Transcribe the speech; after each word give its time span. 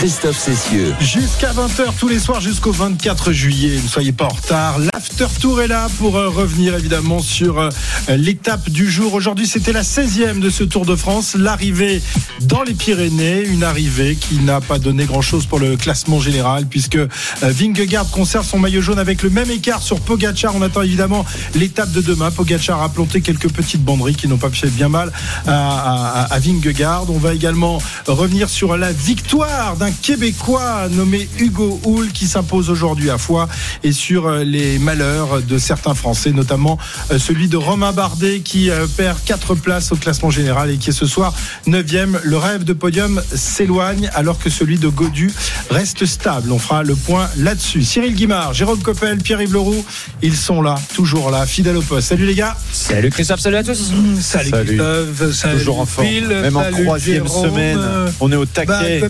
Christophe 0.00 0.38
Cessieux. 0.38 0.94
Jusqu'à 0.98 1.52
20h 1.52 1.92
tous 1.98 2.08
les 2.08 2.18
soirs 2.18 2.40
jusqu'au 2.40 2.72
24 2.72 3.32
juillet. 3.32 3.78
Ne 3.82 3.86
soyez 3.86 4.12
pas 4.12 4.24
en 4.24 4.28
retard. 4.28 4.78
L'After 4.78 5.26
Tour 5.38 5.60
est 5.60 5.68
là 5.68 5.88
pour 5.98 6.16
euh, 6.16 6.30
revenir 6.30 6.74
évidemment 6.74 7.18
sur 7.18 7.58
euh, 7.58 7.68
l'étape 8.08 8.70
du 8.70 8.90
jour. 8.90 9.12
Aujourd'hui, 9.12 9.46
c'était 9.46 9.74
la 9.74 9.82
16e 9.82 10.40
de 10.40 10.48
ce 10.48 10.64
Tour 10.64 10.86
de 10.86 10.96
France. 10.96 11.34
L'arrivée 11.34 12.00
dans 12.40 12.62
les 12.62 12.72
Pyrénées. 12.72 13.44
Une 13.44 13.62
arrivée 13.62 14.16
qui 14.16 14.36
n'a 14.36 14.62
pas 14.62 14.78
donné 14.78 15.04
grand-chose 15.04 15.44
pour 15.44 15.58
le 15.58 15.76
classement 15.76 16.18
général 16.18 16.64
puisque 16.64 16.96
euh, 16.96 17.08
Vingegaard 17.42 18.10
conserve 18.10 18.46
son 18.46 18.58
maillot 18.58 18.80
jaune 18.80 18.98
avec 18.98 19.22
le 19.22 19.28
même 19.28 19.50
écart 19.50 19.82
sur 19.82 20.00
Pogachar. 20.00 20.56
On 20.56 20.62
attend 20.62 20.80
évidemment 20.80 21.26
l'étape 21.54 21.92
de 21.92 22.00
demain. 22.00 22.30
Pogachar 22.30 22.82
a 22.82 22.88
planté 22.88 23.20
quelques 23.20 23.50
petites 23.50 23.84
banderies 23.84 24.14
qui 24.14 24.28
n'ont 24.28 24.38
pas 24.38 24.48
fait 24.48 24.68
bien 24.68 24.88
mal 24.88 25.12
à, 25.46 26.22
à, 26.22 26.34
à 26.34 26.38
Vingegaard. 26.38 27.04
On 27.10 27.18
va 27.18 27.34
également 27.34 27.82
revenir 28.06 28.48
sur 28.48 28.78
la 28.78 28.92
victoire 28.92 29.76
d'un 29.76 29.89
Québécois 30.02 30.88
nommé 30.90 31.28
Hugo 31.38 31.80
Hull 31.86 32.10
qui 32.12 32.26
s'impose 32.26 32.70
aujourd'hui 32.70 33.10
à 33.10 33.18
Foix 33.18 33.48
et 33.84 33.92
sur 33.92 34.26
euh, 34.26 34.44
les 34.44 34.78
malheurs 34.78 35.42
de 35.42 35.58
certains 35.58 35.94
Français, 35.94 36.32
notamment 36.32 36.78
euh, 37.10 37.18
celui 37.18 37.48
de 37.48 37.56
Romain 37.56 37.92
Bardet 37.92 38.40
qui 38.40 38.70
euh, 38.70 38.86
perd 38.96 39.18
4 39.24 39.54
places 39.54 39.92
au 39.92 39.96
classement 39.96 40.30
général 40.30 40.70
et 40.70 40.76
qui 40.76 40.90
est 40.90 40.94
ce 40.94 41.06
soir 41.06 41.34
9e. 41.66 42.18
Le 42.22 42.36
rêve 42.36 42.64
de 42.64 42.72
podium 42.72 43.20
s'éloigne 43.34 44.10
alors 44.14 44.38
que 44.38 44.50
celui 44.50 44.78
de 44.78 44.88
Godu 44.88 45.30
reste 45.70 46.06
stable. 46.06 46.52
On 46.52 46.58
fera 46.58 46.82
le 46.82 46.94
point 46.94 47.28
là-dessus. 47.36 47.82
Cyril 47.82 48.14
Guimard, 48.14 48.54
Jérôme 48.54 48.80
Coppel, 48.80 49.18
Pierre-Yves 49.18 49.52
Leroux, 49.52 49.84
ils 50.22 50.36
sont 50.36 50.62
là, 50.62 50.76
toujours 50.94 51.30
là, 51.30 51.46
fidèles 51.46 51.76
au 51.76 51.82
poste. 51.82 52.08
Salut 52.08 52.26
les 52.26 52.34
gars. 52.34 52.56
Salut 52.72 53.10
Christophe, 53.10 53.40
salut 53.40 53.56
à 53.56 53.64
tous. 53.64 53.92
Salut, 54.20 54.50
Salut. 54.50 54.66
Christophe, 54.76 55.32
salut 55.32 55.58
Toujours 55.58 55.80
en 55.80 55.86
forme. 55.86 56.06
Même 56.08 56.56
en 56.56 56.62
salut 56.62 56.84
troisième 56.84 57.26
Jérôme. 57.26 57.50
semaine, 57.50 57.78
on 58.20 58.32
est 58.32 58.36
au 58.36 58.44
Bah, 58.44 58.50
taquet. 58.54 59.00
tu 59.00 59.04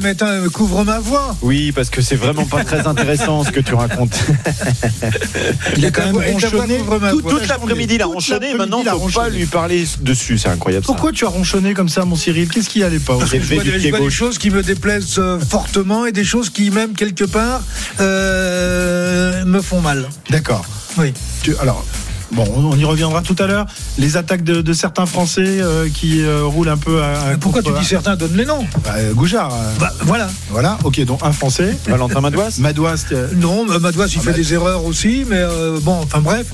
peux 0.61 0.75
mettre 0.75 0.81
un 0.81 0.85
couvre 0.85 0.85
ma 0.85 0.99
voix. 1.01 1.37
Oui, 1.43 1.73
parce 1.73 1.91
que 1.91 2.03
c'est 2.03 2.17
vraiment 2.17 2.45
pas 2.45 2.65
très 2.65 2.87
intéressant 2.87 3.45
ce 3.45 3.51
que 3.51 3.61
tu 3.61 3.75
racontes. 3.75 4.19
Il 5.77 5.87
a 5.87 5.91
quand 5.91 6.05
même 6.07 6.17
ronchonné 6.17 6.79
toute, 7.11 7.49
l'après-midi, 7.49 7.95
il 7.95 8.03
a 8.03 8.07
ronchonné. 8.07 8.55
Maintenant, 8.55 8.81
il 8.83 8.89
a 8.89 8.93
faut 8.93 8.99
pas 8.99 9.05
ronchonné. 9.05 9.39
lui 9.39 9.47
parler 9.47 9.85
dessus. 10.01 10.39
C'est 10.39 10.49
incroyable. 10.49 10.85
ça. 10.85 10.93
Pourquoi 10.93 11.13
tu 11.13 11.25
as 11.25 11.29
ronchonné 11.29 11.75
comme 11.75 11.89
ça, 11.89 12.05
mon 12.05 12.17
Cyril? 12.17 12.49
Qu'est-ce 12.49 12.69
qui 12.69 12.83
allait 12.83 12.99
pas? 12.99 13.19
J'ai 13.31 13.39
vois, 13.39 13.63
du 13.63 13.71
des, 13.79 13.93
pied 13.93 14.11
choses 14.11 14.39
qui 14.39 14.51
me 14.51 14.63
déplaisent 14.63 15.19
euh, 15.19 15.39
fortement 15.39 16.07
et 16.07 16.13
des 16.13 16.25
choses 16.25 16.51
qui, 16.51 16.71
même 16.71 16.95
quelque 16.95 17.25
part, 17.25 17.63
euh, 18.01 19.45
me 19.45 19.61
font 19.61 19.81
mal. 19.81 20.09
D'accord. 20.31 20.65
Oui. 20.99 21.13
Tu- 21.43 21.57
alors, 21.61 21.85
bon, 22.33 22.45
on 22.57 22.77
y 22.77 22.85
reviendra 22.85 23.23
tout 23.23 23.37
à 23.39 23.47
l'heure. 23.47 23.67
Les 23.99 24.17
attaques 24.17 24.45
de, 24.45 24.61
de 24.63 24.73
certains 24.73 25.07
Français 25.07 25.45
euh, 25.61 25.89
qui 25.93 26.23
euh, 26.23 26.45
roulent 26.45 26.69
un 26.69 26.77
peu 26.77 27.03
à. 27.03 27.31
à 27.33 27.37
Pourquoi 27.39 27.63
tu 27.63 27.71
dis 27.79 27.85
certains 27.85 28.17
Donne 28.17 28.37
les 28.37 28.45
noms? 28.45 28.67
Bah, 28.85 28.95
euh, 28.97 29.13
Goujard. 29.15 29.53
euh, 29.53 29.73
Bah, 29.79 29.93
voilà. 30.03 30.29
Voilà, 30.51 30.79
ok, 30.85 31.05
donc 31.05 31.21
un 31.23 31.33
Français. 31.33 31.77
Valentin 31.87 32.21
Madouas? 32.23 32.57
Madouas, 32.59 33.05
Non, 33.37 33.65
Madouas, 33.65 34.07
il 34.09 34.19
Ah 34.19 34.23
fait 34.23 34.31
bah- 34.31 34.37
des 34.37 34.55
erreurs 34.55 34.85
aussi, 34.85 35.25
mais 35.29 35.37
euh, 35.39 35.79
bon, 35.83 36.01
enfin 36.03 36.21
bref, 36.21 36.47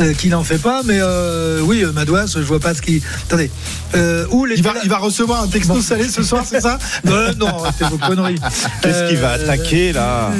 euh, 0.00 0.12
qu'il 0.14 0.30
n'en 0.30 0.44
fait 0.44 0.58
pas. 0.58 0.82
Mais 0.84 0.98
euh, 1.00 1.60
oui, 1.62 1.84
Madouas, 1.94 2.26
je 2.34 2.38
vois 2.40 2.60
pas 2.60 2.74
ce 2.74 2.82
qui. 2.82 3.02
Attendez. 3.28 3.50
Euh, 3.94 4.26
où 4.30 4.44
les 4.44 4.56
il, 4.56 4.62
va, 4.62 4.72
il 4.82 4.90
va 4.90 4.98
recevoir 4.98 5.42
un 5.42 5.46
texto 5.46 5.80
salé 5.80 6.08
ce 6.08 6.22
soir, 6.22 6.44
c'est 6.48 6.60
ça? 6.60 6.78
Non, 7.04 7.14
non, 7.38 7.62
c'est 7.78 7.86
vos 7.88 7.98
conneries. 7.98 8.38
Qu'est-ce 8.82 9.08
qu'il 9.08 9.18
va 9.18 9.32
attaquer 9.32 9.92
là? 9.92 10.30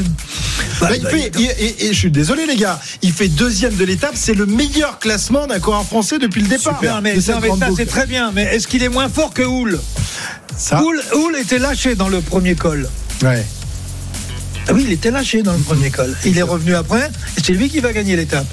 Bah, 0.81 0.89
Bah, 0.89 0.97
il 0.97 1.03
bah, 1.03 1.11
fait- 1.11 1.31
il- 1.39 1.45
et, 1.45 1.87
et 1.87 1.93
je 1.93 1.99
suis 1.99 2.11
désolé 2.11 2.47
les 2.47 2.57
gars, 2.57 2.81
il 3.03 3.13
fait 3.13 3.29
deuxième 3.29 3.75
de 3.77 3.85
l'étape, 3.85 4.15
c'est 4.15 4.35
le 4.35 4.47
meilleur 4.47 4.74
classement 5.01 5.47
d'un 5.47 5.61
coureur 5.61 5.85
français 5.85 6.19
depuis 6.19 6.43
le 6.43 6.49
départ. 6.49 6.75
Super, 6.77 7.01
mais, 7.03 7.15
non, 7.15 7.21
ça 7.21 7.69
c'est 7.77 7.87
très 7.87 8.07
bien. 8.07 8.33
Mais 8.33 8.43
est-ce 8.45 8.67
qu'il 8.67 8.83
est 8.83 8.89
moins 8.89 9.09
fort 9.09 9.33
que 9.33 9.43
Houle 9.43 9.81
Ça, 10.57 10.83
Houle, 10.83 11.01
Houle 11.15 11.37
était 11.37 11.59
lâché 11.59 11.95
dans 11.95 12.09
le 12.09 12.21
premier 12.21 12.55
col. 12.55 12.89
ouais. 13.23 13.45
Ah 14.67 14.73
oui, 14.73 14.85
il 14.87 14.93
était 14.93 15.11
lâché 15.11 15.43
dans 15.43 15.53
le 15.53 15.59
premier 15.59 15.91
col. 15.91 16.17
Il 16.25 16.39
est 16.39 16.43
revenu 16.43 16.75
après, 16.75 17.11
et 17.37 17.41
c'est 17.45 17.53
lui 17.53 17.69
qui 17.69 17.81
va 17.81 17.93
gagner 17.93 18.17
l'étape. 18.17 18.47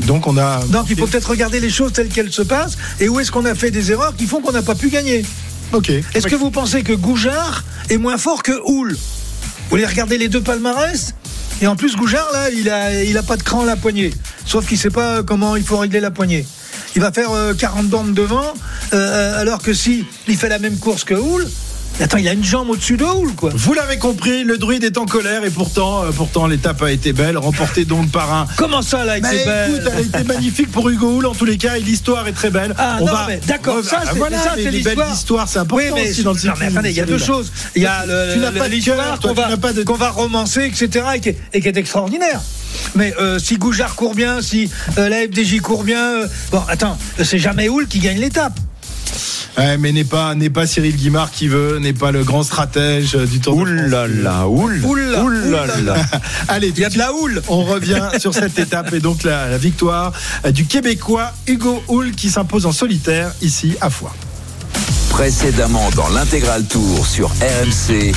Donc 0.00 0.26
on 0.26 0.36
a. 0.36 0.60
Donc 0.66 0.86
il 0.90 0.96
faut 0.96 1.06
peut-être 1.06 1.30
regarder 1.30 1.60
les 1.60 1.70
choses 1.70 1.92
telles 1.92 2.08
qu'elles 2.08 2.32
se 2.32 2.42
passent, 2.42 2.76
et 2.98 3.08
où 3.08 3.20
est-ce 3.20 3.30
qu'on 3.30 3.44
a 3.44 3.54
fait 3.54 3.70
des 3.70 3.92
erreurs 3.92 4.16
qui 4.16 4.26
font 4.26 4.40
qu'on 4.40 4.50
n'a 4.50 4.62
pas 4.62 4.74
pu 4.74 4.88
gagner. 4.88 5.24
Ok. 5.72 5.90
Est-ce 6.14 6.26
que 6.26 6.34
vous 6.34 6.50
pensez 6.50 6.82
que 6.82 6.92
Goujard 6.92 7.62
est 7.90 7.98
moins 7.98 8.18
fort 8.18 8.42
que 8.42 8.58
Houle 8.64 8.94
Vous 8.94 9.70
voulez 9.70 9.86
regarder 9.86 10.18
les 10.18 10.28
deux 10.28 10.40
palmarès? 10.40 11.14
Et 11.62 11.66
en 11.66 11.76
plus, 11.76 11.94
Goujard, 11.94 12.26
là, 12.32 12.50
il 12.50 12.70
a, 12.70 13.02
il 13.04 13.16
a 13.18 13.22
pas 13.22 13.36
de 13.36 13.42
cran 13.42 13.62
à 13.62 13.66
la 13.66 13.76
poignée. 13.76 14.12
Sauf 14.46 14.66
qu'il 14.66 14.78
sait 14.78 14.90
pas 14.90 15.22
comment 15.22 15.56
il 15.56 15.64
faut 15.64 15.76
régler 15.76 16.00
la 16.00 16.10
poignée. 16.10 16.46
Il 16.96 17.02
va 17.02 17.12
faire 17.12 17.30
euh, 17.32 17.54
40 17.54 17.86
bornes 17.86 18.14
devant, 18.14 18.54
euh, 18.94 19.40
alors 19.40 19.62
que 19.62 19.74
si 19.74 20.06
il 20.26 20.36
fait 20.36 20.48
la 20.48 20.58
même 20.58 20.78
course 20.78 21.04
que 21.04 21.14
Houle, 21.14 21.46
attends, 22.02 22.18
il 22.18 22.28
a 22.28 22.32
une 22.32 22.44
jambe 22.44 22.70
au-dessus 22.70 22.96
de 22.96 23.04
Houle, 23.04 23.34
quoi. 23.34 23.50
Vous 23.54 23.72
l'avez 23.74 23.98
compris, 23.98 24.44
le 24.44 24.58
druide 24.58 24.84
est 24.84 24.98
en 24.98 25.06
colère 25.06 25.44
et 25.44 25.50
pourtant, 25.50 26.04
euh, 26.04 26.10
pourtant 26.10 26.46
l'étape 26.46 26.80
a 26.82 26.90
été 26.90 27.12
belle, 27.12 27.36
remportée 27.38 27.84
donc 27.84 28.10
par 28.10 28.32
un. 28.32 28.46
Comment 28.56 28.82
ça, 28.82 29.04
là, 29.04 29.18
il 29.18 29.22
Bah, 29.22 29.34
était 29.34 29.44
belle 29.44 29.70
écoute, 29.70 29.82
elle 29.92 29.98
a 29.98 30.00
été 30.20 30.24
magnifique 30.24 30.70
pour 30.72 30.88
Hugo 30.88 31.18
Hull 31.18 31.26
en 31.26 31.34
tous 31.34 31.44
les 31.44 31.58
cas 31.58 31.76
et 31.76 31.80
l'histoire 31.80 32.26
est 32.28 32.32
très 32.32 32.50
belle. 32.50 32.74
Ah, 32.78 32.98
non, 33.00 33.06
mais 33.28 33.40
d'accord, 33.46 33.82
ça, 33.84 34.02
c'est- 34.10 34.18
voilà, 34.18 34.38
ça, 34.38 34.52
c'est 34.56 34.70
l'histoire. 34.70 35.48
c'est 35.48 35.58
important 35.58 35.76
Oui, 35.76 35.90
mais, 35.94 36.10
aussi 36.10 36.22
dans 36.22 36.32
le 36.32 36.36
non, 36.38 36.42
mais 36.44 36.50
cyclisme, 36.52 36.76
attendez, 36.78 36.90
il 36.90 36.96
y 36.96 37.00
a 37.00 37.04
deux 37.06 37.18
choses. 37.18 37.52
Il 37.76 37.82
y 37.82 37.86
a 37.86 38.04
le- 38.06 38.34
Tu 38.34 38.38
n'as 38.40 38.50
le- 38.50 38.58
pas 38.58 38.68
de 38.68 38.72
l'histoire 38.74 39.20
qu'on 39.20 39.32
va, 39.34 39.56
de- 39.72 39.82
qu'on 39.82 39.94
va 39.94 40.10
romancer, 40.10 40.64
etc., 40.64 41.04
et 41.16 41.20
qui 41.20 41.28
est, 41.30 41.38
et 41.52 41.60
qui 41.60 41.68
est 41.68 41.76
extraordinaire. 41.76 42.40
Mais 42.94 43.12
euh, 43.20 43.38
si 43.38 43.56
Goujard 43.56 43.94
court 43.94 44.14
bien, 44.14 44.40
si 44.42 44.70
euh, 44.98 45.08
la 45.08 45.22
FDJ 45.26 45.60
court 45.60 45.84
bien, 45.84 46.02
euh, 46.22 46.26
bon, 46.52 46.62
attends, 46.68 46.96
c'est 47.22 47.38
jamais 47.38 47.68
Houle 47.68 47.86
qui 47.88 47.98
gagne 47.98 48.18
l'étape. 48.20 48.58
Ouais, 49.58 49.76
mais 49.78 49.92
n'est 49.92 50.04
pas, 50.04 50.34
n'est 50.34 50.50
pas 50.50 50.66
Cyril 50.66 50.96
Guimard 50.96 51.30
qui 51.30 51.48
veut, 51.48 51.78
n'est 51.78 51.92
pas 51.92 52.12
le 52.12 52.24
grand 52.24 52.42
stratège 52.42 53.14
euh, 53.14 53.26
du 53.26 53.40
Tour 53.40 53.64
de 53.64 53.66
France. 53.66 53.86
Oulala, 53.86 54.48
oul. 54.48 54.80
Oula, 54.84 55.24
Oulala. 55.24 55.96
Allez, 56.48 56.68
Il 56.68 56.78
y 56.78 56.84
a 56.84 56.88
de 56.88 56.98
la 56.98 57.12
houle. 57.12 57.42
On 57.48 57.64
revient 57.64 58.08
sur 58.18 58.32
cette 58.32 58.58
étape 58.58 58.92
et 58.92 59.00
donc 59.00 59.22
la, 59.24 59.48
la 59.48 59.58
victoire 59.58 60.12
euh, 60.44 60.50
du 60.52 60.64
Québécois 60.66 61.32
Hugo 61.46 61.82
Hull 61.88 62.12
qui 62.12 62.30
s'impose 62.30 62.64
en 62.66 62.72
solitaire 62.72 63.32
ici 63.42 63.76
à 63.80 63.90
Foix. 63.90 64.14
Précédemment 65.10 65.90
dans 65.96 66.08
l'intégral 66.08 66.64
tour 66.64 67.06
sur 67.06 67.28
RMC. 67.28 68.12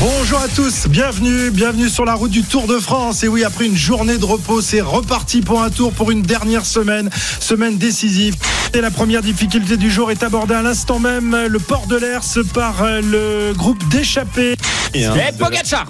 Bonjour 0.00 0.40
à 0.40 0.48
tous, 0.48 0.88
bienvenue, 0.88 1.50
bienvenue 1.50 1.90
sur 1.90 2.06
la 2.06 2.14
route 2.14 2.30
du 2.30 2.42
Tour 2.42 2.66
de 2.66 2.78
France. 2.78 3.22
Et 3.22 3.28
oui, 3.28 3.44
après 3.44 3.66
une 3.66 3.76
journée 3.76 4.16
de 4.16 4.24
repos, 4.24 4.62
c'est 4.62 4.80
reparti 4.80 5.42
pour 5.42 5.62
un 5.62 5.68
tour 5.68 5.92
pour 5.92 6.10
une 6.10 6.22
dernière 6.22 6.64
semaine, 6.64 7.10
semaine 7.38 7.76
décisive. 7.76 8.34
Et 8.72 8.80
la 8.80 8.90
première 8.90 9.20
difficulté 9.20 9.76
du 9.76 9.90
jour 9.90 10.10
est 10.10 10.22
abordée 10.22 10.54
à 10.54 10.62
l'instant 10.62 11.00
même, 11.00 11.36
le 11.46 11.58
port 11.58 11.86
de 11.86 11.96
l'Ers 11.96 12.22
par 12.54 12.82
euh, 12.82 13.02
le 13.02 13.52
groupe 13.52 13.86
d'échappés. 13.90 14.56
Et 14.94 15.02
Et 15.02 15.32
Pogacar 15.38 15.86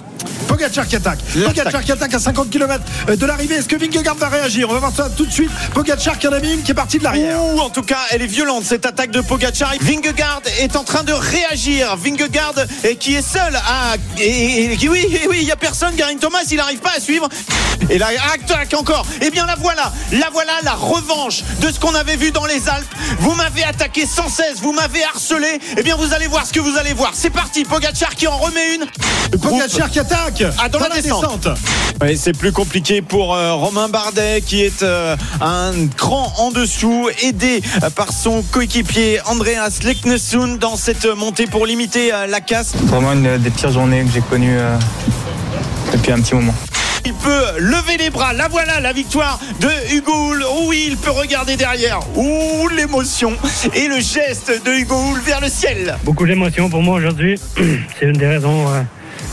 Pogacar 0.47 0.85
qui 0.87 0.95
attaque. 0.97 1.19
Pogacar 1.45 1.81
qui 1.83 1.91
attaque 1.91 2.13
à 2.13 2.19
50 2.19 2.49
km 2.49 2.83
de 3.15 3.25
l'arrivée. 3.25 3.55
Est-ce 3.55 3.67
que 3.67 3.75
Vingegaard 3.77 4.15
va 4.15 4.27
réagir? 4.29 4.69
On 4.69 4.73
va 4.73 4.79
voir 4.79 4.91
ça 4.95 5.09
tout 5.09 5.25
de 5.25 5.31
suite. 5.31 5.49
Pogacar 5.73 6.19
qui 6.19 6.27
en 6.27 6.33
a 6.33 6.39
mis 6.39 6.53
une 6.53 6.61
qui 6.61 6.71
est 6.71 6.75
partie 6.75 6.99
de 6.99 7.03
l'arrière. 7.03 7.41
Ouh, 7.43 7.59
en 7.59 7.69
tout 7.69 7.81
cas, 7.83 7.99
elle 8.11 8.21
est 8.21 8.27
violente 8.27 8.63
cette 8.65 8.85
attaque 8.85 9.11
de 9.11 9.21
Pogacar. 9.21 9.71
Vingegaard 9.81 10.41
est 10.59 10.75
en 10.75 10.83
train 10.83 11.03
de 11.03 11.13
réagir. 11.13 11.95
Vingegaard 11.95 12.53
qui 12.99 13.15
est 13.15 13.21
seul 13.21 13.55
à 13.55 13.95
et, 14.19 14.73
et- 14.73 14.77
qui- 14.77 14.89
oui, 14.89 15.05
oui, 15.29 15.37
il 15.41 15.47
y 15.47 15.51
a 15.51 15.55
personne. 15.55 15.95
Garin 15.95 16.17
Thomas, 16.17 16.39
il 16.49 16.57
n'arrive 16.57 16.79
pas 16.79 16.91
à 16.97 16.99
suivre. 16.99 17.27
Et 17.89 17.97
là, 17.97 18.09
attaque 18.33 18.73
encore. 18.73 19.05
Eh 19.21 19.31
bien, 19.31 19.45
la 19.45 19.55
voilà, 19.55 19.91
la 20.11 20.29
voilà, 20.31 20.53
la 20.63 20.73
revanche 20.73 21.43
de 21.61 21.71
ce 21.71 21.79
qu'on 21.79 21.95
avait 21.95 22.17
vu 22.17 22.31
dans 22.31 22.45
les 22.45 22.67
Alpes. 22.69 22.85
Vous 23.19 23.33
m'avez 23.33 23.63
attaqué 23.63 24.05
sans 24.05 24.29
cesse, 24.29 24.59
vous 24.61 24.73
m'avez 24.73 25.03
harcelé. 25.03 25.59
Eh 25.77 25.81
bien, 25.83 25.95
vous 25.95 26.13
allez 26.13 26.27
voir 26.27 26.45
ce 26.45 26.53
que 26.53 26.59
vous 26.59 26.77
allez 26.77 26.93
voir. 26.93 27.11
C'est 27.15 27.29
parti, 27.31 27.63
Pogacar 27.63 28.15
qui 28.15 28.27
en 28.27 28.37
remet 28.37 28.75
une. 28.75 28.85
Pogacar 29.41 29.89
qui 29.89 29.99
attaque 29.99 30.43
Ah, 30.59 30.67
dans 30.69 30.79
la 30.79 30.89
descente. 30.89 31.47
Ouais, 32.01 32.15
c'est 32.15 32.33
plus 32.37 32.51
compliqué 32.51 33.01
pour 33.01 33.33
euh, 33.35 33.53
Romain 33.53 33.87
Bardet 33.89 34.41
qui 34.45 34.61
est 34.61 34.83
euh, 34.83 35.15
un 35.39 35.71
cran 35.95 36.33
en 36.37 36.51
dessous, 36.51 37.09
aidé 37.21 37.61
euh, 37.83 37.89
par 37.89 38.11
son 38.11 38.41
coéquipier 38.41 39.19
Andreas 39.25 39.79
Leknesund 39.83 40.57
dans 40.59 40.75
cette 40.75 41.05
montée 41.05 41.47
pour 41.47 41.65
limiter 41.65 42.13
euh, 42.13 42.27
la 42.27 42.41
casse. 42.41 42.73
Vraiment 42.85 43.13
une 43.13 43.37
des 43.37 43.49
pires 43.51 43.71
journées 43.71 44.03
que 44.03 44.11
j'ai 44.13 44.21
connues 44.21 44.57
euh, 44.57 44.77
depuis 45.93 46.11
un 46.11 46.19
petit 46.19 46.35
moment. 46.35 46.53
Il 47.05 47.13
peut 47.13 47.59
lever 47.59 47.97
les 47.97 48.09
bras. 48.09 48.33
La 48.33 48.47
voilà, 48.47 48.79
la 48.79 48.93
victoire 48.93 49.39
de 49.59 49.69
Hugo 49.93 50.11
Hull. 50.11 50.43
Oh 50.47 50.65
oui, 50.67 50.87
il 50.89 50.97
peut 50.97 51.11
regarder 51.11 51.55
derrière. 51.55 51.99
Ouh, 52.15 52.67
l'émotion 52.69 53.33
et 53.73 53.87
le 53.87 53.99
geste 53.99 54.51
de 54.65 54.71
Hugo 54.71 54.95
Hull 54.95 55.19
vers 55.21 55.41
le 55.41 55.49
ciel. 55.49 55.97
Beaucoup 56.03 56.25
d'émotions 56.25 56.69
pour 56.69 56.81
moi 56.81 56.97
aujourd'hui. 56.97 57.39
C'est 57.99 58.05
une 58.05 58.17
des 58.17 58.27
raisons 58.27 58.67
euh, 58.69 58.81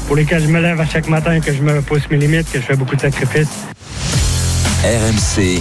pour 0.06 0.16
lesquelles 0.16 0.42
je 0.42 0.48
me 0.48 0.60
lève 0.60 0.80
à 0.80 0.86
chaque 0.86 1.08
matin, 1.08 1.40
que 1.40 1.52
je 1.52 1.62
me 1.62 1.82
pousse 1.82 2.08
mes 2.10 2.16
limites, 2.16 2.50
que 2.50 2.60
je 2.60 2.64
fais 2.64 2.76
beaucoup 2.76 2.96
de 2.96 3.02
sacrifices. 3.02 3.48
RMC, 4.84 5.60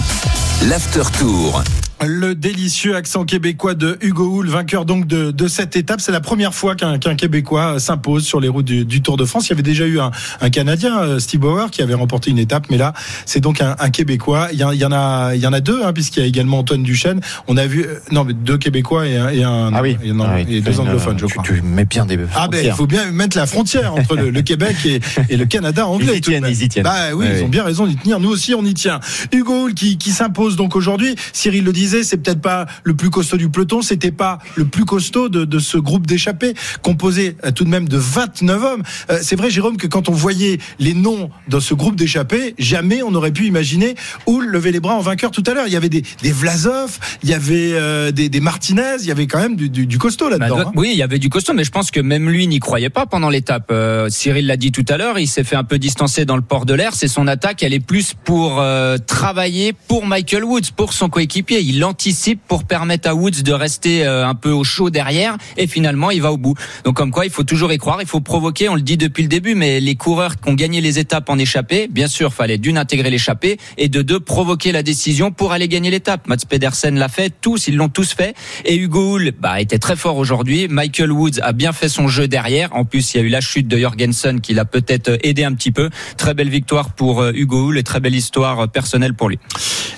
l'after 0.68 1.02
tour. 1.18 1.62
Le 2.06 2.34
délicieux 2.34 2.94
accent 2.94 3.24
québécois 3.24 3.74
de 3.74 3.98
Hugo 4.00 4.38
Hull, 4.38 4.48
vainqueur 4.48 4.84
donc 4.84 5.08
de, 5.08 5.32
de 5.32 5.48
cette 5.48 5.74
étape. 5.74 6.00
C'est 6.00 6.12
la 6.12 6.20
première 6.20 6.54
fois 6.54 6.76
qu'un 6.76 6.98
qu'un 6.98 7.16
Québécois 7.16 7.80
s'impose 7.80 8.24
sur 8.24 8.38
les 8.38 8.46
routes 8.46 8.66
du, 8.66 8.84
du, 8.84 9.02
Tour 9.02 9.16
de 9.16 9.24
France. 9.24 9.48
Il 9.48 9.50
y 9.50 9.52
avait 9.54 9.62
déjà 9.62 9.84
eu 9.84 9.98
un, 9.98 10.12
un, 10.40 10.50
Canadien, 10.50 10.96
euh, 11.00 11.18
Steve 11.18 11.40
Bauer, 11.40 11.70
qui 11.72 11.82
avait 11.82 11.94
remporté 11.94 12.30
une 12.30 12.38
étape, 12.38 12.66
mais 12.70 12.76
là, 12.76 12.92
c'est 13.26 13.40
donc 13.40 13.60
un, 13.60 13.74
un, 13.80 13.90
Québécois. 13.90 14.48
Il 14.52 14.60
y, 14.60 14.64
il 14.72 14.80
y, 14.80 14.84
en 14.84 14.92
a, 14.92 15.34
il 15.34 15.40
y 15.40 15.46
en 15.46 15.52
a 15.52 15.60
deux, 15.60 15.84
hein, 15.84 15.92
puisqu'il 15.92 16.20
y 16.20 16.22
a 16.22 16.26
également 16.26 16.60
Antoine 16.60 16.84
Duchesne. 16.84 17.20
On 17.48 17.56
a 17.56 17.66
vu, 17.66 17.84
euh, 17.84 17.98
non, 18.12 18.22
mais 18.22 18.32
deux 18.32 18.58
Québécois 18.58 19.08
et 19.08 19.16
un, 19.16 19.28
et 19.30 19.42
un 19.42 19.72
ah 19.74 19.82
oui. 19.82 19.96
et, 20.04 20.12
non, 20.12 20.26
ah 20.28 20.34
oui. 20.36 20.46
et 20.48 20.60
deux 20.60 20.72
une, 20.72 20.80
anglophones, 20.80 21.18
je 21.18 21.26
tu, 21.26 21.32
crois. 21.32 21.44
Tu 21.44 21.62
mets 21.62 21.84
bien 21.84 22.06
des. 22.06 22.16
Ah 22.36 22.46
ben, 22.46 22.64
il 22.64 22.72
faut 22.72 22.86
bien 22.86 23.10
mettre 23.10 23.36
la 23.36 23.46
frontière 23.46 23.94
entre 23.94 24.14
le, 24.14 24.30
le 24.30 24.42
Québec 24.42 24.76
et, 24.84 25.00
et, 25.28 25.36
le 25.36 25.46
Canada 25.46 25.86
anglais. 25.86 26.12
Ils 26.12 26.18
y 26.18 26.20
tiennent, 26.20 26.46
ils 26.48 26.62
y 26.62 26.68
tiennent. 26.68 26.84
Bah 26.84 27.12
oui, 27.12 27.26
oui, 27.28 27.38
ils 27.38 27.44
ont 27.44 27.48
bien 27.48 27.64
raison 27.64 27.86
d'y 27.86 27.96
tenir. 27.96 28.20
Nous 28.20 28.30
aussi, 28.30 28.54
on 28.54 28.64
y 28.64 28.74
tient. 28.74 29.00
Hugo 29.32 29.64
Hull 29.64 29.74
qui, 29.74 29.98
qui 29.98 30.12
s'impose 30.12 30.54
donc 30.54 30.76
aujourd'hui. 30.76 31.16
Cyril 31.32 31.64
le 31.64 31.72
disait, 31.72 31.87
c'est 31.88 32.18
peut-être 32.18 32.40
pas 32.40 32.66
le 32.84 32.94
plus 32.94 33.10
costaud 33.10 33.36
du 33.36 33.48
peloton, 33.48 33.82
c'était 33.82 34.12
pas 34.12 34.38
le 34.56 34.64
plus 34.64 34.84
costaud 34.84 35.28
de, 35.28 35.44
de 35.44 35.58
ce 35.58 35.78
groupe 35.78 36.06
d'échappés, 36.06 36.54
composé 36.82 37.36
euh, 37.44 37.50
tout 37.50 37.64
de 37.64 37.70
même 37.70 37.88
de 37.88 37.96
29 37.96 38.64
hommes. 38.64 38.82
Euh, 39.10 39.18
c'est 39.22 39.36
vrai, 39.36 39.50
Jérôme, 39.50 39.76
que 39.76 39.86
quand 39.86 40.08
on 40.08 40.12
voyait 40.12 40.58
les 40.78 40.94
noms 40.94 41.30
dans 41.48 41.60
ce 41.60 41.74
groupe 41.74 41.96
d'échappés, 41.96 42.54
jamais 42.58 43.02
on 43.02 43.14
aurait 43.14 43.32
pu 43.32 43.46
imaginer 43.46 43.94
Hull 44.26 44.46
lever 44.46 44.72
les 44.72 44.80
bras 44.80 44.94
en 44.94 45.00
vainqueur 45.00 45.30
tout 45.30 45.44
à 45.46 45.54
l'heure. 45.54 45.66
Il 45.66 45.72
y 45.72 45.76
avait 45.76 45.88
des, 45.88 46.02
des 46.22 46.32
Vlasov, 46.32 46.98
il 47.22 47.30
y 47.30 47.34
avait 47.34 47.72
euh, 47.72 48.10
des, 48.10 48.28
des, 48.28 48.40
Martinez, 48.40 48.96
il 49.00 49.06
y 49.06 49.10
avait 49.10 49.26
quand 49.26 49.40
même 49.40 49.56
du, 49.56 49.68
du, 49.68 49.86
du 49.86 49.98
costaud 49.98 50.28
là-dedans. 50.28 50.56
Bah, 50.56 50.64
hein. 50.68 50.72
Oui, 50.76 50.90
il 50.92 50.98
y 50.98 51.02
avait 51.02 51.18
du 51.18 51.28
costaud, 51.28 51.54
mais 51.54 51.64
je 51.64 51.70
pense 51.70 51.90
que 51.90 52.00
même 52.00 52.28
lui 52.28 52.46
n'y 52.46 52.60
croyait 52.60 52.90
pas 52.90 53.06
pendant 53.06 53.30
l'étape. 53.30 53.68
Euh, 53.70 54.08
Cyril 54.10 54.46
l'a 54.46 54.56
dit 54.56 54.72
tout 54.72 54.84
à 54.88 54.96
l'heure, 54.96 55.18
il 55.18 55.28
s'est 55.28 55.44
fait 55.44 55.56
un 55.56 55.64
peu 55.64 55.78
distancer 55.78 56.24
dans 56.24 56.36
le 56.36 56.42
port 56.42 56.66
de 56.66 56.74
l'air. 56.74 56.94
C'est 56.94 57.08
son 57.08 57.26
attaque, 57.26 57.62
elle 57.62 57.74
est 57.74 57.80
plus 57.80 58.14
pour 58.24 58.62
travailler 59.06 59.72
pour 59.72 60.06
Michael 60.06 60.44
Woods, 60.44 60.72
pour 60.76 60.92
son 60.92 61.08
coéquipier. 61.08 61.60
Il 61.60 61.77
anticipe 61.84 62.40
pour 62.46 62.64
permettre 62.64 63.08
à 63.08 63.14
Woods 63.14 63.42
de 63.42 63.52
rester 63.52 64.06
euh, 64.06 64.26
un 64.26 64.34
peu 64.34 64.50
au 64.50 64.64
chaud 64.64 64.90
derrière 64.90 65.36
et 65.56 65.66
finalement 65.66 66.10
il 66.10 66.22
va 66.22 66.32
au 66.32 66.36
bout. 66.36 66.54
Donc 66.84 66.96
comme 66.96 67.10
quoi 67.10 67.24
il 67.24 67.30
faut 67.30 67.44
toujours 67.44 67.72
y 67.72 67.78
croire, 67.78 68.00
il 68.00 68.08
faut 68.08 68.20
provoquer, 68.20 68.68
on 68.68 68.74
le 68.74 68.82
dit 68.82 68.96
depuis 68.96 69.22
le 69.22 69.28
début, 69.28 69.54
mais 69.54 69.80
les 69.80 69.94
coureurs 69.94 70.40
qui 70.40 70.48
ont 70.48 70.54
gagné 70.54 70.80
les 70.80 70.98
étapes 70.98 71.28
en 71.28 71.38
échappée, 71.38 71.88
bien 71.88 72.08
sûr, 72.08 72.32
fallait 72.32 72.58
d'une 72.58 72.78
intégrer 72.78 73.10
l'échappée 73.10 73.58
et 73.76 73.88
de 73.88 74.02
deux 74.02 74.20
provoquer 74.20 74.72
la 74.72 74.82
décision 74.82 75.30
pour 75.30 75.52
aller 75.52 75.68
gagner 75.68 75.90
l'étape. 75.90 76.28
Mats 76.28 76.36
Pedersen 76.48 76.98
l'a 76.98 77.08
fait, 77.08 77.32
tous, 77.40 77.68
ils 77.68 77.76
l'ont 77.76 77.88
tous 77.88 78.12
fait 78.14 78.34
et 78.64 78.76
Hugo 78.76 79.16
Hull 79.16 79.32
bah, 79.38 79.60
était 79.60 79.78
très 79.78 79.96
fort 79.96 80.16
aujourd'hui. 80.16 80.68
Michael 80.68 81.12
Woods 81.12 81.40
a 81.42 81.52
bien 81.52 81.72
fait 81.72 81.88
son 81.88 82.08
jeu 82.08 82.28
derrière. 82.28 82.74
En 82.74 82.84
plus, 82.84 83.14
il 83.14 83.16
y 83.18 83.20
a 83.20 83.26
eu 83.26 83.28
la 83.28 83.40
chute 83.40 83.68
de 83.68 83.78
Jorgensen 83.78 84.40
qui 84.40 84.54
l'a 84.54 84.64
peut-être 84.64 85.18
aidé 85.22 85.44
un 85.44 85.54
petit 85.54 85.72
peu. 85.72 85.90
Très 86.16 86.34
belle 86.34 86.48
victoire 86.48 86.92
pour 86.92 87.22
euh, 87.22 87.32
Hugo 87.34 87.68
Hull 87.68 87.78
et 87.78 87.82
très 87.82 88.00
belle 88.00 88.14
histoire 88.14 88.68
personnelle 88.68 89.14
pour 89.14 89.28
lui. 89.28 89.38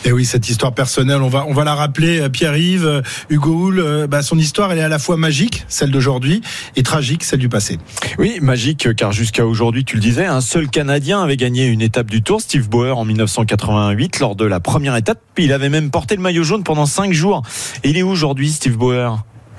Et 0.04 0.12
oui, 0.12 0.24
cette 0.24 0.48
histoire 0.48 0.72
personnelle, 0.72 1.20
on 1.20 1.28
va 1.28 1.44
on 1.46 1.52
va 1.52 1.64
la 1.64 1.74
rappeler. 1.74 2.28
Pierre-Yves, 2.30 3.02
Hugo 3.28 3.68
Hull, 3.68 4.06
bah, 4.08 4.22
son 4.22 4.38
histoire, 4.38 4.72
elle 4.72 4.78
est 4.78 4.82
à 4.82 4.88
la 4.88 4.98
fois 4.98 5.16
magique, 5.16 5.64
celle 5.68 5.90
d'aujourd'hui, 5.90 6.40
et 6.76 6.82
tragique, 6.82 7.22
celle 7.24 7.40
du 7.40 7.48
passé. 7.48 7.78
Oui, 8.18 8.38
magique, 8.40 8.94
car 8.96 9.12
jusqu'à 9.12 9.46
aujourd'hui, 9.46 9.84
tu 9.84 9.96
le 9.96 10.02
disais, 10.02 10.26
un 10.26 10.40
seul 10.40 10.68
Canadien 10.68 11.22
avait 11.22 11.36
gagné 11.36 11.66
une 11.66 11.82
étape 11.82 12.10
du 12.10 12.22
Tour, 12.22 12.40
Steve 12.40 12.68
Bauer, 12.68 12.96
en 12.96 13.04
1988, 13.04 14.20
lors 14.20 14.36
de 14.36 14.44
la 14.44 14.60
première 14.60 14.96
étape. 14.96 15.20
Il 15.36 15.52
avait 15.52 15.68
même 15.68 15.90
porté 15.90 16.16
le 16.16 16.22
maillot 16.22 16.44
jaune 16.44 16.64
pendant 16.64 16.86
cinq 16.86 17.12
jours. 17.12 17.42
Et 17.84 17.90
il 17.90 17.96
est 17.96 18.02
où 18.02 18.10
aujourd'hui, 18.10 18.50
Steve 18.50 18.76
Bauer? 18.76 19.16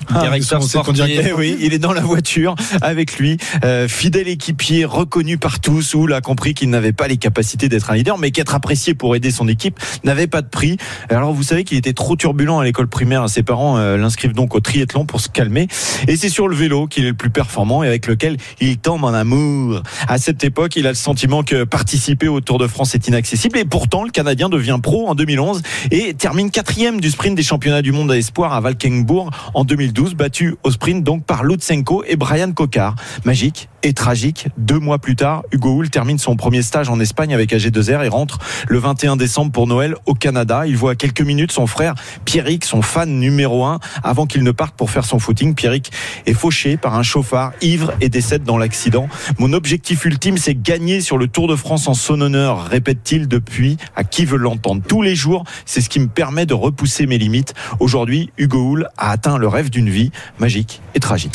Ah, 0.08 0.20
directeur 0.20 0.62
sportif. 0.62 1.32
Oui, 1.36 1.56
il 1.60 1.72
est 1.72 1.78
dans 1.78 1.92
la 1.92 2.00
voiture 2.00 2.54
avec 2.80 3.18
lui, 3.18 3.36
euh, 3.64 3.88
fidèle 3.88 4.28
équipier, 4.28 4.84
reconnu 4.84 5.38
par 5.38 5.60
tous. 5.60 5.94
Où 5.94 6.06
a 6.12 6.20
compris 6.20 6.54
qu'il 6.54 6.70
n'avait 6.70 6.92
pas 6.92 7.08
les 7.08 7.16
capacités 7.16 7.68
d'être 7.68 7.90
un 7.90 7.94
leader, 7.94 8.18
mais 8.18 8.30
qu'être 8.30 8.54
apprécié 8.54 8.94
pour 8.94 9.16
aider 9.16 9.30
son 9.30 9.48
équipe 9.48 9.78
n'avait 10.04 10.26
pas 10.26 10.42
de 10.42 10.48
prix. 10.48 10.76
Alors 11.08 11.32
vous 11.32 11.42
savez 11.42 11.64
qu'il 11.64 11.78
était 11.78 11.92
trop 11.92 12.16
turbulent 12.16 12.58
à 12.58 12.64
l'école 12.64 12.88
primaire. 12.88 13.28
Ses 13.28 13.42
parents 13.42 13.78
euh, 13.78 13.96
l'inscrivent 13.96 14.34
donc 14.34 14.54
au 14.54 14.60
triathlon 14.60 15.06
pour 15.06 15.20
se 15.20 15.28
calmer. 15.28 15.68
Et 16.08 16.16
c'est 16.16 16.28
sur 16.28 16.48
le 16.48 16.56
vélo 16.56 16.86
qu'il 16.86 17.04
est 17.04 17.10
le 17.10 17.14
plus 17.14 17.30
performant 17.30 17.82
et 17.82 17.88
avec 17.88 18.06
lequel 18.06 18.36
il 18.60 18.78
tombe 18.78 19.04
en 19.04 19.14
amour. 19.14 19.82
À 20.08 20.18
cette 20.18 20.44
époque, 20.44 20.76
il 20.76 20.86
a 20.86 20.90
le 20.90 20.96
sentiment 20.96 21.42
que 21.42 21.64
participer 21.64 22.28
au 22.28 22.40
Tour 22.40 22.58
de 22.58 22.66
France 22.66 22.94
est 22.94 23.08
inaccessible. 23.08 23.58
Et 23.58 23.64
pourtant, 23.64 24.04
le 24.04 24.10
Canadien 24.10 24.48
devient 24.48 24.78
pro 24.82 25.08
en 25.08 25.14
2011 25.14 25.62
et 25.90 26.14
termine 26.14 26.50
quatrième 26.50 27.00
du 27.00 27.10
sprint 27.10 27.36
des 27.36 27.42
championnats 27.42 27.82
du 27.82 27.92
monde 27.92 28.10
à 28.10 28.16
espoir 28.16 28.52
à 28.52 28.60
Valkenburg 28.60 29.30
en 29.54 29.64
2012. 29.64 29.91
2012, 29.92 30.14
battu 30.14 30.56
au 30.62 30.70
sprint 30.70 31.04
donc 31.04 31.24
par 31.24 31.44
Lutsenko 31.44 32.04
et 32.06 32.16
Brian 32.16 32.52
Kokar. 32.52 32.96
Magique 33.24 33.68
et 33.82 33.92
tragique. 33.92 34.48
Deux 34.56 34.78
mois 34.78 34.98
plus 34.98 35.16
tard, 35.16 35.42
Hugo 35.52 35.76
Hull 35.76 35.90
termine 35.90 36.18
son 36.18 36.36
premier 36.36 36.62
stage 36.62 36.88
en 36.88 37.00
Espagne 37.00 37.34
avec 37.34 37.52
AG2R 37.52 38.04
et 38.04 38.08
rentre 38.08 38.38
le 38.68 38.78
21 38.78 39.16
décembre 39.16 39.52
pour 39.52 39.66
Noël 39.66 39.96
au 40.06 40.14
Canada. 40.14 40.66
Il 40.66 40.76
voit 40.76 40.94
quelques 40.94 41.20
minutes 41.20 41.52
son 41.52 41.66
frère 41.66 41.94
Pierrick, 42.24 42.64
son 42.64 42.82
fan 42.82 43.18
numéro 43.18 43.64
un, 43.64 43.80
avant 44.04 44.26
qu'il 44.26 44.42
ne 44.42 44.50
parte 44.50 44.76
pour 44.76 44.90
faire 44.90 45.04
son 45.04 45.18
footing. 45.18 45.54
Pierrick 45.54 45.90
est 46.26 46.32
fauché 46.32 46.76
par 46.76 46.94
un 46.94 47.02
chauffard 47.02 47.52
ivre 47.60 47.92
et 48.00 48.08
décède 48.08 48.44
dans 48.44 48.58
l'accident. 48.58 49.08
Mon 49.38 49.52
objectif 49.52 50.04
ultime, 50.04 50.38
c'est 50.38 50.54
gagner 50.54 51.00
sur 51.00 51.18
le 51.18 51.26
Tour 51.26 51.48
de 51.48 51.56
France 51.56 51.88
en 51.88 51.94
son 51.94 52.20
honneur, 52.20 52.64
répète-t-il 52.64 53.26
depuis 53.26 53.76
à 53.96 54.04
qui 54.04 54.24
veut 54.24 54.38
l'entendre. 54.38 54.82
Tous 54.86 55.02
les 55.02 55.14
jours, 55.14 55.44
c'est 55.66 55.80
ce 55.80 55.88
qui 55.88 56.00
me 56.00 56.08
permet 56.08 56.46
de 56.46 56.54
repousser 56.54 57.06
mes 57.06 57.18
limites. 57.18 57.54
Aujourd'hui, 57.80 58.30
Hugo 58.38 58.62
Hull 58.62 58.88
a 58.96 59.10
atteint 59.10 59.38
le 59.38 59.48
rêve 59.48 59.70
d'une 59.70 59.81
vie 59.88 60.10
magique 60.38 60.80
et 60.94 61.00
tragique. 61.00 61.34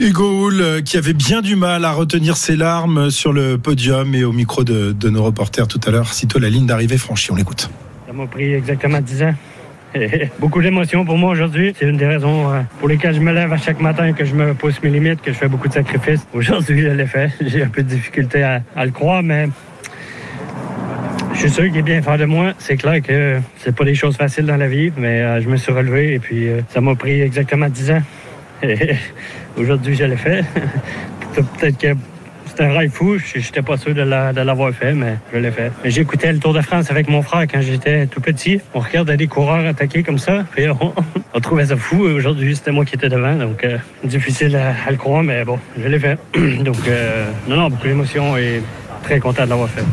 Hugo 0.00 0.46
Hull, 0.46 0.82
qui 0.84 0.96
avait 0.96 1.12
bien 1.12 1.40
du 1.40 1.56
mal 1.56 1.84
à 1.84 1.92
retenir 1.92 2.36
ses 2.36 2.56
larmes 2.56 3.10
sur 3.10 3.32
le 3.32 3.58
podium 3.58 4.14
et 4.14 4.24
au 4.24 4.32
micro 4.32 4.64
de, 4.64 4.92
de 4.92 5.10
nos 5.10 5.22
reporters 5.22 5.68
tout 5.68 5.80
à 5.86 5.90
l'heure, 5.90 6.12
sitôt 6.12 6.38
la 6.38 6.50
ligne 6.50 6.66
d'arrivée 6.66 6.98
franchie. 6.98 7.30
On 7.32 7.36
l'écoute. 7.36 7.70
Ça 8.06 8.12
m'a 8.12 8.26
pris 8.26 8.54
exactement 8.54 9.00
10 9.00 9.22
ans. 9.22 9.34
Et 9.94 10.28
beaucoup 10.40 10.60
d'émotions 10.60 11.04
pour 11.04 11.16
moi 11.16 11.30
aujourd'hui. 11.30 11.74
C'est 11.78 11.86
une 11.86 11.96
des 11.96 12.06
raisons 12.06 12.52
euh, 12.52 12.60
pour 12.78 12.88
lesquelles 12.88 13.14
je 13.14 13.20
me 13.20 13.32
lève 13.32 13.52
à 13.52 13.58
chaque 13.58 13.80
matin, 13.80 14.12
que 14.12 14.24
je 14.24 14.34
me 14.34 14.54
pousse 14.54 14.82
mes 14.82 14.90
limites, 14.90 15.22
que 15.22 15.32
je 15.32 15.38
fais 15.38 15.48
beaucoup 15.48 15.68
de 15.68 15.72
sacrifices. 15.74 16.26
Aujourd'hui, 16.32 16.82
je 16.82 16.88
l'ai 16.88 17.06
fait. 17.06 17.30
J'ai 17.40 17.62
un 17.62 17.68
peu 17.68 17.82
de 17.82 17.88
difficulté 17.88 18.42
à, 18.42 18.62
à 18.76 18.84
le 18.84 18.90
croire, 18.90 19.22
mais 19.22 19.48
je 21.34 21.40
suis 21.40 21.50
sûr 21.50 21.64
qu'il 21.64 21.78
est 21.78 21.82
bien 21.82 22.00
faire 22.00 22.16
de 22.16 22.24
moi. 22.24 22.52
C'est 22.58 22.76
clair 22.76 23.02
que 23.02 23.38
c'est 23.58 23.74
pas 23.74 23.84
des 23.84 23.94
choses 23.94 24.16
faciles 24.16 24.46
dans 24.46 24.56
la 24.56 24.68
vie, 24.68 24.92
mais 24.96 25.20
euh, 25.20 25.40
je 25.40 25.48
me 25.48 25.56
suis 25.56 25.72
relevé 25.72 26.14
et 26.14 26.18
puis 26.18 26.48
euh, 26.48 26.60
ça 26.68 26.80
m'a 26.80 26.94
pris 26.94 27.20
exactement 27.20 27.68
10 27.68 27.90
ans. 27.90 28.02
Aujourd'hui, 29.58 29.94
je 29.94 30.04
l'ai 30.04 30.16
fait. 30.16 30.44
Peut-être 31.34 31.78
que 31.78 31.88
c'est 32.46 32.62
un 32.62 32.72
rêve 32.72 32.90
fou. 32.90 33.18
J'étais 33.18 33.62
pas 33.62 33.76
sûr 33.76 33.94
de 33.94 34.40
l'avoir 34.40 34.72
fait, 34.72 34.94
mais 34.94 35.16
je 35.32 35.38
l'ai 35.38 35.50
fait. 35.50 35.72
J'écoutais 35.84 36.32
le 36.32 36.38
Tour 36.38 36.54
de 36.54 36.60
France 36.60 36.90
avec 36.90 37.08
mon 37.08 37.22
frère 37.22 37.42
quand 37.42 37.60
j'étais 37.60 38.06
tout 38.06 38.20
petit. 38.20 38.60
On 38.72 38.78
regardait 38.78 39.16
des 39.16 39.26
coureurs 39.26 39.66
attaquer 39.66 40.02
comme 40.02 40.18
ça. 40.18 40.44
Puis 40.54 40.68
on, 40.68 40.94
on 41.34 41.40
trouvait 41.40 41.66
ça 41.66 41.76
fou. 41.76 42.02
Aujourd'hui, 42.04 42.54
c'était 42.56 42.72
moi 42.72 42.84
qui 42.84 42.94
étais 42.94 43.08
devant. 43.08 43.34
Donc, 43.34 43.64
euh, 43.64 43.76
difficile 44.04 44.56
à, 44.56 44.90
le 44.90 44.96
croire, 44.96 45.22
mais 45.22 45.44
bon, 45.44 45.58
je 45.76 45.88
l'ai 45.88 45.98
fait. 45.98 46.16
donc, 46.62 46.76
non, 47.48 47.56
non, 47.56 47.68
beaucoup 47.70 47.86
d'émotions 47.88 48.36
et 48.36 48.62
très 49.02 49.18
content 49.18 49.44
de 49.44 49.50
l'avoir 49.50 49.68
fait. 49.68 49.84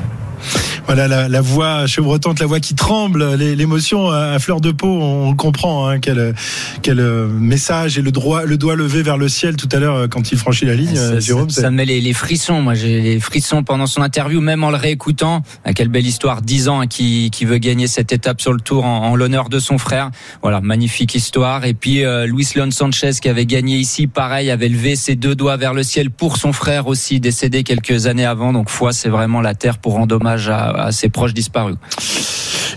Voilà 0.87 1.07
la, 1.07 1.29
la, 1.29 1.41
voix 1.41 1.87
chevrotante, 1.87 2.39
la 2.39 2.45
voix 2.45 2.59
qui 2.59 2.75
tremble, 2.75 3.35
l'émotion 3.35 4.09
à 4.09 4.37
fleur 4.39 4.61
de 4.61 4.71
peau, 4.71 4.87
on 4.87 5.35
comprend. 5.35 5.87
Hein, 5.87 5.99
quel, 5.99 6.33
quel 6.81 7.01
message 7.27 7.97
et 7.97 8.01
le, 8.01 8.11
droit, 8.11 8.43
le 8.43 8.57
doigt 8.57 8.75
levé 8.75 9.01
vers 9.03 9.17
le 9.17 9.29
ciel 9.29 9.55
tout 9.55 9.69
à 9.71 9.79
l'heure 9.79 10.09
quand 10.09 10.31
il 10.31 10.37
franchit 10.37 10.65
la 10.65 10.75
ligne, 10.75 10.95
ça, 10.95 11.19
Jérôme. 11.19 11.49
Ça, 11.49 11.61
ça, 11.61 11.71
met 11.71 11.85
les, 11.85 12.01
les, 12.01 12.13
frissons. 12.13 12.61
Moi, 12.61 12.73
j'ai 12.73 13.01
les 13.01 13.19
frissons 13.19 13.63
pendant 13.63 13.87
son 13.87 14.01
interview, 14.01 14.41
même 14.41 14.63
en 14.63 14.69
le 14.69 14.77
réécoutant. 14.77 15.43
Ah, 15.65 15.73
quelle 15.73 15.89
belle 15.89 16.05
histoire, 16.07 16.41
10 16.41 16.67
ans, 16.67 16.81
hein, 16.81 16.87
qui, 16.87 17.29
qui 17.31 17.45
veut 17.45 17.57
gagner 17.57 17.87
cette 17.87 18.11
étape 18.11 18.41
sur 18.41 18.53
le 18.53 18.59
Tour 18.59 18.85
en, 18.85 19.09
en 19.09 19.15
l'honneur 19.15 19.49
de 19.49 19.59
son 19.59 19.77
frère. 19.77 20.11
Voilà, 20.41 20.61
magnifique 20.61 21.15
histoire. 21.15 21.65
Et 21.65 21.73
puis 21.73 22.03
euh, 22.03 22.25
Luis 22.25 22.47
Leon 22.55 22.71
Sanchez 22.71 23.11
qui 23.21 23.29
avait 23.29 23.45
gagné 23.45 23.77
ici, 23.77 24.07
pareil, 24.07 24.51
avait 24.51 24.69
levé 24.69 24.95
ses 24.95 25.15
deux 25.15 25.35
doigts 25.35 25.57
vers 25.57 25.73
le 25.73 25.83
ciel 25.83 26.09
pour 26.09 26.37
son 26.37 26.53
frère 26.53 26.87
aussi, 26.87 27.19
décédé 27.19 27.63
quelques 27.63 28.07
années 28.07 28.25
avant. 28.25 28.53
Donc, 28.53 28.69
foi, 28.69 28.93
c'est 28.93 29.09
vraiment 29.09 29.41
la 29.41 29.55
terre 29.55 29.77
pour 29.77 29.93
rendre 29.93 30.15
hommage 30.15 30.49
à, 30.49 30.70
à 30.75 30.91
ses 30.91 31.09
proches 31.09 31.33
disparus. 31.33 31.77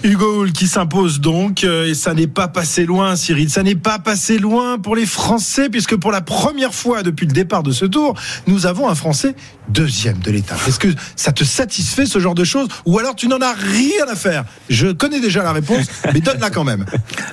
Hugo 0.05 0.43
Hull 0.43 0.53
qui 0.53 0.69
s'impose 0.69 1.21
donc 1.21 1.65
euh, 1.65 1.87
et 1.87 1.95
ça 1.95 2.13
n'est 2.13 2.27
pas 2.27 2.47
passé 2.47 2.85
loin 2.85 3.17
Cyril, 3.17 3.49
ça 3.49 3.63
n'est 3.63 3.75
pas 3.75 3.99
passé 3.99 4.39
loin 4.39 4.79
pour 4.79 4.97
les 4.97 5.07
Français 5.07 5.71
puisque 5.71 5.97
pour 5.97 6.13
la 6.13 6.21
première 6.21 6.75
fois 6.75 7.03
depuis 7.03 7.27
le 7.27 7.33
départ 7.33 7.63
de 7.63 7.73
ce 7.73 7.87
tour, 7.87 8.15
nous 8.47 8.67
avons 8.67 8.89
un 8.89 8.95
Français 8.95 9.35
deuxième 9.69 10.19
de 10.19 10.31
l'étape. 10.31 10.59
Est-ce 10.69 10.79
que 10.79 10.89
ça 11.17 11.33
te 11.33 11.43
satisfait 11.43 12.05
ce 12.05 12.19
genre 12.19 12.35
de 12.35 12.45
choses? 12.45 12.69
Ou 12.85 12.99
alors 12.99 13.17
tu 13.17 13.29
n'en 13.29 13.41
as 13.41 13.55
rien 13.55 14.07
à 14.07 14.15
faire? 14.15 14.45
Je 14.69 14.89
connais 14.89 15.21
déjà 15.21 15.43
la 15.43 15.53
réponse, 15.53 15.87
mais 16.13 16.21
donne-la 16.21 16.51
quand 16.51 16.65
même. 16.65 16.85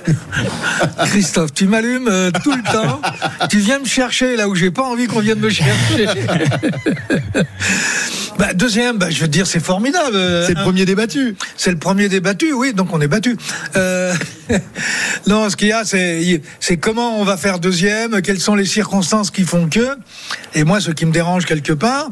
Christophe, 1.04 1.52
tu 1.52 1.66
m'allumes 1.66 2.08
euh, 2.08 2.30
tout 2.42 2.52
le 2.52 2.62
temps. 2.62 3.02
tu 3.50 3.58
viens 3.58 3.80
me 3.80 3.84
chercher 3.84 4.36
là 4.36 4.48
où 4.48 4.54
j'ai 4.54 4.70
pas 4.70 4.84
envie 4.84 5.08
qu'on 5.08 5.20
vienne 5.20 5.40
me 5.40 5.50
chercher. 5.50 6.06
bah, 8.38 8.54
deuxième, 8.54 8.96
bah, 8.96 9.10
je 9.10 9.20
veux 9.20 9.28
dire, 9.28 9.46
c'est 9.46 9.60
formidable. 9.60 10.16
C'est 10.52 10.58
le 10.58 10.64
premier 10.64 10.84
débattu. 10.84 11.36
C'est 11.56 11.70
le 11.70 11.78
premier 11.78 12.08
débattu, 12.08 12.52
oui, 12.52 12.74
donc 12.74 12.92
on 12.92 13.00
est 13.00 13.08
battu. 13.08 13.36
Euh, 13.76 14.14
non, 15.26 15.48
ce 15.48 15.56
qu'il 15.56 15.68
y 15.68 15.72
a, 15.72 15.84
c'est, 15.84 16.76
comment 16.78 17.18
on 17.18 17.24
va 17.24 17.36
faire 17.36 17.58
deuxième, 17.58 18.20
quelles 18.20 18.40
sont 18.40 18.54
les 18.54 18.66
circonstances 18.66 19.30
qui 19.30 19.44
font 19.44 19.68
que. 19.68 19.96
Et 20.54 20.64
moi, 20.64 20.80
ce 20.80 20.90
qui 20.90 21.06
me 21.06 21.12
dérange 21.12 21.46
quelque 21.46 21.72
part, 21.72 22.10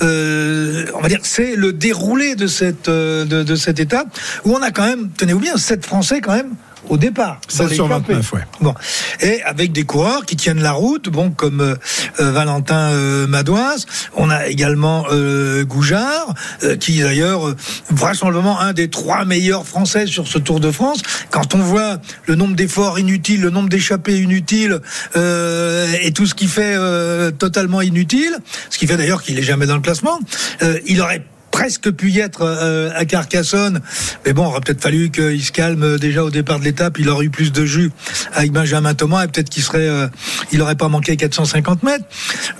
euh, 0.00 0.86
on 0.94 1.00
va 1.00 1.08
dire, 1.08 1.20
c'est 1.22 1.56
le 1.56 1.72
déroulé 1.72 2.36
de 2.36 2.46
cette, 2.46 2.88
de, 2.88 3.24
de 3.24 3.54
cette 3.56 3.80
étape, 3.80 4.16
où 4.44 4.54
on 4.54 4.62
a 4.62 4.70
quand 4.70 4.86
même, 4.86 5.10
tenez-vous 5.16 5.40
bien, 5.40 5.56
sept 5.56 5.84
Français 5.84 6.20
quand 6.20 6.34
même 6.34 6.54
au 6.88 6.96
départ. 6.96 7.40
dans 7.48 7.68
16 7.68 7.72
sur 7.72 7.88
l'échappée. 7.88 8.14
29, 8.14 8.32
ouais. 8.32 8.40
Bon. 8.60 8.74
Et 9.20 9.42
avec 9.42 9.72
des 9.72 9.84
coureurs 9.84 10.24
qui 10.26 10.36
tiennent 10.36 10.62
la 10.62 10.72
route, 10.72 11.08
bon, 11.08 11.30
comme 11.30 11.60
euh, 11.60 11.74
euh, 12.20 12.30
Valentin 12.32 12.90
euh, 12.90 13.26
Madoise. 13.26 13.86
On 14.16 14.30
a 14.30 14.46
également 14.46 15.06
euh, 15.10 15.64
Goujard, 15.64 16.34
euh, 16.62 16.76
qui 16.76 17.00
est 17.00 17.04
d'ailleurs 17.04 17.48
euh, 17.48 17.56
vraisemblablement 17.90 18.60
un 18.60 18.72
des 18.72 18.88
trois 18.88 19.24
meilleurs 19.24 19.66
Français 19.66 20.06
sur 20.06 20.26
ce 20.26 20.38
Tour 20.38 20.60
de 20.60 20.70
France. 20.70 21.02
Quand 21.30 21.54
on 21.54 21.58
voit 21.58 21.98
le 22.26 22.34
nombre 22.34 22.54
d'efforts 22.54 22.98
inutiles, 22.98 23.40
le 23.40 23.50
nombre 23.50 23.68
d'échappées 23.68 24.18
inutiles 24.20 24.80
euh, 25.16 25.92
et 26.02 26.12
tout 26.12 26.26
ce 26.26 26.34
qui 26.34 26.46
fait 26.46 26.74
euh, 26.76 27.30
totalement 27.30 27.80
inutile, 27.80 28.36
ce 28.70 28.78
qui 28.78 28.86
fait 28.86 28.96
d'ailleurs 28.96 29.22
qu'il 29.22 29.38
est 29.38 29.42
jamais 29.42 29.66
dans 29.66 29.76
le 29.76 29.82
classement, 29.82 30.18
euh, 30.62 30.78
il 30.86 31.00
aurait 31.00 31.22
presque 31.52 31.92
pu 31.92 32.10
y 32.10 32.18
être 32.18 32.42
euh, 32.42 32.90
à 32.96 33.04
Carcassonne, 33.04 33.80
mais 34.24 34.32
bon, 34.32 34.42
il 34.42 34.46
aurait 34.46 34.60
peut-être 34.60 34.80
fallu 34.80 35.10
qu'il 35.10 35.44
se 35.44 35.52
calme 35.52 35.84
euh, 35.84 35.98
déjà 35.98 36.24
au 36.24 36.30
départ 36.30 36.58
de 36.58 36.64
l'étape. 36.64 36.98
Il 36.98 37.08
aurait 37.08 37.26
eu 37.26 37.30
plus 37.30 37.52
de 37.52 37.64
jus 37.64 37.92
avec 38.32 38.50
Benjamin 38.50 38.94
Thomas 38.94 39.24
et 39.24 39.28
peut-être 39.28 39.50
qu'il 39.50 39.62
serait, 39.62 39.86
euh, 39.86 40.08
il 40.50 40.60
aurait 40.60 40.74
pas 40.74 40.88
manqué 40.88 41.16
450 41.16 41.84
mètres. 41.84 42.04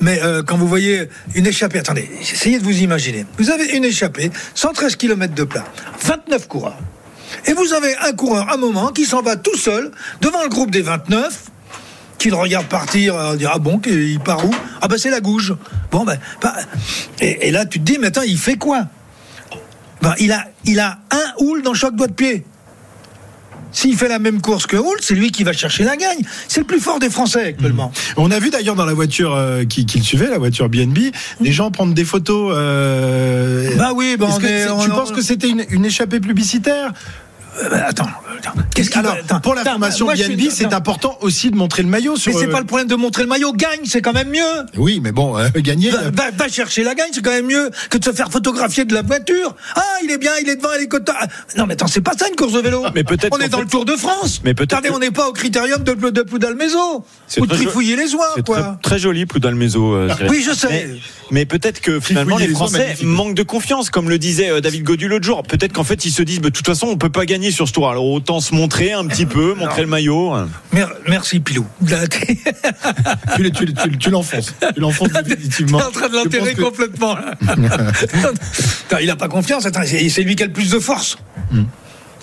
Mais 0.01 0.23
euh, 0.23 0.43
quand 0.43 0.57
vous 0.57 0.69
voyez 0.69 1.09
une 1.35 1.47
échappée, 1.47 1.81
attendez, 1.81 2.09
essayez 2.21 2.59
de 2.59 2.65
vous 2.65 2.83
imaginer. 2.83 3.27
Vous 3.39 3.51
avez 3.51 3.75
une 3.75 3.85
échappée, 3.85 4.31
113 4.55 4.97
km 4.97 5.35
de 5.35 5.45
plat, 5.45 5.65
29 6.05 6.47
coureurs, 6.47 6.79
et 7.47 7.55
vous 7.55 7.73
avez 7.73 7.97
un 7.97 8.13
coureur 8.13 8.53
un 8.53 8.59
moment 8.59 8.89
qui 8.89 9.07
s'en 9.07 9.23
va 9.23 9.37
tout 9.37 9.57
seul 9.57 9.91
devant 10.21 10.43
le 10.43 10.49
groupe 10.49 10.71
des 10.71 10.83
29 10.83 11.45
qui 12.23 12.31
le 12.31 12.37
regarde 12.37 12.67
partir, 12.67 13.17
euh, 13.17 13.33
on 13.33 13.35
dit 13.35 13.47
ah 13.47 13.59
bon, 13.59 13.81
il 13.87 14.21
part 14.21 14.45
où? 14.47 14.51
Ah 14.81 14.87
ben 14.87 14.97
c'est 14.97 15.11
la 15.11 15.21
gouge. 15.21 15.55
Bon 15.91 16.05
ben, 16.05 16.19
bah, 16.41 16.55
et, 17.21 17.49
et 17.49 17.51
là 17.51 17.67
tu 17.67 17.81
te 17.81 17.85
dis 17.85 17.99
mais 18.01 18.07
attends, 18.07 18.23
il 18.23 18.39
fait 18.39 18.55
quoi? 18.57 18.87
Ben, 20.01 20.15
il 20.21 20.31
a, 20.33 20.45
il 20.65 20.79
a 20.79 20.99
un 21.11 21.45
houle 21.45 21.63
dans 21.63 21.75
chaque 21.75 21.97
doigt 21.97 22.07
de 22.07 22.13
pied. 22.13 22.45
S'il 23.75 23.97
fait 23.97 24.09
la 24.09 24.19
même 24.19 24.43
course 24.43 24.67
que 24.67 24.77
Houle, 24.77 24.99
c'est 25.01 25.15
lui 25.15 25.31
qui 25.31 25.45
va 25.45 25.55
chercher 25.55 25.83
la 25.85 25.97
gagne. 25.97 26.21
C'est 26.47 26.61
le 26.61 26.67
plus 26.67 26.79
fort 26.79 26.99
des 26.99 27.09
Français 27.09 27.47
actuellement. 27.47 27.91
On 28.19 28.31
a 28.31 28.39
vu 28.39 28.51
d'ailleurs 28.51 28.75
dans 28.75 28.85
la 28.85 28.93
voiture 28.93 29.35
euh, 29.35 29.65
qui, 29.65 29.87
qui 29.87 29.97
le 29.99 30.05
suivait, 30.05 30.29
la 30.29 30.37
voiture 30.39 30.69
BNB, 30.69 30.99
des 31.41 31.53
gens 31.53 31.71
prendre 31.71 31.95
des 31.95 32.05
photos. 32.05 32.53
euh, 32.55 33.75
Bah 33.79 33.93
oui, 33.97 34.17
bah 34.19 34.27
on 34.31 34.41
est- 34.41 34.67
tu 34.67 34.71
on- 34.71 34.95
penses 34.95 35.11
que 35.13 35.23
c'était 35.23 35.49
une, 35.49 35.65
une 35.71 35.87
échappée 35.87 36.21
publicitaire? 36.21 36.93
Attends, 37.61 38.05
attends. 38.39 38.53
qu'est-ce 38.75 38.91
qu'il 38.91 38.99
Alors, 39.01 39.15
attends, 39.15 39.41
pour 39.41 39.55
la 39.55 39.61
attends, 39.63 39.73
formation 39.73 40.07
moi, 40.07 40.17
suis- 40.17 40.37
BNB, 40.37 40.51
c'est 40.51 40.73
important 40.73 41.17
aussi 41.21 41.51
de 41.51 41.57
montrer 41.57 41.83
le 41.83 41.89
maillot. 41.89 42.17
Sur, 42.17 42.33
Mais 42.33 42.39
c'est 42.41 42.47
euh, 42.49 42.53
pas 42.53 42.61
le 42.61 42.67
problème 42.67 42.89
de 42.89 42.95
montrer 42.95 43.23
le 43.23 43.29
maillot. 43.29 43.53
Gagne, 43.53 43.81
c'est 43.85 44.01
quand 44.03 44.13
même 44.13 44.31
mieux. 44.31 44.67
Oui, 44.77 45.01
mais 45.03 45.13
bon, 45.13 45.37
euh, 45.39 45.49
gagner. 45.57 45.91
Va, 45.91 46.11
va- 46.11 46.31
va 46.37 46.49
chercher 46.49 46.83
la 46.85 46.95
gagne, 46.95 47.11
c'est 47.13 47.23
quand 47.23 47.31
même 47.31 47.47
mieux 47.47 47.71
que 47.91 47.99
de 47.99 48.05
se 48.05 48.13
faire 48.13 48.31
photographier 48.31 48.85
de 48.85 48.95
la 48.95 49.03
voiture. 49.03 49.55
Ah, 49.77 49.83
il 50.05 50.11
est 50.11 50.19
bien, 50.19 50.33
il 50.41 50.49
est 50.49 50.57
devant, 50.57 50.71
il 50.79 50.85
est 50.85 50.89
content. 50.89 51.13
Ah, 51.19 51.27
Non, 51.57 51.67
mais 51.67 51.75
attends, 51.75 51.87
c'est 51.87 52.01
pas 52.01 52.13
ça 52.19 52.29
une 52.29 52.37
course 52.37 52.53
de 52.53 52.61
vélo. 52.61 52.85
Mais 52.95 53.05
peut-être 53.05 53.37
On 53.37 53.39
est 53.41 53.49
dans 53.49 53.59
fait- 53.59 53.65
le 53.65 53.71
Tour 53.71 53.85
de 53.85 53.97
France. 53.97 54.41
Mais 54.45 54.55
peut-être 54.55 54.73
Attendez, 54.75 54.89
que- 54.89 54.95
on 54.95 54.99
n'est 54.99 55.11
pas 55.11 55.29
au 55.29 55.33
critérium 55.33 55.83
de, 55.83 55.93
de 56.11 56.23
Poudalmézo. 56.23 57.05
Ou 57.39 57.47
de 57.47 57.55
jo- 57.55 57.63
trifouiller 57.63 57.97
les 57.97 58.15
oies, 58.15 58.33
C'est 58.37 58.45
quoi. 58.47 58.79
très 58.83 58.99
joli, 58.99 59.27
Poudalmézo. 59.27 59.95
euh. 59.95 60.09
Oui, 60.29 60.45
je 60.47 60.55
sais. 60.55 60.69
Mais, 60.69 60.87
mais 61.31 61.47
peut-être 61.47 61.81
que 61.81 61.99
finalement 62.01 62.37
les 62.39 62.49
Français 62.49 62.97
manquent 63.03 63.35
de 63.35 63.43
confiance, 63.43 63.89
comme 63.91 64.09
le 64.11 64.19
disait 64.19 64.51
euh, 64.51 64.61
David 64.61 64.83
Godu 64.85 65.09
l'autre 65.09 65.25
jour. 65.25 65.43
Peut-être 65.43 65.73
qu'en 65.73 65.85
fait 65.85 66.05
ils 66.05 66.11
se 66.13 66.23
disent, 66.23 66.41
bah, 66.41 66.51
de 66.51 66.55
toute 66.55 66.67
façon, 66.67 66.87
on 66.89 66.97
peut 66.99 67.09
pas 67.11 67.25
gagner 67.25 67.42
sur 67.51 67.67
ce 67.67 67.73
tour. 67.73 67.91
Alors 67.91 68.05
autant 68.07 68.41
se 68.41 68.55
montrer 68.55 68.93
un 68.93 69.07
petit 69.07 69.27
peu, 69.27 69.55
montrer 69.55 69.83
le 69.83 69.89
maillot. 69.89 70.33
Mer- 70.73 70.93
Merci, 71.09 71.41
Pilou. 71.41 71.67
T'es 71.87 72.07
tu, 73.37 73.43
le- 73.43 73.51
tu, 73.51 73.73
tu, 73.75 73.99
tu 73.99 74.11
l'enfonces. 74.11 74.55
Tu 74.75 74.81
l'enfonces 74.81 75.09
définitivement. 75.25 75.79
en 75.79 75.91
train 75.91 76.09
de 76.09 76.15
l'enterrer 76.15 76.55
que- 76.55 76.63
complètement. 76.63 77.15
là. 77.17 77.35
Il 79.01 79.11
a 79.11 79.17
pas 79.17 79.29
confiance. 79.29 79.67
C'est 79.87 80.09
c'est 80.09 80.23
lui 80.23 80.37
qui 80.37 80.43
a 80.43 80.47
le 80.47 80.53
plus 80.53 80.71
de 80.71 80.79
force. 80.79 81.17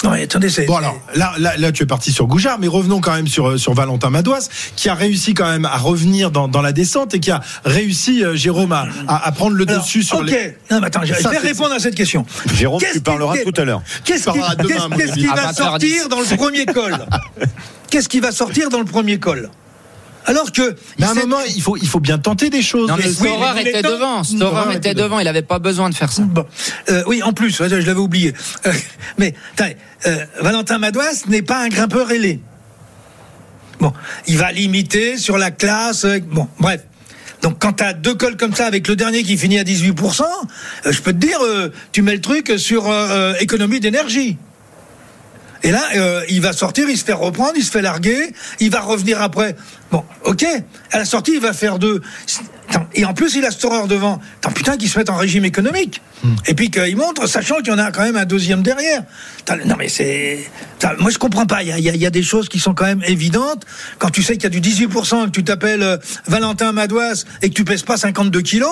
Non, 0.04 0.12
mais 0.12 0.24
attendez, 0.24 0.50
c'est. 0.50 0.66
Bon 0.66 0.78
alors, 0.78 0.98
là, 1.16 1.34
là, 1.40 1.58
là, 1.58 1.72
tu 1.74 1.84
es 1.84 1.86
parti 1.86 2.12
sur 2.14 2.26
Goujard, 2.28 2.58
mais 2.60 2.68
revenons 2.68 3.02
quand 3.02 3.12
même 3.14 3.28
sur, 3.28 3.50
euh, 3.50 3.58
sur 3.58 3.74
Valentin 3.74 4.10
Madouas, 4.10 4.48
qui 4.78 4.88
a 4.88 4.94
réussi 4.96 5.34
quand 5.34 5.48
même 5.50 5.66
à 5.66 5.78
revenir 5.78 6.32
dans, 6.32 6.48
dans 6.48 6.62
la 6.62 6.72
descente 6.72 7.14
et 7.16 7.20
qui 7.20 7.32
a 7.32 7.42
réussi, 7.66 8.24
euh, 8.24 8.34
Jérôme, 8.36 8.72
à, 8.72 8.88
à- 9.08 9.28
à 9.28 9.32
prendre 9.34 9.56
le 9.58 9.68
Alors, 9.68 9.84
dessus 9.84 10.04
sur 10.04 10.20
ok. 10.20 10.28
les... 10.28 10.58
Non, 10.72 10.80
mais 10.80 10.88
attends, 10.88 11.02
je 11.04 11.14
vais 11.14 11.38
répondre 11.38 11.74
à 11.74 11.80
cette 11.80 11.96
question. 11.96 12.26
Jérôme, 12.54 12.82
tu 12.94 13.02
parleras 13.02 13.36
tout 13.44 13.60
à 13.62 13.66
l'heure. 13.66 13.82
Qu'est-ce 14.06 14.30
qui, 14.30 14.40
va 14.40 14.56
20h10. 14.56 15.54
sortir 15.56 16.08
dans 16.10 16.20
le 16.22 16.36
premier 16.38 16.66
col? 16.66 16.98
Qu'est-ce 17.90 18.08
qui 18.08 18.20
va 18.22 18.32
sortir 18.32 18.70
dans 18.70 18.80
le 18.80 18.86
premier 18.86 19.20
col? 19.20 19.50
Alors 20.30 20.52
que. 20.52 20.76
Mais 21.00 21.06
à 21.06 21.12
un 21.12 21.14
moment, 21.16 21.40
il 21.56 21.62
faut, 21.62 21.76
il 21.78 21.88
faut 21.88 22.00
bien 22.00 22.18
tenter 22.20 22.50
des 22.50 22.62
choses. 22.62 22.88
Non 22.88 22.96
mais 22.98 23.06
Euh, 23.06 23.08
oui, 23.22 23.28
Storer 23.30 23.62
était 23.62 23.82
devant, 23.82 24.24
Storer 24.24 24.76
était 24.76 24.92
était 24.92 24.94
devant, 24.94 25.20
il 25.20 25.28
avait 25.28 25.42
pas 25.42 25.60
besoin 25.60 25.90
de 25.90 25.96
faire 25.96 26.12
ça. 26.12 26.22
Bon. 26.22 26.46
Euh, 26.90 27.04
oui, 27.08 27.24
en 27.24 27.34
plus, 27.34 27.50
je 27.58 27.64
l'avais 27.76 27.94
oublié. 27.94 28.34
Euh, 28.68 28.72
mais 29.18 29.34
attendez, 29.54 29.76
euh, 30.06 30.26
Valentin 30.42 30.78
Madouas 30.78 31.24
n'est 31.28 31.42
pas 31.42 31.60
un 31.64 31.70
grimpeur 31.70 32.12
ailé. 32.12 32.40
Bon, 33.80 33.92
il 34.28 34.38
va 34.38 34.52
limiter 34.52 35.18
sur 35.18 35.38
la 35.38 35.52
classe. 35.52 36.06
euh, 36.06 36.20
Bon, 36.22 36.48
bref. 36.60 36.82
Donc 37.42 37.58
quand 37.60 37.74
tu 37.74 37.84
as 37.84 37.94
deux 37.94 38.16
cols 38.16 38.36
comme 38.36 38.54
ça 38.54 38.66
avec 38.68 38.88
le 38.90 38.96
dernier 38.98 39.24
qui 39.24 39.38
finit 39.38 39.58
à 39.60 39.64
18%, 39.64 40.24
euh, 40.86 40.92
je 40.92 41.02
peux 41.02 41.14
te 41.14 41.18
dire, 41.18 41.40
euh, 41.42 41.72
tu 41.94 42.02
mets 42.02 42.14
le 42.14 42.22
truc 42.22 42.54
sur 42.58 42.88
euh, 42.90 43.08
euh, 43.10 43.34
économie 43.40 43.80
d'énergie. 43.80 44.38
Et 45.64 45.72
là, 45.72 45.82
euh, 45.96 46.22
il 46.30 46.42
va 46.42 46.54
sortir, 46.54 46.90
il 46.90 46.98
se 46.98 47.04
fait 47.04 47.14
reprendre, 47.14 47.54
il 47.58 47.64
se 47.64 47.72
fait 47.72 47.82
larguer, 47.82 48.34
il 48.62 48.70
va 48.72 48.80
revenir 48.82 49.22
après. 49.22 49.56
Bon, 49.92 50.04
ok. 50.26 50.46
À 50.92 50.98
la 51.00 51.06
sortie, 51.06 51.34
il 51.36 51.42
va 51.42 51.54
faire 51.54 51.80
deux. 51.80 52.02
Et 52.94 53.04
en 53.06 53.14
plus, 53.16 53.36
il 53.36 53.44
a 53.46 53.52
Storer 53.52 53.88
devant. 53.88 54.20
Attends, 54.38 54.52
putain, 54.52 54.78
qu'il 54.78 54.90
se 54.90 54.98
mette 55.00 55.10
en 55.10 55.16
régime 55.16 55.44
économique. 55.46 56.02
Et 56.48 56.54
puis 56.54 56.70
qu'il 56.70 56.98
montre, 56.98 57.28
sachant 57.28 57.56
qu'il 57.58 57.70
y 57.70 57.72
en 57.72 57.80
a 57.80 57.92
quand 57.92 58.04
même 58.04 58.18
un 58.18 58.26
deuxième 58.26 58.62
derrière. 58.62 59.04
Non, 59.66 59.76
mais 59.80 59.88
c'est. 59.88 60.40
Moi, 61.00 61.10
je 61.10 61.18
comprends 61.18 61.46
pas. 61.46 61.64
Il 61.64 61.70
y 61.70 61.72
a, 61.72 61.80
y 61.96 62.06
y 62.06 62.12
des 62.12 62.22
choses 62.24 62.50
qui 62.50 62.60
sont 62.60 62.74
quand 62.76 62.86
même 62.86 63.02
évidentes. 63.08 63.66
Quand 63.98 64.10
tu 64.10 64.22
sais 64.22 64.34
qu'il 64.34 64.44
y 64.44 64.48
a 64.48 64.50
du 64.50 64.60
18%, 64.62 65.26
que 65.26 65.30
tu 65.32 65.44
t'appelles 65.44 65.82
euh, 65.82 65.98
Valentin 66.28 66.72
Madouas 66.74 67.24
et 67.42 67.50
que 67.50 67.54
tu 67.56 67.64
pèses 67.64 67.84
pas 67.84 67.98
52 67.98 68.42
kilos, 68.42 68.70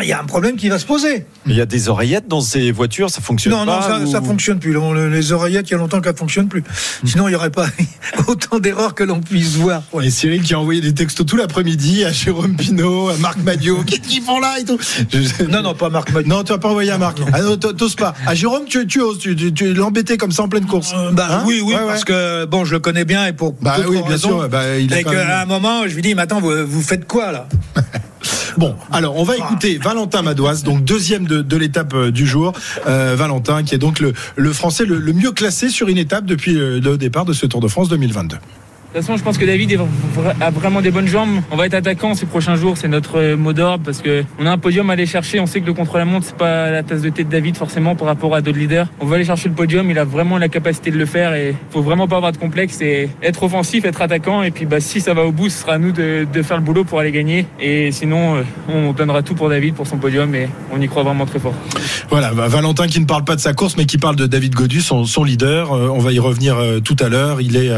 il 0.00 0.08
y 0.08 0.12
a 0.12 0.20
un 0.20 0.24
problème 0.24 0.56
qui 0.56 0.68
va 0.68 0.78
se 0.78 0.86
poser. 0.86 1.26
Il 1.46 1.54
y 1.54 1.60
a 1.60 1.66
des 1.66 1.88
oreillettes 1.88 2.28
dans 2.28 2.40
ces 2.40 2.70
voitures, 2.70 3.10
ça 3.10 3.20
fonctionne 3.20 3.52
Non, 3.52 3.66
pas 3.66 3.80
non, 3.80 3.82
ça, 3.82 4.00
ou- 4.00 4.10
ça 4.12 4.22
fonctionne 4.22 4.58
plus. 4.60 4.72
Les 5.10 5.32
oreillettes, 5.32 5.68
il 5.68 5.72
y 5.72 5.74
a 5.74 5.78
longtemps 5.78 6.00
qu'elles 6.00 6.16
fonctionnent 6.16 6.48
plus. 6.48 6.62
Sinon, 7.04 7.26
il 7.28 7.32
n'y 7.32 7.36
aurait 7.36 7.50
pas 7.50 7.66
autant 8.28 8.58
d'erreurs 8.60 8.94
que 8.94 9.04
l'on 9.04 9.20
puisse 9.20 9.56
voir. 9.56 9.82
Et 10.00 10.10
Cyril 10.10 10.42
qui 10.42 10.53
a 10.54 10.58
envoyé 10.60 10.80
des 10.80 10.94
textos 10.94 11.26
tout 11.26 11.36
l'après-midi 11.36 12.04
à 12.04 12.12
Jérôme 12.12 12.56
Pinot, 12.56 13.08
à 13.10 13.16
Marc 13.18 13.38
Madio. 13.42 13.82
Qu'est-ce 13.84 14.00
qu'ils 14.08 14.22
font 14.22 14.40
là 14.40 14.54
et 14.60 14.64
tout 14.64 14.78
Je- 15.12 15.44
Non, 15.44 15.62
non, 15.62 15.74
pas 15.74 15.90
Marc 15.90 16.12
Madio. 16.12 16.28
Non, 16.28 16.42
tu 16.44 16.52
vas 16.52 16.58
pas 16.58 16.68
envoyé 16.68 16.90
à 16.90 16.98
Marc. 16.98 17.18
Ah 17.32 17.42
non, 17.42 17.56
t'oses 17.56 17.96
pas. 17.96 18.14
À 18.26 18.34
Jérôme, 18.34 18.64
tu, 18.66 18.86
tu 18.86 19.00
oses. 19.00 19.18
Tu, 19.18 19.34
tu, 19.36 19.52
tu 19.52 19.74
l'embêtais 19.74 20.16
comme 20.16 20.32
ça 20.32 20.42
en 20.44 20.48
pleine 20.48 20.66
course. 20.66 20.92
Euh, 20.94 21.10
bah, 21.12 21.28
Hein 21.30 21.42
oui, 21.46 21.60
oui, 21.64 21.74
Ouais, 21.74 21.80
ouais. 21.80 21.86
parce 21.86 22.04
que 22.04 22.44
bon, 22.46 22.64
je 22.64 22.72
le 22.72 22.80
connais 22.80 23.04
bien 23.04 23.26
et 23.26 23.32
pour 23.32 23.54
Bah 23.60 23.76
oui, 23.88 23.96
bien 23.98 24.04
raisons. 24.06 24.28
sûr, 24.40 24.48
bah, 24.48 24.78
il 24.78 24.92
a 24.94 25.00
et 25.00 25.04
qu'à 25.04 25.10
même- 25.12 25.30
un 25.30 25.46
moment, 25.46 25.82
je 25.86 25.94
lui 25.94 26.02
dis, 26.02 26.14
mais 26.14 26.22
attends, 26.22 26.40
vous, 26.40 26.52
vous 26.66 26.82
faites 26.82 27.06
quoi 27.06 27.32
là? 27.32 27.48
Bon, 28.56 28.76
alors 28.92 29.16
on 29.16 29.24
va 29.24 29.36
écouter 29.36 29.78
Valentin 29.82 30.22
Madouas, 30.22 30.62
donc 30.64 30.84
deuxième 30.84 31.26
de, 31.26 31.42
de 31.42 31.56
l'étape 31.56 31.92
euh, 31.92 32.10
du 32.12 32.24
jour. 32.24 32.52
Euh, 32.86 33.14
Valentin, 33.18 33.64
qui 33.64 33.74
est 33.74 33.78
donc 33.78 33.98
le, 33.98 34.12
le 34.36 34.52
Français 34.52 34.84
le, 34.84 34.98
le 34.98 35.12
mieux 35.12 35.32
classé 35.32 35.68
sur 35.68 35.88
une 35.88 35.98
étape 35.98 36.24
depuis 36.24 36.54
le 36.54 36.96
départ 36.96 37.24
de 37.24 37.32
ce 37.32 37.46
Tour 37.46 37.60
de 37.60 37.66
France 37.68 37.88
2022. 37.88 38.36
De 38.94 39.00
toute 39.00 39.08
façon, 39.08 39.18
je 39.18 39.24
pense 39.24 39.38
que 39.38 39.44
David 39.44 39.76
a 40.40 40.50
vraiment 40.50 40.80
des 40.80 40.92
bonnes 40.92 41.08
jambes. 41.08 41.40
On 41.50 41.56
va 41.56 41.66
être 41.66 41.74
attaquant 41.74 42.14
ces 42.14 42.26
prochains 42.26 42.54
jours, 42.54 42.76
c'est 42.76 42.86
notre 42.86 43.18
euh, 43.18 43.36
mot 43.36 43.52
d'ordre 43.52 43.82
parce 43.84 44.00
que 44.00 44.22
on 44.38 44.46
a 44.46 44.52
un 44.52 44.56
podium 44.56 44.88
à 44.88 44.92
aller 44.92 45.04
chercher. 45.04 45.40
On 45.40 45.46
sait 45.46 45.60
que 45.60 45.66
le 45.66 45.72
contre-la-montre 45.72 46.26
c'est 46.28 46.36
pas 46.36 46.70
la 46.70 46.84
tasse 46.84 47.02
de 47.02 47.08
thé 47.08 47.24
de 47.24 47.28
David 47.28 47.56
forcément 47.56 47.96
par 47.96 48.06
rapport 48.06 48.36
à 48.36 48.40
d'autres 48.40 48.56
leaders. 48.56 48.86
On 49.00 49.06
va 49.06 49.16
aller 49.16 49.24
chercher 49.24 49.48
le 49.48 49.56
podium. 49.56 49.90
Il 49.90 49.98
a 49.98 50.04
vraiment 50.04 50.38
la 50.38 50.48
capacité 50.48 50.92
de 50.92 50.96
le 50.96 51.06
faire 51.06 51.34
et 51.34 51.56
faut 51.70 51.82
vraiment 51.82 52.06
pas 52.06 52.18
avoir 52.18 52.30
de 52.30 52.36
complexe 52.36 52.80
et 52.82 53.10
être 53.20 53.42
offensif, 53.42 53.84
être 53.84 54.00
attaquant. 54.00 54.44
Et 54.44 54.52
puis 54.52 54.64
bah 54.64 54.78
si 54.78 55.00
ça 55.00 55.12
va 55.12 55.24
au 55.24 55.32
bout, 55.32 55.48
ce 55.48 55.62
sera 55.62 55.72
à 55.72 55.78
nous 55.78 55.90
de, 55.90 56.42
faire 56.44 56.58
le 56.58 56.62
boulot 56.62 56.84
pour 56.84 57.00
aller 57.00 57.10
gagner. 57.10 57.46
Et 57.58 57.90
sinon, 57.90 58.36
euh, 58.36 58.42
on 58.72 58.92
donnera 58.92 59.22
tout 59.22 59.34
pour 59.34 59.48
David 59.48 59.74
pour 59.74 59.88
son 59.88 59.96
podium 59.96 60.32
et 60.36 60.48
on 60.72 60.80
y 60.80 60.86
croit 60.86 61.02
vraiment 61.02 61.26
très 61.26 61.40
fort. 61.40 61.54
Voilà, 62.10 62.32
bah, 62.32 62.46
Valentin 62.46 62.86
qui 62.86 63.00
ne 63.00 63.06
parle 63.06 63.24
pas 63.24 63.34
de 63.34 63.40
sa 63.40 63.54
course, 63.54 63.76
mais 63.76 63.86
qui 63.86 63.98
parle 63.98 64.14
de 64.14 64.28
David 64.28 64.54
Godu, 64.54 64.80
son, 64.80 65.24
leader. 65.24 65.72
Euh, 65.72 65.88
on 65.88 65.98
va 65.98 66.12
y 66.12 66.20
revenir 66.20 66.56
tout 66.84 66.96
à 67.00 67.08
l'heure. 67.08 67.40
Il 67.40 67.56
est 67.56 67.72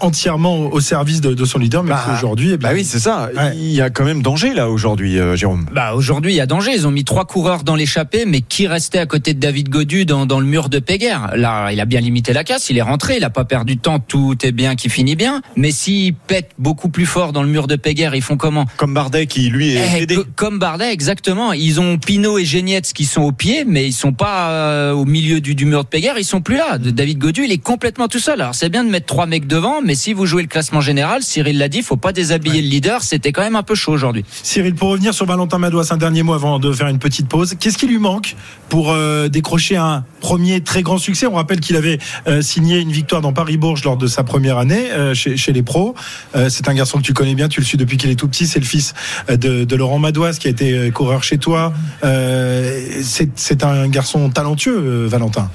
entièrement 0.00 0.53
au 0.58 0.80
service 0.80 1.20
de, 1.20 1.34
de 1.34 1.44
son 1.44 1.58
leader, 1.58 1.82
mais 1.82 1.90
Bah, 1.90 2.04
aujourd'hui, 2.14 2.52
eh 2.52 2.56
bien, 2.56 2.68
Bah 2.70 2.74
oui, 2.74 2.84
c'est 2.84 2.98
ça. 2.98 3.28
Ouais. 3.36 3.52
Il 3.56 3.72
y 3.72 3.80
a 3.80 3.90
quand 3.90 4.04
même 4.04 4.22
danger 4.22 4.54
là 4.54 4.68
aujourd'hui, 4.70 5.18
euh, 5.18 5.36
Jérôme. 5.36 5.66
Bah 5.72 5.94
aujourd'hui 5.94 6.32
il 6.32 6.36
y 6.36 6.40
a 6.40 6.46
danger. 6.46 6.72
Ils 6.74 6.86
ont 6.86 6.90
mis 6.90 7.04
trois 7.04 7.24
coureurs 7.24 7.62
dans 7.64 7.74
l'échappée, 7.76 8.24
mais 8.26 8.40
qui 8.40 8.66
restait 8.66 8.98
à 8.98 9.06
côté 9.06 9.34
de 9.34 9.40
David 9.40 9.68
Godu 9.68 10.04
dans, 10.06 10.26
dans 10.26 10.40
le 10.40 10.46
mur 10.46 10.68
de 10.68 10.78
Péguerre? 10.78 11.32
Là, 11.36 11.70
il 11.72 11.80
a 11.80 11.84
bien 11.84 12.00
limité 12.00 12.32
la 12.32 12.44
casse. 12.44 12.70
Il 12.70 12.78
est 12.78 12.82
rentré. 12.82 13.16
Il 13.18 13.24
a 13.24 13.30
pas 13.30 13.44
perdu 13.44 13.76
de 13.76 13.80
temps. 13.80 13.98
Tout 13.98 14.36
est 14.44 14.52
bien 14.52 14.74
qui 14.76 14.88
finit 14.88 15.16
bien. 15.16 15.42
Mais 15.56 15.70
s'il 15.70 16.14
pète 16.14 16.50
beaucoup 16.58 16.88
plus 16.88 17.06
fort 17.06 17.32
dans 17.32 17.42
le 17.42 17.48
mur 17.48 17.66
de 17.66 17.76
Péguerre, 17.76 18.14
ils 18.14 18.22
font 18.22 18.36
comment? 18.36 18.66
Comme 18.76 18.94
Bardet 18.94 19.26
qui 19.26 19.48
lui 19.50 19.74
est 19.74 19.82
Eh, 19.96 20.02
aidé. 20.02 20.16
co- 20.16 20.24
Comme 20.36 20.58
Bardet, 20.58 20.92
exactement. 20.92 21.52
Ils 21.52 21.80
ont 21.80 21.98
Pinot 21.98 22.38
et 22.38 22.44
Genietz 22.44 22.92
qui 22.92 23.04
sont 23.04 23.22
au 23.22 23.32
pied, 23.32 23.64
mais 23.66 23.86
ils 23.86 23.92
sont 23.92 24.12
pas 24.12 24.50
euh, 24.50 24.92
au 24.92 25.04
milieu 25.04 25.40
du, 25.40 25.54
du 25.54 25.64
mur 25.64 25.84
de 25.84 25.88
Péguerre. 25.88 26.14
Ils 26.18 26.24
sont 26.24 26.40
plus 26.40 26.56
là. 26.56 26.78
David 26.78 27.18
Godu, 27.18 27.44
il 27.44 27.52
est 27.52 27.58
complètement 27.58 28.08
tout 28.08 28.18
seul. 28.18 28.40
Alors 28.40 28.54
c'est 28.54 28.68
bien 28.68 28.84
de 28.84 28.90
mettre 28.90 29.06
trois 29.06 29.26
mecs 29.26 29.46
devant, 29.46 29.80
mais 29.82 29.94
si 29.94 30.12
vous 30.12 30.26
jouez 30.26 30.42
le 30.44 30.48
classement 30.48 30.80
général. 30.80 31.22
Cyril 31.22 31.58
l'a 31.58 31.68
dit, 31.68 31.82
faut 31.82 31.96
pas 31.96 32.12
déshabiller 32.12 32.62
le 32.62 32.68
leader. 32.68 33.02
C'était 33.02 33.32
quand 33.32 33.42
même 33.42 33.56
un 33.56 33.62
peu 33.62 33.74
chaud 33.74 33.92
aujourd'hui. 33.92 34.24
Cyril, 34.42 34.74
pour 34.74 34.90
revenir 34.90 35.12
sur 35.12 35.26
Valentin 35.26 35.58
Madouas, 35.58 35.88
un 35.90 35.96
dernier 35.96 36.22
mot 36.22 36.34
avant 36.34 36.58
de 36.58 36.72
faire 36.72 36.88
une 36.88 36.98
petite 36.98 37.28
pause. 37.28 37.54
Qu'est-ce 37.58 37.78
qui 37.78 37.86
lui 37.86 37.98
manque 37.98 38.36
pour 38.68 38.92
euh, 38.92 39.28
décrocher 39.28 39.76
un 39.76 40.04
premier 40.20 40.60
très 40.60 40.82
grand 40.82 40.98
succès? 40.98 41.26
On 41.26 41.34
rappelle 41.34 41.60
qu'il 41.60 41.76
avait 41.76 41.98
euh, 42.26 42.42
signé 42.42 42.78
une 42.78 42.92
victoire 42.92 43.20
dans 43.20 43.32
Paris-Bourges 43.32 43.84
lors 43.84 43.96
de 43.96 44.06
sa 44.06 44.22
première 44.22 44.58
année 44.58 44.90
euh, 44.92 45.14
chez, 45.14 45.36
chez, 45.36 45.52
les 45.52 45.62
pros. 45.62 45.94
Euh, 46.36 46.48
c'est 46.50 46.68
un 46.68 46.74
garçon 46.74 46.98
que 46.98 47.02
tu 47.02 47.14
connais 47.14 47.34
bien, 47.34 47.48
tu 47.48 47.60
le 47.60 47.66
suis 47.66 47.78
depuis 47.78 47.96
qu'il 47.96 48.10
est 48.10 48.16
tout 48.16 48.28
petit. 48.28 48.46
C'est 48.46 48.60
le 48.60 48.64
fils 48.64 48.94
de, 49.28 49.64
de, 49.64 49.76
Laurent 49.76 49.98
Madouas 49.98 50.34
qui 50.34 50.46
a 50.46 50.50
été 50.50 50.90
coureur 50.92 51.22
chez 51.22 51.38
toi. 51.38 51.72
c'est 52.02 53.64
un 53.64 53.88
garçon 53.88 54.30
talentueux, 54.30 55.06
Valentin. 55.06 55.50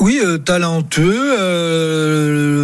Oui, 0.00 0.20
talentueux. 0.44 1.36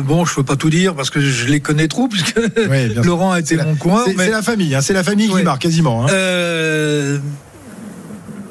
bon, 0.07 0.25
je 0.25 0.35
peux 0.35 0.43
pas 0.43 0.57
tout 0.57 0.71
dire 0.71 0.95
parce 0.95 1.11
que 1.11 1.21
je 1.21 1.47
les 1.51 1.61
connais 1.61 1.89
trop 1.89 2.09
puisque 2.09 2.39
oui, 2.71 2.95
Laurent 2.95 3.33
a 3.33 3.41
été 3.41 3.57
mon 3.57 3.75
coin. 3.75 4.05
C'est 4.07 4.17
mais... 4.17 4.31
la 4.31 4.43
famille, 4.43 4.75
hein, 4.75 4.81
c'est 4.81 4.95
la 4.95 5.05
famille 5.05 5.29
qui 5.29 5.43
marque 5.43 5.63
quasiment. 5.63 6.07
Hein. 6.07 7.21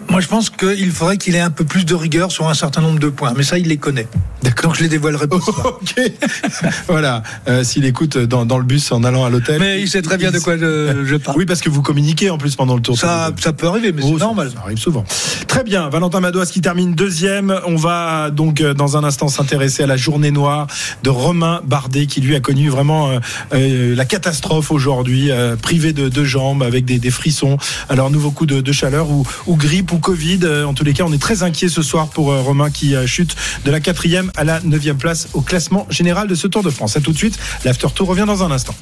Moi, 0.09 0.21
je 0.21 0.27
pense 0.27 0.49
qu'il 0.49 0.91
faudrait 0.91 1.17
qu'il 1.17 1.35
ait 1.35 1.39
un 1.39 1.51
peu 1.51 1.63
plus 1.63 1.85
de 1.85 1.93
rigueur 1.93 2.31
sur 2.31 2.49
un 2.49 2.53
certain 2.53 2.81
nombre 2.81 2.99
de 2.99 3.09
points. 3.09 3.33
Mais 3.37 3.43
ça, 3.43 3.57
il 3.57 3.67
les 3.67 3.77
connaît. 3.77 4.07
D'accord. 4.41 4.69
Donc, 4.71 4.77
je 4.77 4.83
les 4.83 4.89
dévoilerai 4.89 5.27
pas. 5.27 5.35
ok. 5.65 6.01
voilà. 6.87 7.23
Euh, 7.47 7.63
S'il 7.63 7.85
écoute 7.85 8.17
dans, 8.17 8.45
dans, 8.45 8.57
le 8.57 8.63
bus 8.63 8.91
en 8.91 9.03
allant 9.03 9.25
à 9.25 9.29
l'hôtel. 9.29 9.59
Mais 9.59 9.81
il 9.81 9.89
sait 9.89 10.01
très 10.01 10.17
bien 10.17 10.31
de 10.31 10.39
quoi 10.39 10.57
je, 10.57 11.05
je, 11.05 11.15
parle. 11.15 11.37
Oui, 11.37 11.45
parce 11.45 11.61
que 11.61 11.69
vous 11.69 11.81
communiquez 11.81 12.29
en 12.29 12.37
plus 12.37 12.55
pendant 12.55 12.75
le 12.75 12.81
tour. 12.81 12.97
Ça, 12.97 13.31
ça 13.39 13.53
peut 13.53 13.67
arriver, 13.67 13.91
mais 13.91 14.01
oh, 14.03 14.13
c'est 14.13 14.23
normal. 14.23 14.51
Ça, 14.53 14.61
arrive 14.63 14.79
souvent. 14.79 15.03
Très 15.47 15.63
bien. 15.63 15.89
Valentin 15.89 16.19
Madouas 16.19 16.47
qui 16.47 16.61
termine 16.61 16.93
deuxième. 16.95 17.59
On 17.67 17.75
va 17.75 18.31
donc 18.31 18.61
euh, 18.61 18.73
dans 18.73 18.97
un 18.97 19.03
instant 19.03 19.27
s'intéresser 19.27 19.83
à 19.83 19.87
la 19.87 19.97
journée 19.97 20.31
noire 20.31 20.67
de 21.03 21.09
Romain 21.09 21.61
Bardet 21.65 22.07
qui 22.07 22.21
lui 22.21 22.35
a 22.35 22.39
connu 22.39 22.69
vraiment 22.69 23.09
euh, 23.09 23.19
euh, 23.53 23.95
la 23.95 24.05
catastrophe 24.05 24.71
aujourd'hui, 24.71 25.31
euh, 25.31 25.55
privé 25.55 25.93
de 25.93 26.09
deux 26.09 26.25
jambes 26.25 26.63
avec 26.63 26.85
des, 26.85 26.99
des, 26.99 27.11
frissons. 27.11 27.57
Alors 27.89 28.09
nouveau 28.09 28.31
coup 28.31 28.45
de, 28.45 28.61
de 28.61 28.71
chaleur 28.71 29.09
ou, 29.09 29.25
ou 29.47 29.55
grippe 29.55 29.91
ou 29.91 29.98
Covid. 29.99 30.39
En 30.65 30.73
tous 30.73 30.83
les 30.83 30.93
cas, 30.93 31.03
on 31.05 31.13
est 31.13 31.21
très 31.21 31.43
inquiet 31.43 31.69
ce 31.69 31.81
soir 31.81 32.07
pour 32.07 32.33
Romain 32.33 32.69
qui 32.69 32.95
chute 33.05 33.35
de 33.65 33.71
la 33.71 33.79
quatrième 33.79 34.31
à 34.35 34.43
la 34.43 34.59
neuvième 34.61 34.97
place 34.97 35.27
au 35.33 35.41
classement 35.41 35.85
général 35.89 36.27
de 36.27 36.35
ce 36.35 36.47
Tour 36.47 36.63
de 36.63 36.69
France. 36.69 36.97
À 36.97 37.01
tout 37.01 37.11
de 37.11 37.17
suite. 37.17 37.37
L'After 37.65 37.87
Tour 37.93 38.07
revient 38.07 38.25
dans 38.25 38.43
un 38.43 38.51
instant. 38.51 38.75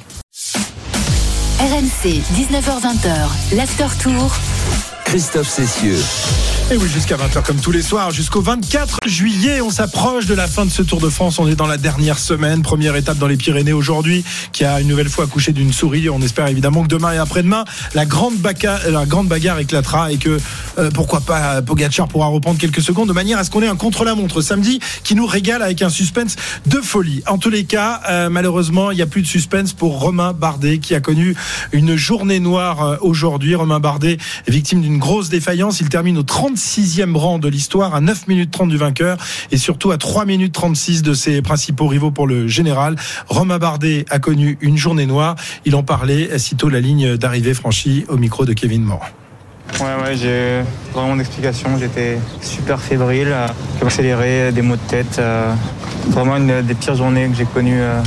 RMC, 1.58 2.22
19h20, 2.36 3.56
l'After 3.56 3.86
Tour. 4.00 4.32
Christophe 5.04 5.48
Cessieux. 5.48 5.98
Et 6.70 6.76
oui, 6.76 6.86
jusqu'à 6.86 7.16
20h 7.16 7.42
comme 7.44 7.56
tous 7.56 7.70
les 7.70 7.80
soirs, 7.80 8.10
jusqu'au 8.10 8.42
24 8.42 8.98
juillet, 9.06 9.62
on 9.62 9.70
s'approche 9.70 10.26
de 10.26 10.34
la 10.34 10.46
fin 10.46 10.66
de 10.66 10.70
ce 10.70 10.82
Tour 10.82 11.00
de 11.00 11.08
France. 11.08 11.38
On 11.38 11.48
est 11.48 11.54
dans 11.54 11.66
la 11.66 11.78
dernière 11.78 12.18
semaine, 12.18 12.60
première 12.60 12.94
étape 12.94 13.16
dans 13.16 13.26
les 13.26 13.38
Pyrénées 13.38 13.72
aujourd'hui, 13.72 14.22
qui 14.52 14.66
a 14.66 14.78
une 14.78 14.88
nouvelle 14.88 15.08
fois 15.08 15.24
accouché 15.24 15.52
d'une 15.52 15.72
souris. 15.72 16.10
On 16.10 16.20
espère 16.20 16.46
évidemment 16.46 16.82
que 16.82 16.88
demain 16.88 17.14
et 17.14 17.16
après-demain, 17.16 17.64
la 17.94 18.04
grande, 18.04 18.34
la 18.86 19.06
grande 19.06 19.28
bagarre 19.28 19.58
éclatera 19.60 20.12
et 20.12 20.18
que 20.18 20.38
euh, 20.78 20.90
pourquoi 20.90 21.22
pas 21.22 21.62
Pogacar 21.62 22.06
pourra 22.06 22.26
reprendre 22.26 22.58
quelques 22.58 22.82
secondes 22.82 23.08
de 23.08 23.14
manière 23.14 23.38
à 23.38 23.44
ce 23.44 23.50
qu'on 23.50 23.62
ait 23.62 23.68
un 23.68 23.76
contre-la-montre 23.76 24.42
samedi 24.42 24.78
qui 25.04 25.14
nous 25.14 25.26
régale 25.26 25.62
avec 25.62 25.80
un 25.80 25.88
suspense 25.88 26.36
de 26.66 26.82
folie. 26.82 27.22
En 27.26 27.38
tous 27.38 27.50
les 27.50 27.64
cas, 27.64 28.02
euh, 28.10 28.28
malheureusement, 28.28 28.90
il 28.90 28.96
n'y 28.96 29.02
a 29.02 29.06
plus 29.06 29.22
de 29.22 29.26
suspense 29.26 29.72
pour 29.72 30.00
Romain 30.00 30.34
Bardet 30.34 30.80
qui 30.80 30.94
a 30.94 31.00
connu 31.00 31.34
une 31.72 31.96
journée 31.96 32.40
noire 32.40 32.82
euh, 32.82 32.96
aujourd'hui. 33.00 33.54
Romain 33.54 33.80
Bardet 33.80 34.18
victime 34.46 34.82
d'une 34.82 34.98
grosse 34.98 35.30
défaillance. 35.30 35.80
Il 35.80 35.88
termine 35.88 36.18
au 36.18 36.22
36e 36.58 37.16
rang 37.16 37.38
de 37.38 37.48
l'histoire, 37.48 37.94
à 37.94 38.00
9 38.00 38.26
minutes 38.26 38.50
30 38.50 38.68
du 38.68 38.76
vainqueur 38.76 39.16
et 39.52 39.56
surtout 39.56 39.92
à 39.92 39.96
3 39.96 40.24
minutes 40.24 40.52
36 40.52 41.02
de 41.02 41.14
ses 41.14 41.40
principaux 41.40 41.86
rivaux 41.86 42.10
pour 42.10 42.26
le 42.26 42.48
général. 42.48 42.96
Romain 43.28 43.58
Bardet 43.58 44.04
a 44.10 44.18
connu 44.18 44.58
une 44.60 44.76
journée 44.76 45.06
noire. 45.06 45.36
Il 45.64 45.76
en 45.76 45.84
parlait 45.84 46.38
sitôt 46.38 46.68
la 46.68 46.80
ligne 46.80 47.16
d'arrivée 47.16 47.54
franchie 47.54 48.04
au 48.08 48.16
micro 48.16 48.44
de 48.44 48.52
Kevin 48.52 48.82
Moore. 48.82 49.06
Ouais, 49.80 50.02
ouais, 50.02 50.16
j'ai 50.16 50.62
vraiment 50.92 51.14
d'explications. 51.14 51.78
J'étais 51.78 52.18
super 52.40 52.80
fébrile, 52.80 53.28
euh, 53.30 53.48
accéléré, 53.84 54.50
des 54.50 54.62
maux 54.62 54.76
de 54.76 54.88
tête. 54.88 55.18
Euh, 55.18 55.52
vraiment 56.08 56.38
une 56.38 56.62
des 56.62 56.74
pires 56.74 56.96
journées 56.96 57.28
que 57.28 57.36
j'ai 57.36 57.44
connues. 57.44 57.80
Euh, 57.80 58.00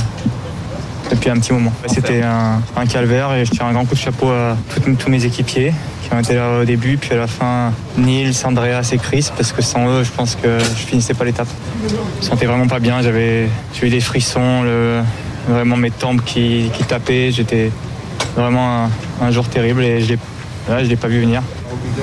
depuis 1.10 1.28
un 1.28 1.34
petit 1.34 1.52
moment. 1.52 1.72
C'était 1.88 2.22
un, 2.22 2.86
calvaire 2.86 3.34
et 3.34 3.44
je 3.44 3.50
tire 3.50 3.66
un 3.66 3.72
grand 3.72 3.84
coup 3.84 3.94
de 3.94 4.00
chapeau 4.00 4.30
à 4.30 4.56
tous 4.98 5.10
mes 5.10 5.22
équipiers 5.26 5.74
qui 6.12 6.16
ont 6.16 6.20
été 6.20 6.34
là 6.34 6.60
au 6.60 6.64
début, 6.66 6.98
puis 6.98 7.12
à 7.12 7.16
la 7.16 7.26
fin, 7.26 7.72
Nils, 7.96 8.34
Andreas 8.44 8.90
et 8.92 8.98
Chris, 8.98 9.30
parce 9.34 9.50
que 9.52 9.62
sans 9.62 9.88
eux, 9.88 10.04
je 10.04 10.10
pense 10.10 10.34
que 10.34 10.58
je 10.58 10.86
finissais 10.86 11.14
pas 11.14 11.24
l'étape. 11.24 11.48
Je 11.88 11.94
me 11.94 12.22
sentais 12.22 12.44
vraiment 12.44 12.66
pas 12.66 12.80
bien, 12.80 13.00
j'avais 13.00 13.48
eu 13.82 13.88
des 13.88 14.00
frissons, 14.00 14.62
le, 14.62 15.00
vraiment 15.48 15.78
mes 15.78 15.90
tempes 15.90 16.22
qui, 16.22 16.70
qui 16.74 16.84
tapaient, 16.84 17.30
j'étais 17.30 17.70
vraiment 18.36 18.90
un, 19.22 19.30
jour 19.30 19.48
terrible 19.48 19.82
et 19.82 20.02
je 20.02 20.12
ne 20.68 20.80
l'ai 20.82 20.96
pas 20.96 21.08
vu 21.08 21.22
venir. 21.22 21.40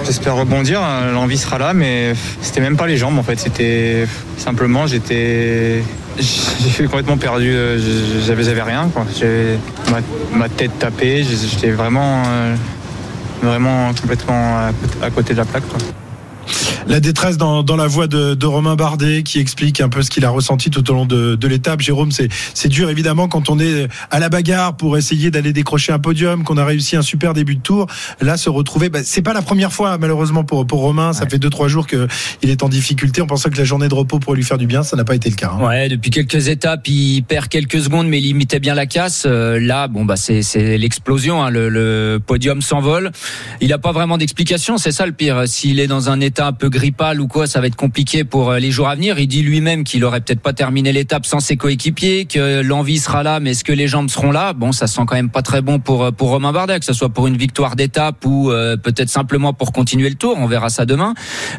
J'espère 0.04 0.36
rebondir, 0.36 0.82
l'envie 1.14 1.38
sera 1.38 1.60
là, 1.60 1.76
mais 1.76 2.14
c'était 2.42 2.62
même 2.62 2.78
pas 2.78 2.88
les 2.88 2.98
jambes 2.98 3.20
en 3.20 3.24
fait, 3.24 3.40
c'était 3.40 4.08
simplement 4.38 4.88
j'étais 4.88 5.84
j'ai 6.20 6.84
complètement 6.86 7.18
perdu, 7.18 7.56
j'avais, 8.26 8.44
j'avais 8.44 8.62
rien. 8.62 8.90
Quoi. 8.94 9.06
Ma, 9.92 10.38
ma, 10.38 10.50
tête 10.50 10.78
tapée, 10.80 11.24
j'étais 11.24 11.72
vraiment, 11.72 12.24
euh, 12.26 12.56
vraiment 13.42 13.94
complètement 13.94 14.70
à, 15.02 15.10
côté 15.12 15.34
de 15.34 15.40
la 15.40 15.46
plaque. 15.46 15.64
La 16.90 17.00
détresse 17.00 17.38
dans, 17.38 17.62
dans 17.62 17.76
la 17.76 17.86
voix 17.86 18.08
de, 18.08 18.34
de, 18.34 18.46
Romain 18.48 18.76
Bardet 18.76 19.22
qui 19.22 19.40
explique 19.40 19.80
un 19.80 19.90
peu 19.90 20.02
ce 20.02 20.10
qu'il 20.10 20.26
a 20.26 20.30
ressenti 20.32 20.72
tout 20.72 20.90
au 20.90 20.94
long 20.96 21.06
de, 21.06 21.36
de 21.36 21.48
l'étape. 21.48 21.82
Jérôme, 21.82 22.12
c'est, 22.12 22.30
c'est 22.56 22.68
dur 22.68 22.90
évidemment 22.90 23.28
quand 23.28 23.50
on 23.50 23.60
est 23.60 23.88
à 24.10 24.20
la 24.20 24.30
bagarre 24.30 24.76
pour 24.76 24.98
essayer 24.98 25.30
d'aller 25.30 25.54
décrocher 25.54 25.94
un 25.94 26.00
podium, 26.00 26.44
qu'on 26.44 26.58
a 26.58 26.66
réussi 26.66 26.96
un 26.96 27.04
super 27.04 27.36
début 27.36 27.56
de 27.56 27.62
tour. 27.62 27.86
Là, 28.22 28.38
se 28.38 28.50
retrouver, 28.50 28.90
bah, 28.90 29.02
c'est 29.04 29.22
pas 29.22 29.34
la 29.34 29.44
première 29.44 29.72
fois 29.72 30.00
malheureusement 30.00 30.44
pour, 30.44 30.66
pour 30.66 30.80
Romain. 30.80 31.14
Ça 31.14 31.24
ouais. 31.24 31.30
fait 31.30 31.38
deux 31.38 31.52
trois 31.52 31.68
jours 31.68 31.86
qu'il 31.86 32.08
est 32.42 32.64
en 32.64 32.70
difficulté. 32.70 33.22
On 33.22 33.28
pensait 33.28 33.52
que 33.52 33.58
la 33.58 33.66
journée 33.66 33.88
de 33.88 33.94
repos 33.94 34.18
pourrait 34.18 34.38
lui 34.38 34.44
faire 34.44 34.58
du 34.58 34.66
bien. 34.66 34.82
Ça 34.82 34.98
n'a 34.98 35.04
pas 35.04 35.14
été 35.14 35.30
le 35.30 35.36
cas. 35.36 35.52
Hein. 35.54 35.64
Ouais, 35.64 35.90
depuis 35.90 36.10
quelques 36.10 36.48
étapes, 36.48 36.88
il 36.88 37.22
perd 37.22 37.50
quelques 37.50 37.82
secondes, 37.82 38.08
mais 38.08 38.18
il 38.18 38.24
limitait 38.24 38.60
bien 38.60 38.74
la 38.74 38.88
casse. 38.88 39.26
Euh, 39.28 39.60
là, 39.60 39.88
bon 39.88 40.06
bah 40.06 40.16
c'est, 40.16 40.42
c'est 40.42 40.80
l'explosion. 40.80 41.44
Hein. 41.44 41.52
Le, 41.52 41.70
le, 41.70 42.20
podium 42.26 42.64
s'envole. 42.64 43.12
Il 43.62 43.70
n'a 43.70 43.78
pas 43.78 43.92
vraiment 43.92 44.18
d'explication. 44.18 44.80
C'est 44.80 44.92
ça 44.92 45.06
le 45.06 45.12
pire. 45.12 45.44
S'il 45.46 45.80
est 45.80 45.88
dans 45.88 46.10
un 46.10 46.20
état 46.20 46.48
un 46.48 46.54
peu 46.54 46.70
grippal 46.80 47.20
ou 47.20 47.28
quoi, 47.28 47.46
ça 47.46 47.60
va 47.62 47.68
être 47.68 47.76
compliqué 47.76 48.24
pour 48.24 48.54
les 48.54 48.72
jours 48.72 48.88
à 48.88 48.96
venir. 48.96 49.20
Il 49.20 49.28
dit 49.28 49.44
lui-même 49.44 49.84
qu'il 49.84 50.04
aurait 50.06 50.22
peut-être 50.22 50.42
pas 50.42 50.54
terminé 50.54 50.92
l'étape 50.94 51.26
sans 51.26 51.42
ses 51.42 51.58
coéquipiers, 51.58 52.26
que 52.26 52.62
l'envie 52.62 53.00
sera 53.00 53.22
là, 53.24 53.40
mais 53.40 53.52
est-ce 53.52 53.64
que 53.64 53.74
les 53.74 53.88
jambes 53.88 54.10
seront 54.10 54.32
là? 54.32 54.54
Bon, 54.54 54.72
ça 54.72 54.88
sent 54.88 55.02
quand 55.08 55.16
même 55.16 55.30
pas 55.30 55.42
très 55.42 55.62
bon 55.62 55.80
pour 55.80 56.12
pour 56.14 56.30
Romain 56.30 56.54
Bardet, 56.54 56.80
que 56.80 56.86
ce 56.86 56.94
soit 56.94 57.10
pour 57.10 57.28
une 57.28 57.38
victoire 57.38 57.76
d'étape 57.76 58.26
ou 58.26 58.52
euh, 58.52 58.78
peut-être 58.78 59.10
simplement 59.10 59.54
pour 59.54 59.72
continuer 59.74 60.10
le 60.10 60.16
tour. 60.16 60.36
On 60.38 60.48
verra 60.48 60.70
ça 60.70 60.86
demain. 60.86 61.14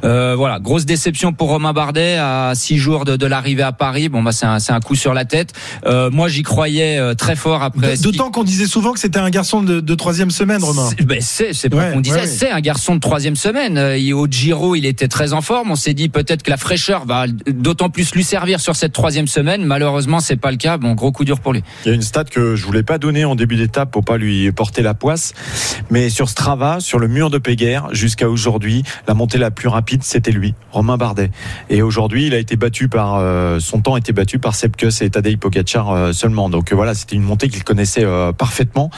Euh, 0.05 0.35
voilà, 0.37 0.59
grosse 0.59 0.87
déception 0.87 1.33
pour 1.33 1.49
Romain 1.49 1.73
Bardet 1.73 2.17
à 2.19 2.53
six 2.55 2.79
jours 2.79 3.05
de, 3.05 3.17
de 3.17 3.27
l'arrivée 3.27 3.63
à 3.63 3.73
Paris. 3.73 4.09
Bon, 4.09 4.23
bah 4.23 4.33
c'est 4.33 4.47
un, 4.47 4.59
c'est 4.59 4.73
un 4.73 4.81
coup 4.81 4.95
sur 4.95 5.13
la 5.15 5.25
tête. 5.25 5.53
Euh, 5.87 6.11
moi, 6.11 6.29
j'y 6.29 6.43
croyais 6.43 6.99
euh, 6.99 7.15
très 7.15 7.37
fort 7.37 7.63
après. 7.63 7.97
D'autant 7.99 8.31
qu'on 8.31 8.45
disait 8.45 8.67
souvent 8.67 8.93
que 8.93 9.01
c'était 9.01 9.19
un 9.19 9.31
garçon 9.31 9.63
de, 9.63 9.81
de 9.81 9.95
troisième 9.95 10.31
semaine, 10.31 10.63
Romain. 10.63 10.89
C'est, 10.89 11.05
ben 11.05 11.21
c'est, 11.21 11.75
ouais, 11.75 11.91
qu'on 11.93 12.01
disait, 12.01 12.21
ouais, 12.21 12.27
c'est 12.27 12.51
un 12.51 12.61
garçon 12.61 12.95
de 12.95 13.01
troisième 13.01 13.37
semaine. 13.37 13.77
Et 13.77 14.13
au 14.13 14.27
Giro, 14.27 14.75
il 14.75 14.87
était 14.87 15.09
très 15.11 15.33
en 15.33 15.43
forme. 15.43 15.71
On 15.71 15.77
s'est 15.77 15.95
dit 15.95 16.09
peut-être 16.09 16.43
que 16.43 16.51
la 16.51 16.57
fraîcheur 16.57 17.05
va 17.05 17.27
d'autant 17.29 17.91
plus 17.91 18.15
lui 18.15 18.25
servir 18.25 18.61
sur 18.61 18.77
cette 18.77 18.93
troisième 18.93 19.27
semaine. 19.27 19.65
Malheureusement, 19.65 20.21
c'est 20.21 20.37
pas 20.37 20.51
le 20.51 20.57
cas. 20.57 20.79
Bon, 20.79 20.95
gros 20.95 21.13
coup 21.13 21.25
dur 21.25 21.41
pour 21.41 21.53
lui. 21.53 21.63
Il 21.85 21.89
y 21.89 21.93
a 21.93 21.95
une 21.95 22.03
stat 22.03 22.25
que 22.25 22.57
je 22.57 22.65
voulais 22.65 22.83
pas 22.83 22.99
donner 22.99 23.25
en 23.25 23.35
début 23.35 23.57
d'étape 23.57 23.91
pour 23.91 24.05
pas 24.05 24.17
lui 24.17 24.51
porter 24.53 24.83
la 24.83 24.95
poisse, 24.95 25.35
mais 25.91 26.09
sur 26.09 26.29
Strava, 26.29 26.81
sur 26.81 26.99
le 26.99 27.09
mur 27.09 27.31
de 27.31 27.39
Péguerre, 27.39 27.89
jusqu'à 27.93 28.29
aujourd'hui, 28.29 28.83
la 29.07 29.15
montée 29.15 29.39
la 29.39 29.51
plus 29.51 29.69
rapide, 29.69 30.03
c'était 30.03 30.33
lui, 30.33 30.55
Romain 30.73 30.97
Bardet. 30.97 31.31
Et 31.69 31.83
aujourd'hui, 31.83 32.27
il 32.27 32.35
a 32.35 32.39
été 32.39 32.57
battu 32.57 32.89
par 32.89 33.17
euh, 33.17 33.59
son 33.61 33.81
temps 33.81 33.95
a 33.95 33.99
été 33.99 34.13
battu 34.13 34.39
par 34.39 34.55
Sepkus 34.55 35.03
et 35.03 35.11
Tadej 35.11 35.37
Pogacar 35.37 35.91
euh, 35.91 36.13
seulement. 36.13 36.49
Donc 36.49 36.73
euh, 36.73 36.77
voilà, 36.77 36.95
c'était 36.95 37.17
une 37.17 37.23
montée 37.23 37.49
qu'il 37.49 37.65
connaissait 37.65 38.05
euh, 38.05 38.33
parfaitement. 38.33 38.91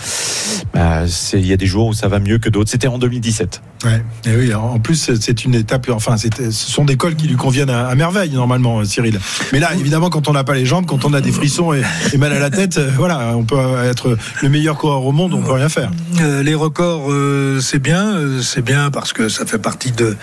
Bah, 0.74 1.04
il 1.32 1.46
y 1.46 1.52
a 1.52 1.56
des 1.56 1.66
jours 1.66 1.88
où 1.88 1.92
ça 1.92 2.08
va 2.08 2.18
mieux 2.18 2.38
que 2.38 2.48
d'autres. 2.48 2.70
C'était 2.70 2.88
en 2.88 2.98
2017. 2.98 3.62
Ouais. 3.84 4.02
Et 4.26 4.36
oui, 4.36 4.54
en 4.54 4.78
plus 4.78 5.14
c'est 5.20 5.44
une 5.44 5.54
étape. 5.54 5.88
Enfin, 5.92 6.16
ce 6.16 6.50
sont 6.50 6.84
des 6.84 6.96
cols 6.96 7.16
qui 7.16 7.28
lui 7.28 7.36
conviennent 7.36 7.70
à, 7.70 7.94
merveille 7.94 8.30
normalement, 8.30 8.84
Cyril. 8.84 9.20
Mais 9.52 9.60
là, 9.60 9.74
évidemment, 9.74 10.10
quand 10.10 10.28
on 10.28 10.32
n'a 10.32 10.44
pas 10.44 10.54
les 10.54 10.66
jambes, 10.66 10.86
quand 10.86 11.04
on 11.04 11.12
a 11.12 11.20
des 11.20 11.32
frissons 11.32 11.72
et, 11.72 11.82
mal 12.18 12.32
à 12.32 12.38
la 12.38 12.50
tête, 12.50 12.78
euh, 12.78 12.90
voilà, 12.96 13.36
on 13.36 13.44
peut 13.44 13.56
être 13.84 14.16
le 14.40 14.48
meilleur 14.48 14.76
coureur 14.76 15.04
au 15.04 15.12
monde, 15.12 15.34
on 15.34 15.42
peut 15.42 15.52
rien 15.52 15.68
faire. 15.68 15.90
Euh, 16.20 16.42
les 16.42 16.54
records, 16.54 17.10
euh, 17.10 17.60
c'est 17.60 17.78
bien, 17.78 18.14
euh, 18.14 18.40
c'est 18.42 18.62
bien 18.62 18.90
parce 18.90 19.12
que 19.12 19.28
ça 19.28 19.46
fait 19.46 19.58
partie 19.58 19.92
de 19.92 20.16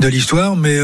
de 0.00 0.08
l'histoire, 0.08 0.56
mais 0.56 0.78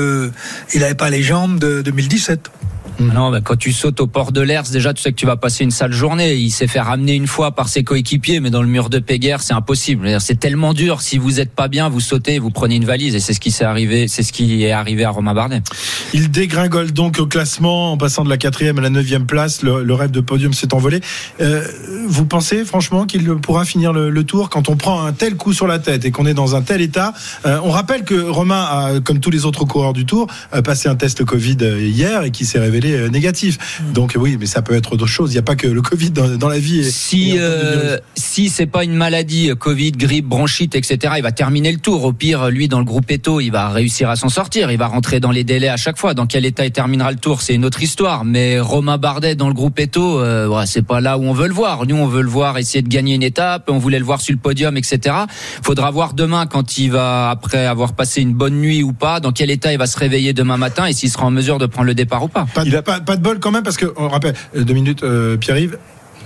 il 0.74 0.80
n'avait 0.80 0.94
pas 0.94 1.08
les 1.08 1.22
jambes 1.22 1.58
de 1.58 1.80
2017. 1.80 2.50
Ah 2.98 3.02
Non, 3.14 3.30
bah, 3.30 3.40
quand 3.42 3.56
tu 3.56 3.72
sautes 3.72 4.00
au 4.00 4.06
port 4.06 4.32
de 4.32 4.40
l'Ers, 4.40 4.70
déjà 4.70 4.94
tu 4.94 5.02
sais 5.02 5.10
que 5.10 5.16
tu 5.16 5.26
vas 5.26 5.36
passer 5.36 5.64
une 5.64 5.70
sale 5.70 5.92
journée. 5.92 6.34
Il 6.34 6.50
s'est 6.50 6.66
fait 6.66 6.80
ramener 6.80 7.14
une 7.14 7.26
fois 7.26 7.52
par 7.52 7.68
ses 7.68 7.84
coéquipiers, 7.84 8.40
mais 8.40 8.50
dans 8.50 8.62
le 8.62 8.68
mur 8.68 8.90
de 8.90 8.98
Péguerre, 8.98 9.42
c'est 9.42 9.54
impossible. 9.54 10.20
C'est 10.20 10.38
tellement 10.40 10.74
dur. 10.74 11.00
Si 11.02 11.18
vous 11.18 11.40
êtes 11.40 11.54
pas 11.54 11.68
bien, 11.68 11.88
vous 11.88 12.00
sautez, 12.00 12.38
vous 12.38 12.50
prenez 12.50 12.76
une 12.76 12.84
valise, 12.84 13.14
et 13.14 13.20
c'est 13.20 13.34
ce 13.34 13.40
qui 13.40 13.50
s'est 13.50 13.64
arrivé. 13.64 14.08
C'est 14.08 14.22
ce 14.22 14.32
qui 14.32 14.64
est 14.64 14.72
arrivé 14.72 15.04
à 15.04 15.10
Romain 15.10 15.34
Bardet. 15.34 15.62
Il 16.14 16.30
dégringole 16.30 16.92
donc 16.92 17.18
au 17.18 17.26
classement 17.26 17.92
en 17.92 17.96
passant 17.96 18.24
de 18.24 18.30
la 18.30 18.36
quatrième 18.36 18.78
à 18.78 18.82
la 18.82 18.90
neuvième 18.90 19.26
place. 19.26 19.62
Le, 19.62 19.82
le 19.82 19.94
rêve 19.94 20.10
de 20.10 20.20
podium 20.20 20.52
s'est 20.52 20.74
envolé. 20.74 21.00
Euh, 21.40 21.66
vous 22.06 22.24
pensez 22.26 22.64
franchement 22.64 23.06
qu'il 23.06 23.24
pourra 23.36 23.64
finir 23.64 23.92
le, 23.92 24.10
le, 24.10 24.24
tour 24.24 24.48
quand 24.48 24.68
on 24.68 24.76
prend 24.76 25.04
un 25.04 25.12
tel 25.12 25.36
coup 25.36 25.52
sur 25.52 25.66
la 25.66 25.78
tête 25.78 26.04
et 26.04 26.10
qu'on 26.10 26.26
est 26.26 26.34
dans 26.34 26.56
un 26.56 26.62
tel 26.62 26.80
état? 26.80 27.12
Euh, 27.44 27.60
On 27.62 27.70
rappelle 27.70 28.04
que 28.04 28.14
Romain 28.14 28.62
a, 28.62 29.00
comme 29.00 29.20
tous 29.20 29.30
les 29.30 29.44
autres 29.44 29.64
coureurs 29.64 29.92
du 29.92 30.06
tour, 30.06 30.26
passé 30.64 30.88
un 30.88 30.96
test 30.96 31.24
Covid 31.24 31.58
hier 31.78 32.22
et 32.22 32.30
qui 32.30 32.44
s'est 32.44 32.58
révélé 32.58 32.85
négatif. 33.10 33.80
Donc 33.94 34.14
oui, 34.16 34.36
mais 34.38 34.46
ça 34.46 34.62
peut 34.62 34.74
être 34.74 34.96
d'autres 34.96 35.10
choses. 35.10 35.30
Il 35.30 35.34
n'y 35.34 35.40
a 35.40 35.42
pas 35.42 35.56
que 35.56 35.66
le 35.66 35.82
Covid 35.82 36.10
dans, 36.10 36.36
dans 36.36 36.48
la 36.48 36.58
vie. 36.58 36.80
Et, 36.80 36.90
si 36.90 37.30
et 37.30 37.36
euh, 37.38 37.98
si 38.16 38.48
c'est 38.48 38.66
pas 38.66 38.84
une 38.84 38.94
maladie, 38.94 39.50
Covid, 39.58 39.92
grippe, 39.92 40.26
bronchite, 40.26 40.74
etc., 40.74 41.14
il 41.16 41.22
va 41.22 41.32
terminer 41.32 41.72
le 41.72 41.78
tour. 41.78 42.04
Au 42.04 42.12
pire, 42.12 42.50
lui 42.50 42.68
dans 42.68 42.78
le 42.78 42.84
groupe 42.84 43.10
Eto, 43.10 43.40
il 43.40 43.50
va 43.50 43.68
réussir 43.70 44.10
à 44.10 44.16
s'en 44.16 44.28
sortir. 44.28 44.70
Il 44.70 44.78
va 44.78 44.86
rentrer 44.86 45.20
dans 45.20 45.30
les 45.30 45.44
délais 45.44 45.68
à 45.68 45.76
chaque 45.76 45.98
fois. 45.98 46.14
Dans 46.14 46.26
quel 46.26 46.44
état 46.44 46.64
il 46.64 46.72
terminera 46.72 47.10
le 47.10 47.18
tour, 47.18 47.42
c'est 47.42 47.54
une 47.54 47.64
autre 47.64 47.82
histoire. 47.82 48.24
Mais 48.24 48.60
Romain 48.60 48.98
Bardet 48.98 49.34
dans 49.34 49.48
le 49.48 49.54
groupe 49.54 49.78
Eto, 49.78 50.20
euh, 50.20 50.48
ouais, 50.48 50.66
c'est 50.66 50.86
pas 50.86 51.00
là 51.00 51.18
où 51.18 51.24
on 51.24 51.32
veut 51.32 51.48
le 51.48 51.54
voir. 51.54 51.86
Nous, 51.86 51.96
on 51.96 52.06
veut 52.06 52.22
le 52.22 52.28
voir 52.28 52.58
essayer 52.58 52.82
de 52.82 52.88
gagner 52.88 53.14
une 53.14 53.22
étape. 53.22 53.68
On 53.68 53.78
voulait 53.78 53.98
le 53.98 54.04
voir 54.04 54.20
sur 54.20 54.32
le 54.32 54.40
podium, 54.40 54.76
etc. 54.76 55.14
Faudra 55.62 55.90
voir 55.90 56.14
demain 56.14 56.46
quand 56.46 56.78
il 56.78 56.90
va 56.90 57.30
après 57.30 57.66
avoir 57.66 57.94
passé 57.94 58.22
une 58.22 58.34
bonne 58.34 58.60
nuit 58.60 58.82
ou 58.82 58.92
pas, 58.92 59.20
dans 59.20 59.32
quel 59.32 59.50
état 59.50 59.72
il 59.72 59.78
va 59.78 59.86
se 59.86 59.98
réveiller 59.98 60.32
demain 60.32 60.56
matin 60.56 60.86
et 60.86 60.92
s'il 60.92 61.10
sera 61.10 61.26
en 61.26 61.30
mesure 61.30 61.58
de 61.58 61.66
prendre 61.66 61.86
le 61.86 61.94
départ 61.94 62.22
ou 62.24 62.28
pas. 62.28 62.46
Pas, 62.54 62.64
a 62.76 62.82
pas, 62.82 62.98
de 62.98 63.22
bol 63.22 63.38
quand 63.40 63.50
même 63.50 63.62
parce 63.62 63.76
que 63.76 63.92
on 63.96 64.08
rappelle 64.08 64.34
deux 64.54 64.74
minutes 64.74 65.02
euh, 65.02 65.36
Pierre-Yves 65.36 65.78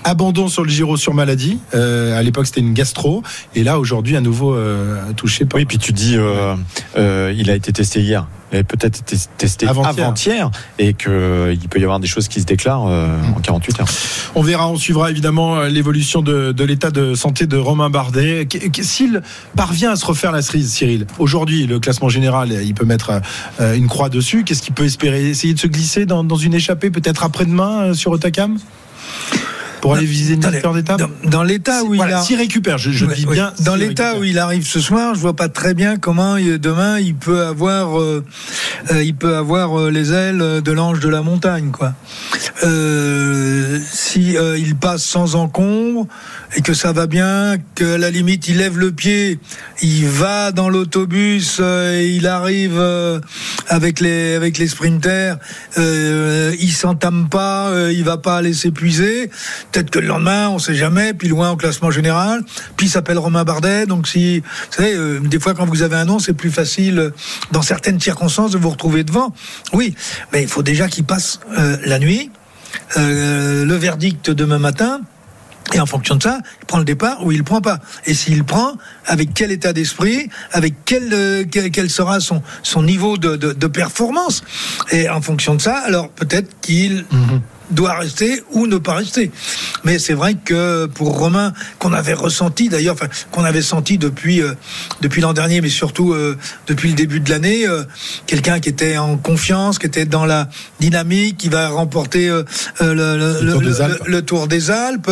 abandon 0.04 0.48
sur 0.48 0.62
le 0.62 0.70
Giro 0.70 0.96
sur 0.96 1.14
maladie. 1.14 1.58
Euh, 1.74 2.18
à 2.18 2.22
l'époque, 2.22 2.46
c'était 2.46 2.60
une 2.60 2.74
gastro. 2.74 3.22
Et 3.54 3.64
là, 3.64 3.78
aujourd'hui, 3.78 4.16
à 4.16 4.20
nouveau 4.20 4.54
euh, 4.54 5.12
touché 5.16 5.44
par. 5.44 5.58
Oui, 5.58 5.66
puis 5.66 5.78
tu 5.78 5.92
dis, 5.92 6.16
euh, 6.16 6.54
euh, 6.96 7.34
il 7.36 7.50
a 7.50 7.54
été 7.54 7.72
testé 7.72 8.00
hier. 8.00 8.26
Peut-être 8.50 9.00
été 9.00 9.16
testé 9.38 9.66
avant-hier, 9.66 10.46
avant 10.46 10.50
et 10.78 10.94
qu'il 10.94 11.68
peut 11.68 11.78
y 11.78 11.84
avoir 11.84 12.00
des 12.00 12.08
choses 12.08 12.28
qui 12.28 12.40
se 12.40 12.46
déclarent 12.46 12.86
mmh. 12.86 13.34
en 13.36 13.40
48 13.40 13.80
heures. 13.80 13.88
On 14.34 14.42
verra, 14.42 14.68
on 14.68 14.76
suivra 14.76 15.10
évidemment 15.10 15.62
l'évolution 15.62 16.20
de, 16.22 16.52
de 16.52 16.64
l'état 16.64 16.90
de 16.90 17.14
santé 17.14 17.46
de 17.46 17.56
Romain 17.56 17.90
Bardet. 17.90 18.48
S'il 18.82 19.22
parvient 19.56 19.92
à 19.92 19.96
se 19.96 20.04
refaire 20.04 20.32
la 20.32 20.42
cerise, 20.42 20.72
Cyril, 20.72 21.06
aujourd'hui, 21.18 21.66
le 21.66 21.78
classement 21.78 22.08
général, 22.08 22.52
il 22.64 22.74
peut 22.74 22.84
mettre 22.84 23.20
une 23.60 23.86
croix 23.86 24.08
dessus. 24.08 24.44
Qu'est-ce 24.44 24.62
qu'il 24.62 24.74
peut 24.74 24.84
espérer? 24.84 25.28
Essayer 25.28 25.54
de 25.54 25.60
se 25.60 25.68
glisser 25.68 26.06
dans, 26.06 26.24
dans 26.24 26.36
une 26.36 26.54
échappée, 26.54 26.90
peut-être 26.90 27.24
après-demain 27.24 27.94
sur 27.94 28.10
Otakam? 28.10 28.58
Pour 29.80 29.94
aller 29.94 30.06
viser 30.06 30.34
une 30.34 30.46
victoire 30.46 30.74
d'étape 30.74 30.98
Dans, 30.98 31.30
dans 31.30 31.42
l'état 31.42 31.82
où 31.84 31.94
voilà, 31.94 32.22
il 32.28 32.34
a, 32.34 32.38
récupère, 32.38 32.78
je, 32.78 33.04
dis 33.06 33.26
bien. 33.26 33.52
Dans 33.60 33.74
l'état 33.74 34.18
où 34.18 34.24
il 34.24 34.38
arrive 34.38 34.66
ce 34.66 34.80
soir, 34.80 35.14
je 35.14 35.20
vois 35.20 35.34
pas 35.34 35.48
très 35.48 35.74
bien 35.74 35.96
comment 35.96 36.36
demain 36.36 36.98
il 36.98 37.14
peut 37.14 37.44
avoir, 37.44 37.98
euh, 38.00 38.24
euh, 38.92 39.02
il 39.02 39.14
peut 39.14 39.36
avoir 39.36 39.78
euh, 39.78 39.90
les 39.90 40.12
ailes 40.12 40.60
de 40.62 40.72
l'ange 40.72 41.00
de 41.00 41.08
la 41.08 41.22
montagne, 41.22 41.70
quoi. 41.70 41.94
Euh, 42.64 43.78
si 43.90 44.36
il 44.58 44.76
passe 44.76 45.02
sans 45.02 45.34
encombre 45.34 46.06
et 46.56 46.62
que 46.62 46.74
ça 46.74 46.92
va 46.92 47.06
bien, 47.06 47.56
que 47.74 47.94
à 47.94 47.98
la 47.98 48.10
limite 48.10 48.48
il 48.48 48.58
lève 48.58 48.78
le 48.78 48.92
pied, 48.92 49.38
il 49.82 50.06
va 50.06 50.52
dans 50.52 50.68
l'autobus, 50.68 51.60
il 51.60 52.26
arrive 52.26 52.80
avec 53.70 54.00
les 54.00 54.34
avec 54.34 54.58
les 54.58 54.68
sprinters, 54.68 55.38
il 55.78 56.72
s'entame 56.72 57.28
pas, 57.30 57.72
il 57.90 58.04
va 58.04 58.18
pas 58.18 58.36
aller 58.36 58.52
s'épuiser. 58.52 59.30
Peut-être 59.72 59.90
que 59.90 59.98
le 59.98 60.08
lendemain, 60.08 60.48
on 60.50 60.58
sait 60.58 60.74
jamais, 60.74 61.14
puis 61.14 61.28
loin 61.28 61.50
au 61.50 61.56
classement 61.56 61.90
général, 61.90 62.42
puis 62.76 62.86
il 62.86 62.90
s'appelle 62.90 63.18
Romain 63.18 63.44
Bardet, 63.44 63.86
donc 63.86 64.08
si, 64.08 64.40
vous 64.40 64.46
savez, 64.70 64.94
euh, 64.94 65.20
des 65.20 65.38
fois 65.38 65.54
quand 65.54 65.66
vous 65.66 65.82
avez 65.82 65.96
un 65.96 66.04
nom, 66.04 66.18
c'est 66.18 66.34
plus 66.34 66.50
facile, 66.50 66.98
euh, 66.98 67.10
dans 67.52 67.62
certaines 67.62 68.00
circonstances, 68.00 68.50
de 68.50 68.58
vous 68.58 68.70
retrouver 68.70 69.04
devant. 69.04 69.32
Oui, 69.72 69.94
mais 70.32 70.42
il 70.42 70.48
faut 70.48 70.62
déjà 70.62 70.88
qu'il 70.88 71.04
passe 71.04 71.40
euh, 71.58 71.76
la 71.84 71.98
nuit, 71.98 72.30
euh, 72.96 73.64
le 73.64 73.74
verdict 73.74 74.30
demain 74.30 74.58
matin, 74.58 75.00
et 75.72 75.80
en 75.80 75.86
fonction 75.86 76.16
de 76.16 76.22
ça, 76.22 76.40
il 76.60 76.66
prend 76.66 76.78
le 76.78 76.84
départ 76.84 77.24
ou 77.24 77.32
il 77.32 77.44
prend 77.44 77.60
pas. 77.60 77.78
Et 78.06 78.14
s'il 78.14 78.44
prend, 78.44 78.74
avec 79.06 79.34
quel 79.34 79.52
état 79.52 79.72
d'esprit, 79.72 80.28
avec 80.52 80.74
quel, 80.84 81.12
euh, 81.12 81.44
quel, 81.50 81.90
sera 81.90 82.20
son, 82.20 82.42
son 82.62 82.82
niveau 82.82 83.16
de, 83.18 83.36
de, 83.36 83.66
performance? 83.66 84.42
Et 84.90 85.08
en 85.08 85.20
fonction 85.20 85.54
de 85.54 85.60
ça, 85.60 85.78
alors 85.78 86.08
peut-être 86.10 86.60
qu'il... 86.60 87.04
Mm-hmm 87.12 87.40
doit 87.70 87.94
rester 87.94 88.42
ou 88.52 88.66
ne 88.66 88.78
pas 88.78 88.94
rester. 88.94 89.30
Mais 89.84 89.98
c'est 89.98 90.14
vrai 90.14 90.34
que 90.44 90.86
pour 90.86 91.18
Romain, 91.18 91.52
qu'on 91.78 91.92
avait 91.92 92.14
ressenti 92.14 92.68
d'ailleurs, 92.68 92.94
enfin 92.94 93.08
qu'on 93.30 93.44
avait 93.44 93.62
senti 93.62 93.98
depuis 93.98 94.42
euh, 94.42 94.54
depuis 95.00 95.20
l'an 95.20 95.32
dernier, 95.32 95.60
mais 95.60 95.68
surtout 95.68 96.12
euh, 96.12 96.36
depuis 96.66 96.88
le 96.88 96.94
début 96.94 97.20
de 97.20 97.30
l'année, 97.30 97.66
euh, 97.66 97.84
quelqu'un 98.26 98.60
qui 98.60 98.68
était 98.68 98.96
en 98.98 99.16
confiance, 99.16 99.78
qui 99.78 99.86
était 99.86 100.04
dans 100.04 100.26
la 100.26 100.48
dynamique, 100.80 101.38
qui 101.38 101.48
va 101.48 101.68
remporter 101.68 102.28
le, 102.28 102.44
le, 102.80 103.16
le, 103.42 103.52
tour 103.52 103.62
le, 104.06 104.22
Tour 104.22 104.48
des 104.48 104.70
Alpes, 104.70 105.10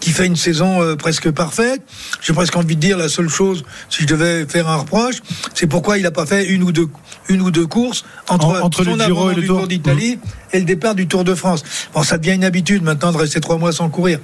qui 0.00 0.10
fait 0.10 0.26
une 0.26 0.36
saison 0.36 0.96
presque 0.96 1.30
parfaite. 1.30 1.82
J'ai 2.20 2.32
presque 2.32 2.56
envie 2.56 2.76
de 2.76 2.80
dire 2.80 2.98
la 2.98 3.08
seule 3.08 3.28
chose, 3.28 3.64
si 3.90 4.02
je 4.02 4.06
devais 4.06 4.46
faire 4.46 4.68
un 4.68 4.76
reproche, 4.76 5.16
c'est 5.54 5.66
pourquoi 5.66 5.98
il 5.98 6.02
n'a 6.02 6.10
pas 6.10 6.26
fait 6.26 6.46
une 6.46 6.62
ou 6.62 6.72
deux 6.72 6.88
une 7.28 7.40
ou 7.40 7.50
deux 7.50 7.66
courses 7.66 8.04
entre, 8.28 8.46
en, 8.46 8.60
entre 8.60 8.84
son 8.84 8.96
le 8.96 9.04
Giro 9.04 9.30
et 9.30 9.34
le 9.34 9.46
Tour 9.46 9.66
d'Italie 9.66 10.16
mmh. 10.16 10.20
Et 10.52 10.58
le 10.58 10.64
départ 10.64 10.94
du 10.94 11.06
Tour 11.06 11.24
de 11.24 11.34
France. 11.34 11.62
Bon, 11.94 12.02
ça 12.02 12.18
devient 12.18 12.34
une 12.34 12.44
habitude 12.44 12.82
maintenant 12.82 13.12
de 13.12 13.16
rester 13.16 13.40
trois 13.40 13.58
mois 13.58 13.72
sans 13.72 13.88
courir. 13.88 14.18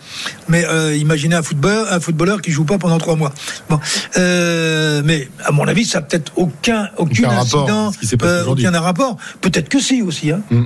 Mais 0.49 0.65
euh, 0.65 0.97
imaginez 0.97 1.35
un 1.35 1.43
footballeur, 1.43 1.93
un 1.93 2.01
footballeur 2.01 2.43
qui 2.43 2.51
joue 2.51 2.65
pas 2.65 2.79
pendant 2.79 2.99
trois 2.99 3.17
mois. 3.17 3.33
Bon, 3.69 3.81
euh, 4.17 5.03
mais 5.05 5.29
à 5.45 5.53
mon 5.53 5.67
avis, 5.67 5.85
ça 5.85 5.99
n'a 5.99 6.07
peut-être 6.07 6.33
aucun 6.37 6.89
aucun, 6.97 7.31
incident, 7.31 7.91
rapport, 7.91 8.25
euh, 8.25 8.45
aucun 8.47 8.81
rapport. 8.81 9.17
Peut-être 9.41 9.69
que 9.69 9.81
si 9.81 10.03
aussi. 10.03 10.31
Hein. 10.31 10.41
Mmh. 10.51 10.65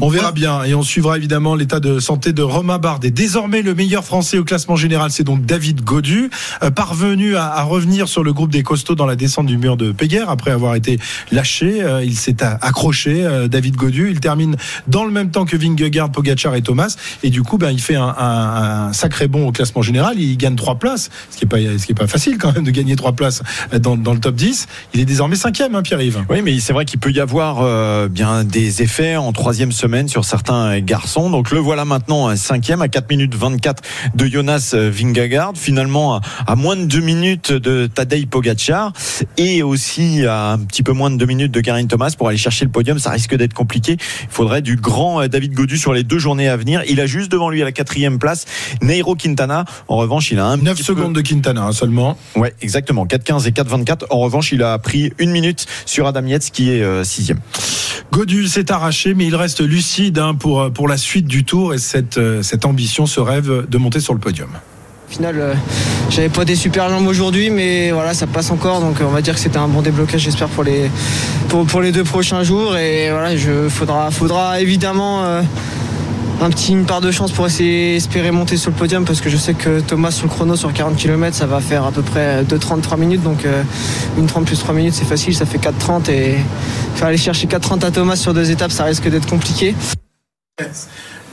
On 0.00 0.08
verra 0.08 0.32
bien 0.32 0.64
et 0.64 0.74
on 0.74 0.82
suivra 0.82 1.16
évidemment 1.16 1.54
l'état 1.54 1.78
de 1.78 2.00
santé 2.00 2.32
de 2.32 2.42
Romain 2.42 2.78
Bardet. 2.78 3.10
Désormais, 3.10 3.62
le 3.62 3.72
meilleur 3.72 4.04
français 4.04 4.36
au 4.38 4.44
classement 4.44 4.74
général, 4.74 5.12
c'est 5.12 5.22
donc 5.22 5.46
David 5.46 5.82
Godu, 5.84 6.28
parvenu 6.74 7.36
à, 7.36 7.46
à, 7.46 7.62
revenir 7.62 8.08
sur 8.08 8.24
le 8.24 8.32
groupe 8.32 8.50
des 8.50 8.64
costauds 8.64 8.96
dans 8.96 9.06
la 9.06 9.14
descente 9.14 9.46
du 9.46 9.58
mur 9.58 9.76
de 9.76 9.92
Péguerre 9.92 10.28
après 10.28 10.50
avoir 10.50 10.74
été 10.74 10.98
lâché. 11.30 11.86
Il 12.02 12.16
s'est 12.16 12.42
accroché, 12.42 13.46
David 13.48 13.76
Godu. 13.76 14.10
Il 14.10 14.18
termine 14.18 14.56
dans 14.86 15.04
le 15.04 15.10
même 15.10 15.30
temps 15.30 15.44
que 15.44 15.56
Vingegaard, 15.56 16.10
Pogacar 16.10 16.54
et 16.54 16.62
Thomas. 16.62 16.96
Et 17.22 17.30
du 17.30 17.42
coup, 17.42 17.58
ben, 17.58 17.70
il 17.70 17.80
fait 17.80 17.96
un, 17.96 18.14
un, 18.18 18.88
un 18.88 18.92
sacré 18.92 19.28
bond 19.28 19.48
au 19.48 19.52
classement 19.52 19.82
général. 19.82 20.18
Il 20.18 20.36
gagne 20.36 20.56
trois 20.56 20.76
places, 20.76 21.10
ce 21.30 21.38
qui 21.38 21.44
est 21.44 21.94
pas, 21.94 22.04
pas 22.04 22.06
facile 22.06 22.38
quand 22.38 22.52
même 22.52 22.64
de 22.64 22.70
gagner 22.70 22.96
trois 22.96 23.12
places 23.12 23.42
dans, 23.80 23.96
dans 23.96 24.12
le 24.12 24.20
top 24.20 24.34
10. 24.34 24.66
Il 24.94 25.00
est 25.00 25.04
désormais 25.04 25.36
cinquième, 25.36 25.74
hein, 25.74 25.82
Pierre-Yves. 25.82 26.24
Oui, 26.28 26.42
mais 26.42 26.58
c'est 26.60 26.72
vrai 26.72 26.84
qu'il 26.84 26.98
peut 26.98 27.10
y 27.10 27.20
avoir 27.20 27.60
euh, 27.60 28.08
bien 28.08 28.44
des 28.44 28.82
effets 28.82 29.16
en 29.16 29.32
troisième 29.32 29.72
semaine 29.72 30.08
sur 30.08 30.24
certains 30.24 30.80
garçons. 30.80 31.30
Donc 31.30 31.50
le 31.50 31.58
voilà 31.58 31.84
maintenant 31.84 32.34
cinquième 32.36 32.82
à 32.82 32.88
4 32.88 33.08
minutes 33.10 33.34
24 33.34 33.82
de 34.14 34.26
Jonas 34.26 34.74
Vingegaard, 34.74 35.52
finalement 35.54 36.20
à, 36.46 36.56
moins 36.56 36.76
de 36.76 36.84
2 36.84 37.00
minutes 37.00 37.52
de 37.52 37.86
Tadej 37.86 38.26
Pogacar 38.26 38.92
et 39.36 39.62
aussi 39.62 40.24
à 40.26 40.52
un 40.52 40.58
petit 40.58 40.82
peu 40.82 40.92
moins 40.92 41.10
de 41.10 41.16
2 41.16 41.26
minutes 41.26 41.52
de 41.52 41.60
Garin 41.60 41.86
Thomas 41.86 42.14
pour 42.16 42.28
aller 42.28 42.38
chercher 42.38 42.64
le 42.64 42.70
podium. 42.70 42.98
Ça 42.98 43.10
risque 43.10 43.34
d'être 43.34 43.54
compliqué. 43.54 43.96
Il 44.22 44.28
faudrait 44.30 44.62
du 44.66 44.74
grand 44.74 45.28
David 45.28 45.54
Godu 45.54 45.78
sur 45.78 45.92
les 45.92 46.02
deux 46.02 46.18
journées 46.18 46.48
à 46.48 46.56
venir. 46.56 46.82
Il 46.88 47.00
a 47.00 47.06
juste 47.06 47.30
devant 47.30 47.50
lui 47.50 47.62
à 47.62 47.64
la 47.64 47.70
quatrième 47.70 48.18
place 48.18 48.46
Nairo 48.82 49.14
Quintana. 49.14 49.64
En 49.86 49.96
revanche, 49.96 50.32
il 50.32 50.40
a 50.40 50.46
un 50.46 50.56
9 50.56 50.82
secondes 50.82 51.14
peu... 51.14 51.22
de 51.22 51.28
Quintana 51.28 51.66
hein, 51.66 51.72
seulement. 51.72 52.18
Ouais, 52.34 52.52
exactement. 52.60 53.06
4-15 53.06 53.46
et 53.46 53.52
4-24. 53.52 54.06
En 54.10 54.18
revanche, 54.18 54.50
il 54.50 54.64
a 54.64 54.76
pris 54.80 55.12
une 55.18 55.30
minute 55.30 55.66
sur 55.84 56.08
Adam 56.08 56.26
Yates 56.26 56.50
qui 56.50 56.72
est 56.72 56.82
euh, 56.82 57.04
sixième. 57.04 57.38
Godu 58.10 58.48
s'est 58.48 58.72
arraché, 58.72 59.14
mais 59.14 59.26
il 59.26 59.36
reste 59.36 59.60
lucide 59.60 60.20
pour, 60.40 60.72
pour 60.72 60.88
la 60.88 60.96
suite 60.96 61.28
du 61.28 61.44
tour 61.44 61.72
et 61.72 61.78
cette, 61.78 62.18
cette 62.42 62.64
ambition, 62.64 63.06
ce 63.06 63.20
rêve 63.20 63.66
de 63.68 63.78
monter 63.78 64.00
sur 64.00 64.14
le 64.14 64.20
podium. 64.20 64.48
Au 65.08 65.12
final, 65.12 65.38
euh, 65.38 65.54
j'avais 66.10 66.28
pas 66.28 66.44
des 66.44 66.56
super 66.56 66.88
jambes 66.88 67.06
aujourd'hui, 67.06 67.50
mais 67.50 67.92
voilà, 67.92 68.12
ça 68.12 68.26
passe 68.26 68.50
encore. 68.50 68.80
Donc, 68.80 68.96
on 69.00 69.10
va 69.10 69.22
dire 69.22 69.34
que 69.34 69.40
c'était 69.40 69.58
un 69.58 69.68
bon 69.68 69.80
déblocage, 69.80 70.22
j'espère, 70.22 70.48
pour 70.48 70.64
les, 70.64 70.90
pour, 71.48 71.80
les 71.80 71.92
deux 71.92 72.04
prochains 72.04 72.42
jours. 72.42 72.76
Et 72.76 73.10
voilà, 73.10 73.32
il 73.32 73.70
faudra, 73.70 74.10
faudra 74.10 74.60
évidemment 74.60 75.24
euh, 75.24 75.42
un 76.42 76.50
petit, 76.50 76.72
une 76.72 76.86
part 76.86 77.00
de 77.00 77.10
chance 77.12 77.30
pour 77.30 77.46
essayer 77.46 77.96
espérer 77.96 78.30
monter 78.30 78.56
sur 78.56 78.70
le 78.70 78.76
podium 78.76 79.04
parce 79.04 79.20
que 79.20 79.30
je 79.30 79.36
sais 79.36 79.54
que 79.54 79.80
Thomas 79.80 80.10
sur 80.10 80.26
le 80.26 80.30
chrono 80.30 80.56
sur 80.56 80.72
40 80.72 80.96
km 80.96 81.34
ça 81.34 81.46
va 81.46 81.60
faire 81.60 81.84
à 81.84 81.92
peu 81.92 82.02
près 82.02 82.42
2,33 82.44 82.98
minutes 82.98 83.22
donc 83.22 83.46
euh, 83.46 83.62
une 84.18 84.26
30 84.26 84.44
plus 84.44 84.58
3 84.58 84.74
minutes 84.74 84.94
c'est 84.94 85.06
facile 85.06 85.34
ça 85.34 85.46
fait 85.46 85.58
4,30 85.58 86.10
et 86.10 86.36
faire 86.94 87.08
aller 87.08 87.16
chercher 87.16 87.46
4,30 87.46 87.86
à 87.86 87.90
Thomas 87.90 88.16
sur 88.16 88.34
deux 88.34 88.50
étapes 88.50 88.70
ça 88.70 88.84
risque 88.84 89.08
d'être 89.08 89.26
compliqué. 89.26 89.74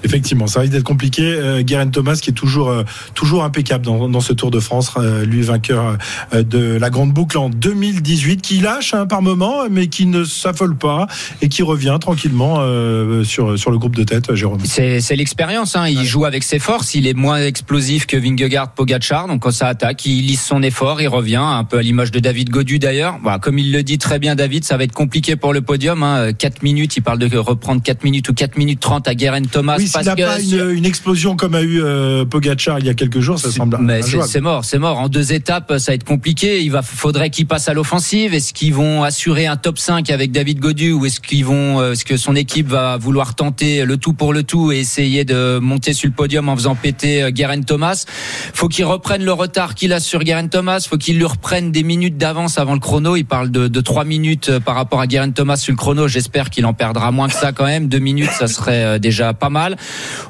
Effectivement, 0.03 0.47
ça 0.47 0.59
risque 0.59 0.73
d'être 0.73 0.83
compliqué. 0.83 1.23
Euh, 1.23 1.63
Guerin 1.63 1.87
Thomas 1.87 2.15
qui 2.15 2.29
est 2.29 2.33
toujours 2.33 2.69
euh, 2.69 2.83
toujours 3.13 3.43
impeccable 3.43 3.85
dans, 3.85 4.09
dans, 4.09 4.21
ce 4.21 4.33
Tour 4.33 4.51
de 4.51 4.59
France, 4.59 4.91
euh, 4.97 5.25
lui 5.25 5.41
vainqueur 5.41 5.97
euh, 6.33 6.43
de 6.43 6.77
la 6.77 6.89
grande 6.89 7.11
boucle 7.11 7.37
en 7.37 7.49
2018, 7.49 8.41
qui 8.41 8.59
lâche 8.59 8.93
hein, 8.93 9.05
par 9.05 9.21
moment, 9.21 9.69
mais 9.69 9.87
qui 9.87 10.05
ne 10.05 10.23
s'affole 10.23 10.75
pas 10.75 11.07
et 11.41 11.49
qui 11.49 11.63
revient 11.63 11.97
tranquillement 11.99 12.57
euh, 12.59 13.23
sur 13.23 13.57
sur 13.57 13.71
le 13.71 13.77
groupe 13.77 13.95
de 13.95 14.03
tête. 14.03 14.33
Jérôme. 14.33 14.59
C'est 14.65 15.15
l'expérience. 15.15 15.75
Hein. 15.75 15.87
Il 15.87 16.05
joue 16.05 16.25
avec 16.25 16.43
ses 16.43 16.59
forces. 16.59 16.95
Il 16.95 17.07
est 17.07 17.13
moins 17.13 17.41
explosif 17.43 18.05
que 18.05 18.17
Vingegaard, 18.17 18.73
Pogacar. 18.73 19.27
Donc 19.27 19.41
quand 19.41 19.51
ça 19.51 19.67
attaque, 19.67 20.05
il 20.05 20.25
lisse 20.25 20.43
son 20.43 20.63
effort, 20.63 21.01
il 21.01 21.07
revient 21.07 21.35
un 21.35 21.63
peu 21.63 21.77
à 21.77 21.81
l'image 21.81 22.11
de 22.11 22.19
David 22.19 22.49
Godu 22.49 22.79
d'ailleurs. 22.79 23.19
Voilà, 23.21 23.39
comme 23.39 23.59
il 23.59 23.71
le 23.71 23.83
dit 23.83 23.97
très 23.97 24.19
bien 24.19 24.35
David, 24.35 24.63
ça 24.63 24.77
va 24.77 24.83
être 24.83 24.93
compliqué 24.93 25.35
pour 25.35 25.53
le 25.53 25.61
podium. 25.61 26.03
Hein. 26.03 26.33
4 26.33 26.63
minutes, 26.63 26.97
il 26.97 27.01
parle 27.01 27.19
de 27.19 27.37
reprendre 27.37 27.81
4 27.81 28.03
minutes 28.03 28.29
ou 28.29 28.33
4 28.33 28.57
minutes 28.57 28.79
30 28.79 29.07
à 29.07 29.15
Guerin 29.15 29.43
Thomas. 29.43 29.77
Oui, 29.77 29.87
s'il 29.93 30.05
n'a 30.05 30.15
pas 30.15 30.39
une, 30.39 30.71
une, 30.71 30.85
explosion 30.85 31.35
comme 31.35 31.55
a 31.55 31.61
eu 31.61 31.81
euh, 31.81 32.25
Pogacar 32.25 32.79
il 32.79 32.85
y 32.85 32.89
a 32.89 32.93
quelques 32.93 33.19
jours, 33.19 33.39
ça 33.39 33.51
semble. 33.51 33.77
Mais 33.79 34.01
c'est 34.01 34.41
mort, 34.41 34.65
c'est 34.65 34.79
mort. 34.79 34.99
En 34.99 35.09
deux 35.09 35.33
étapes, 35.33 35.73
ça 35.77 35.91
va 35.91 35.95
être 35.95 36.03
compliqué. 36.03 36.61
Il 36.61 36.71
va, 36.71 36.81
faudrait 36.81 37.29
qu'il 37.29 37.45
passe 37.45 37.69
à 37.69 37.73
l'offensive. 37.73 38.33
Est-ce 38.33 38.53
qu'ils 38.53 38.73
vont 38.73 39.03
assurer 39.03 39.47
un 39.47 39.57
top 39.57 39.77
5 39.77 40.09
avec 40.09 40.31
David 40.31 40.59
Godu 40.59 40.91
ou 40.91 41.05
est-ce 41.05 41.19
qu'ils 41.19 41.45
vont, 41.45 41.79
euh, 41.79 41.93
est-ce 41.93 42.05
que 42.05 42.17
son 42.17 42.35
équipe 42.35 42.67
va 42.67 42.97
vouloir 42.97 43.35
tenter 43.35 43.85
le 43.85 43.97
tout 43.97 44.13
pour 44.13 44.33
le 44.33 44.43
tout 44.43 44.71
et 44.71 44.79
essayer 44.79 45.25
de 45.25 45.59
monter 45.59 45.93
sur 45.93 46.07
le 46.07 46.15
podium 46.15 46.49
en 46.49 46.55
faisant 46.55 46.75
péter 46.75 47.31
Guerin 47.31 47.61
Thomas? 47.61 48.05
Faut 48.53 48.67
qu'il 48.67 48.85
reprenne 48.85 49.23
le 49.23 49.33
retard 49.33 49.75
qu'il 49.75 49.93
a 49.93 49.99
sur 49.99 50.23
Guerin 50.23 50.47
Thomas. 50.47 50.85
Faut 50.87 50.97
qu'il 50.97 51.17
lui 51.17 51.25
reprenne 51.25 51.71
des 51.71 51.83
minutes 51.83 52.17
d'avance 52.17 52.57
avant 52.57 52.73
le 52.73 52.79
chrono. 52.79 53.15
Il 53.15 53.25
parle 53.25 53.51
de, 53.51 53.67
de 53.67 53.81
3 53.81 54.05
minutes 54.05 54.49
euh, 54.49 54.59
par 54.59 54.75
rapport 54.75 54.99
à 54.99 55.07
Guerin 55.07 55.31
Thomas 55.31 55.57
sur 55.57 55.71
le 55.71 55.77
chrono. 55.77 56.07
J'espère 56.07 56.49
qu'il 56.49 56.65
en 56.65 56.73
perdra 56.73 57.11
moins 57.11 57.27
que 57.27 57.35
ça 57.35 57.51
quand 57.51 57.65
même. 57.65 57.87
Deux 57.87 57.99
minutes, 57.99 58.31
ça 58.31 58.47
serait 58.47 58.99
déjà 58.99 59.33
pas 59.33 59.49
mal. 59.49 59.77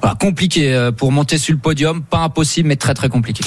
Voilà, 0.02 0.16
compliqué 0.16 0.90
pour 0.98 1.12
monter 1.12 1.38
sur 1.38 1.54
le 1.54 1.60
podium. 1.60 2.02
Pas 2.04 2.20
impossible, 2.20 2.68
mais 2.68 2.76
très 2.76 2.94
très 2.94 3.10
compliqué. 3.10 3.44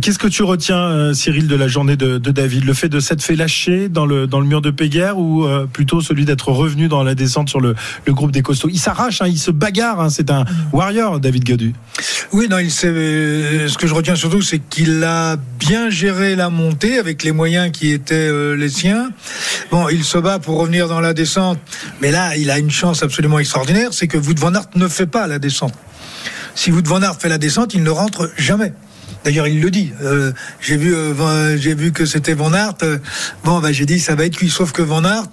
Qu'est-ce 0.00 0.18
que 0.18 0.28
tu 0.28 0.42
retiens, 0.42 1.14
Cyril, 1.14 1.48
de 1.48 1.56
la 1.56 1.68
journée 1.68 1.96
de, 1.96 2.18
de 2.18 2.30
David? 2.30 2.64
Le 2.64 2.74
fait 2.74 2.88
de 2.88 3.00
s'être 3.00 3.22
fait 3.22 3.36
lâcher 3.36 3.88
dans 3.88 4.06
le, 4.06 4.26
dans 4.26 4.40
le 4.40 4.46
mur 4.46 4.60
de 4.60 4.70
Péguerre 4.70 5.18
ou 5.18 5.44
euh, 5.44 5.66
plutôt 5.66 6.00
celui 6.00 6.24
d'être 6.24 6.50
revenu 6.50 6.88
dans 6.88 7.02
la 7.02 7.14
descente 7.14 7.48
sur 7.48 7.60
le, 7.60 7.74
le 8.06 8.12
groupe 8.12 8.32
des 8.32 8.42
costauds? 8.42 8.68
Il 8.70 8.78
s'arrache, 8.78 9.22
hein, 9.22 9.26
il 9.28 9.38
se 9.38 9.50
bagarre. 9.50 10.00
Hein, 10.00 10.10
c'est 10.10 10.30
un 10.30 10.44
warrior, 10.72 11.20
David 11.20 11.44
Gadu. 11.44 11.74
Oui, 12.32 12.48
non, 12.48 12.58
il 12.58 12.70
ce 12.70 13.76
que 13.76 13.86
je 13.86 13.94
retiens 13.94 14.16
surtout, 14.16 14.42
c'est 14.42 14.58
qu'il 14.58 15.04
a 15.04 15.36
bien 15.58 15.90
géré 15.90 16.34
la 16.36 16.50
montée 16.50 16.98
avec 16.98 17.22
les 17.22 17.32
moyens 17.32 17.70
qui 17.70 17.92
étaient 17.92 18.14
euh, 18.14 18.56
les 18.56 18.68
siens. 18.68 19.10
Bon, 19.70 19.88
il 19.88 20.04
se 20.04 20.18
bat 20.18 20.38
pour 20.38 20.58
revenir 20.58 20.88
dans 20.88 21.00
la 21.00 21.14
descente, 21.14 21.58
mais 22.00 22.10
là, 22.10 22.36
il 22.36 22.50
a 22.50 22.58
une 22.58 22.70
chance 22.70 23.02
absolument 23.02 23.38
extraordinaire, 23.38 23.92
c'est 23.92 24.08
que 24.08 24.18
Wout 24.18 24.38
van 24.38 24.54
Aert 24.54 24.66
ne 24.74 24.88
fait 24.88 25.06
pas 25.06 25.26
la 25.26 25.38
descente. 25.42 25.74
Si 26.54 26.72
Wout 26.72 26.86
van 26.86 27.02
Aert 27.02 27.20
fait 27.20 27.28
la 27.28 27.38
descente, 27.38 27.74
il 27.74 27.82
ne 27.82 27.90
rentre 27.90 28.30
jamais. 28.38 28.72
D'ailleurs, 29.24 29.46
il 29.46 29.60
le 29.60 29.70
dit. 29.70 29.92
Euh, 30.02 30.32
j'ai 30.60 30.76
vu, 30.76 30.94
euh, 30.94 31.56
j'ai 31.56 31.74
vu 31.74 31.92
que 31.92 32.06
c'était 32.06 32.34
Van 32.34 32.52
Aert. 32.52 32.74
Euh, 32.82 32.98
bon, 33.44 33.60
bah, 33.60 33.70
j'ai 33.70 33.86
dit 33.86 34.00
ça 34.00 34.14
va 34.14 34.24
être 34.24 34.38
lui. 34.38 34.50
Sauf 34.50 34.72
que 34.72 34.82
Van 34.82 35.04
Aert, 35.04 35.28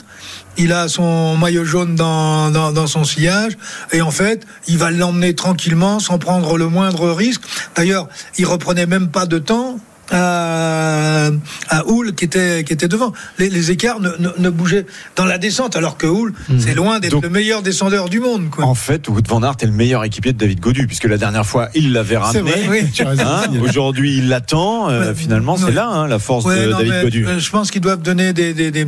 il 0.58 0.74
a 0.74 0.88
son 0.88 1.36
maillot 1.38 1.66
jaune 1.66 1.96
dans, 1.96 2.52
dans, 2.52 2.72
dans 2.72 2.88
son 2.88 3.04
sillage 3.04 3.58
et 3.92 4.02
en 4.02 4.12
fait, 4.12 4.46
il 4.68 4.78
va 4.78 4.92
l'emmener 4.92 5.34
tranquillement 5.34 6.00
sans 6.00 6.20
prendre 6.20 6.58
le 6.58 6.68
moindre 6.68 7.10
risque. 7.12 7.42
D'ailleurs, 7.76 8.10
il 8.38 8.46
reprenait 8.46 8.86
même 8.86 9.10
pas 9.10 9.26
de 9.26 9.40
temps 9.40 9.80
à, 10.12 11.30
à 11.70 11.88
Houle 11.88 12.14
qui 12.14 12.26
était 12.26 12.64
qui 12.64 12.74
était 12.74 12.88
devant. 12.88 13.14
Les, 13.38 13.50
les 13.50 13.72
écarts 13.72 14.00
ne, 14.00 14.10
ne, 14.20 14.30
ne, 14.38 14.50
bougeaient 14.50 14.86
dans 15.16 15.26
la 15.26 15.38
descente, 15.38 15.76
alors 15.76 15.98
que 15.98 16.08
Houle, 16.08 16.34
mmh. 16.50 16.60
c'est 16.60 16.74
loin 16.74 17.00
d'être 17.00 17.22
le 17.22 17.30
meilleur 17.30 17.62
descendeur 17.62 18.10
du 18.10 18.20
monde. 18.20 18.50
Quoi. 18.50 18.66
En 18.66 18.76
fait, 18.76 19.08
Wout 19.08 19.22
van 19.28 19.44
Aert 19.44 19.58
est 19.62 19.66
le 19.66 19.72
meilleur 19.72 20.04
équipier 20.04 20.34
de 20.34 20.38
David 20.38 20.60
Godu, 20.60 20.88
puisque 20.88 21.06
la 21.06 21.18
dernière 21.18 21.46
fois 21.46 21.70
il 21.76 21.94
l'avait 21.94 22.18
ramené. 22.18 22.52
Vrai, 22.52 22.68
oui. 22.70 23.06
hein, 23.20 23.44
Aujourd'hui, 23.62 24.18
il 24.18 24.30
l'attend. 24.30 24.90
Euh, 24.90 25.14
finalement, 25.14 25.58
c'est 25.58 25.72
là 25.72 25.88
hein, 25.88 26.08
la 26.08 26.20
force 26.20 26.46
ouais, 26.46 26.66
de 26.66 26.72
non, 26.72 26.78
David 26.78 27.02
Godu. 27.04 27.28
Euh, 27.28 27.40
je 27.40 27.50
pense 27.50 27.72
qu'ils 27.72 27.82
doivent 27.82 28.02
donner 28.02 28.34
des, 28.34 28.54
des, 28.54 28.72
des, 28.72 28.86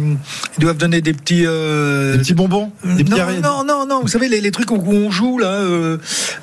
ils 0.57 0.61
doivent 0.61 0.77
donner 0.77 1.01
des 1.01 1.13
petits 1.13 1.43
euh... 1.45 2.13
des 2.13 2.19
petits 2.19 2.33
bonbons. 2.33 2.71
Des 2.83 3.03
non, 3.03 3.17
non, 3.41 3.63
non, 3.63 3.85
non. 3.85 4.01
Vous 4.01 4.07
savez 4.07 4.29
les, 4.29 4.41
les 4.41 4.51
trucs 4.51 4.71
où 4.71 4.81
on 4.87 5.11
joue 5.11 5.37
là, 5.37 5.47
euh, 5.47 5.97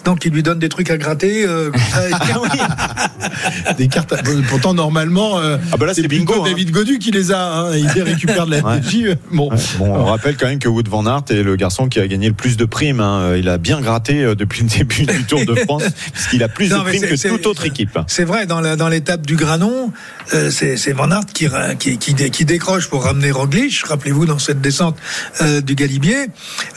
donc 0.04 0.24
ils 0.24 0.32
lui 0.32 0.42
donnent 0.42 0.58
des 0.58 0.68
trucs 0.68 0.90
à 0.90 0.96
gratter. 0.96 1.46
Euh, 1.46 1.70
des 3.78 3.88
cartes. 3.88 4.14
Pourtant, 4.48 4.67
normalement. 4.74 5.38
Ah 5.38 5.76
bah 5.78 5.86
là 5.86 5.94
c'est 5.94 6.06
bingo. 6.08 6.42
Hein. 6.42 6.44
David 6.50 6.70
Godu 6.70 6.98
qui 6.98 7.10
les 7.10 7.32
a. 7.32 7.60
Hein. 7.60 7.76
Il 7.76 8.02
récupère 8.02 8.46
de 8.46 8.52
la 8.52 8.58
ouais. 8.64 9.16
Bon. 9.30 9.50
Ouais. 9.50 9.56
bon. 9.78 9.86
on 9.86 10.04
rappelle 10.06 10.36
quand 10.36 10.46
même 10.46 10.58
que 10.58 10.68
Wood 10.68 10.88
van 10.88 11.06
Aert 11.06 11.24
est 11.30 11.42
le 11.42 11.56
garçon 11.56 11.88
qui 11.88 12.00
a 12.00 12.06
gagné 12.06 12.28
le 12.28 12.34
plus 12.34 12.56
de 12.56 12.64
primes. 12.64 13.00
Hein. 13.00 13.36
Il 13.36 13.48
a 13.48 13.58
bien 13.58 13.80
gratté 13.80 14.22
euh, 14.22 14.34
depuis 14.34 14.62
le 14.62 14.68
début 14.78 15.06
du 15.06 15.24
Tour 15.24 15.44
de 15.44 15.54
France, 15.54 15.84
puisqu'il 16.12 16.42
a 16.42 16.48
plus 16.48 16.70
non, 16.70 16.78
de 16.78 16.84
primes 16.84 17.02
que 17.02 17.28
toute 17.28 17.46
autre 17.46 17.64
équipe. 17.64 17.98
C'est 18.06 18.24
vrai 18.24 18.46
dans 18.46 18.60
la, 18.60 18.76
dans 18.76 18.88
l'étape 18.88 19.26
du 19.26 19.36
Granon, 19.36 19.92
euh, 20.34 20.50
c'est 20.50 20.92
Van 20.92 21.10
Aert 21.10 21.26
qui, 21.32 21.48
qui, 21.78 21.98
qui, 21.98 22.30
qui, 22.30 22.44
décroche 22.44 22.88
pour 22.88 23.04
ramener 23.04 23.30
Roglic. 23.30 23.84
Rappelez-vous 23.84 24.26
dans 24.26 24.38
cette 24.38 24.60
descente 24.60 24.96
euh, 25.42 25.60
du 25.60 25.74
Galibier. 25.74 26.26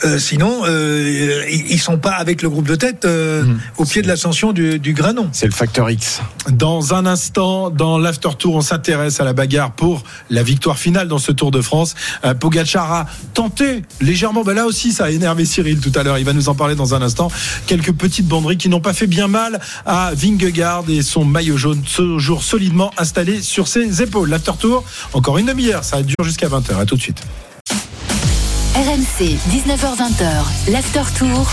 Euh, 0.04 0.18
sinon, 0.18 0.62
euh, 0.64 1.44
ils 1.48 1.80
sont 1.80 1.98
pas 1.98 2.12
avec 2.12 2.42
le 2.42 2.50
groupe 2.50 2.68
de 2.68 2.74
tête 2.74 3.04
mmh. 3.04 3.58
au 3.78 3.84
pied 3.84 4.02
de 4.02 4.08
l'ascension 4.08 4.52
du, 4.52 4.78
du 4.78 4.92
Granon. 4.92 5.28
C'est 5.32 5.46
le 5.46 5.52
facteur 5.52 5.90
X. 5.90 6.20
Dans 6.50 6.94
un 6.94 7.06
instant, 7.06 7.70
dans 7.70 7.81
l'after 7.82 8.30
tour, 8.38 8.54
on 8.54 8.60
s'intéresse 8.60 9.20
à 9.20 9.24
la 9.24 9.32
bagarre 9.32 9.72
pour 9.72 10.02
la 10.30 10.42
victoire 10.42 10.78
finale 10.78 11.08
dans 11.08 11.18
ce 11.18 11.32
Tour 11.32 11.50
de 11.50 11.60
France. 11.60 11.94
Euh, 12.24 12.34
Pogacar 12.34 12.92
a 12.92 13.06
tenté 13.34 13.82
légèrement, 14.00 14.42
ben 14.44 14.54
là 14.54 14.66
aussi 14.66 14.92
ça 14.92 15.06
a 15.06 15.10
énervé 15.10 15.44
Cyril 15.44 15.80
tout 15.80 15.92
à 15.98 16.02
l'heure, 16.02 16.18
il 16.18 16.24
va 16.24 16.32
nous 16.32 16.48
en 16.48 16.54
parler 16.54 16.74
dans 16.74 16.94
un 16.94 17.02
instant, 17.02 17.28
quelques 17.66 17.92
petites 17.92 18.26
banderies 18.26 18.56
qui 18.56 18.68
n'ont 18.68 18.80
pas 18.80 18.92
fait 18.92 19.06
bien 19.06 19.28
mal 19.28 19.60
à 19.84 20.12
Vingegaard 20.14 20.84
et 20.88 21.02
son 21.02 21.24
maillot 21.24 21.56
jaune 21.56 21.82
toujours 21.82 22.42
solidement 22.42 22.90
installé 22.98 23.42
sur 23.42 23.68
ses 23.68 24.02
épaules. 24.02 24.30
L'after 24.30 24.52
tour, 24.58 24.84
encore 25.12 25.38
une 25.38 25.46
demi-heure, 25.46 25.84
ça 25.84 26.02
dure 26.02 26.24
jusqu'à 26.24 26.48
20h, 26.48 26.78
à 26.78 26.86
tout 26.86 26.96
de 26.96 27.02
suite. 27.02 27.22
RMC, 28.74 29.36
19h20h, 29.50 30.72
l'after 30.72 31.02
tour. 31.18 31.52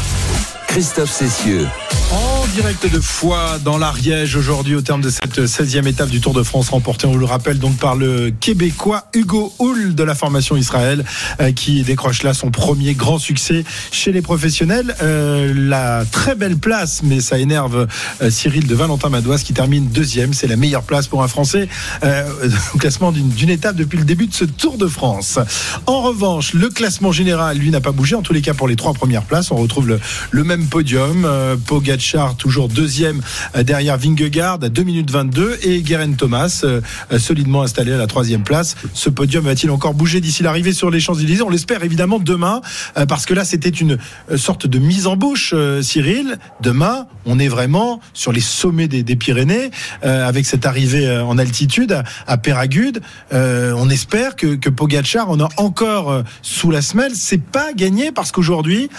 Christophe 0.67 1.11
Cessieux. 1.11 1.67
En 2.11 2.47
direct 2.55 2.91
de 2.91 2.99
Foix 2.99 3.59
dans 3.63 3.77
l'Ariège 3.77 4.35
aujourd'hui 4.35 4.73
au 4.73 4.81
terme 4.81 5.01
de 5.01 5.11
cette 5.11 5.39
16e 5.39 5.87
étape 5.87 6.09
du 6.09 6.19
Tour 6.19 6.33
de 6.33 6.41
France 6.41 6.69
remportée, 6.69 7.05
on 7.05 7.15
le 7.15 7.25
rappelle 7.25 7.59
donc 7.59 7.77
par 7.77 7.95
le 7.95 8.31
Québécois 8.31 9.05
Hugo 9.13 9.53
Hull 9.59 9.93
de 9.93 10.03
la 10.03 10.15
formation 10.15 10.57
Israël 10.57 11.05
euh, 11.39 11.51
qui 11.51 11.83
décroche 11.83 12.23
là 12.23 12.33
son 12.33 12.49
premier 12.49 12.95
grand 12.95 13.19
succès 13.19 13.63
chez 13.91 14.11
les 14.11 14.23
professionnels. 14.23 14.95
Euh, 15.03 15.53
la 15.55 16.03
très 16.11 16.33
belle 16.33 16.57
place, 16.57 17.01
mais 17.03 17.21
ça 17.21 17.37
énerve 17.37 17.87
euh, 18.23 18.31
Cyril 18.31 18.65
de 18.65 18.73
Valentin 18.73 19.09
Madouas 19.09 19.43
qui 19.45 19.53
termine 19.53 19.85
deuxième. 19.85 20.33
C'est 20.33 20.47
la 20.47 20.55
meilleure 20.55 20.83
place 20.83 21.07
pour 21.07 21.21
un 21.21 21.27
Français 21.27 21.69
euh, 22.03 22.27
au 22.73 22.79
classement 22.79 23.11
d'une 23.11 23.49
étape 23.51 23.75
depuis 23.75 23.99
le 23.99 24.05
début 24.05 24.25
de 24.25 24.33
ce 24.33 24.45
Tour 24.45 24.79
de 24.79 24.87
France. 24.87 25.37
En 25.85 26.01
revanche, 26.01 26.53
le 26.53 26.69
classement 26.69 27.11
général, 27.11 27.59
lui, 27.59 27.69
n'a 27.69 27.81
pas 27.81 27.91
bougé. 27.91 28.15
En 28.15 28.23
tous 28.23 28.33
les 28.33 28.41
cas, 28.41 28.55
pour 28.55 28.67
les 28.67 28.75
trois 28.75 28.93
premières 28.93 29.25
places, 29.25 29.51
on 29.51 29.57
retrouve 29.57 29.87
le, 29.87 29.99
le 30.31 30.43
même 30.43 30.65
podium. 30.65 31.25
Euh, 31.25 31.55
Pogacar 31.55 31.98
toujours 32.37 32.69
deuxième 32.69 33.21
euh, 33.55 33.63
derrière 33.63 33.97
Vingegaard 33.97 34.59
à 34.61 34.69
2 34.69 34.83
minutes 34.83 35.11
22 35.11 35.59
et 35.63 35.81
Guerin 35.81 36.13
Thomas 36.13 36.61
euh, 36.63 36.81
solidement 37.17 37.61
installé 37.61 37.91
à 37.91 37.97
la 37.97 38.07
troisième 38.07 38.43
place. 38.43 38.75
Ce 38.93 39.09
podium 39.09 39.43
va-t-il 39.43 39.69
encore 39.69 39.93
bouger 39.93 40.21
d'ici 40.21 40.43
l'arrivée 40.43 40.71
sur 40.73 40.89
les 40.89 40.99
Champs-Élysées? 40.99 41.43
On 41.43 41.49
l'espère 41.49 41.83
évidemment 41.83 42.19
demain 42.19 42.61
euh, 42.97 43.05
parce 43.05 43.25
que 43.25 43.33
là 43.33 43.43
c'était 43.43 43.69
une 43.69 43.97
sorte 44.35 44.65
de 44.65 44.79
mise 44.79 45.07
en 45.07 45.15
bouche, 45.15 45.53
Cyril. 45.81 46.37
Demain, 46.61 47.07
on 47.25 47.37
est 47.39 47.47
vraiment 47.47 47.99
sur 48.13 48.31
les 48.31 48.41
sommets 48.41 48.87
des, 48.87 49.15
Pyrénées 49.15 49.71
avec 50.01 50.45
cette 50.45 50.65
arrivée 50.65 51.09
en 51.19 51.37
altitude 51.37 51.91
à, 51.91 52.03
à 52.27 52.37
Péragude. 52.37 53.01
on 53.31 53.89
espère 53.89 54.35
que, 54.35 54.55
que 54.55 54.69
Pogacar 54.69 55.29
en 55.29 55.39
a 55.39 55.49
encore 55.57 56.23
sous 56.41 56.71
la 56.71 56.81
semelle. 56.81 57.11
C'est 57.15 57.41
pas 57.41 57.73
gagné 57.73 58.11
parce 58.11 58.31
qu'aujourd'hui, 58.31 58.89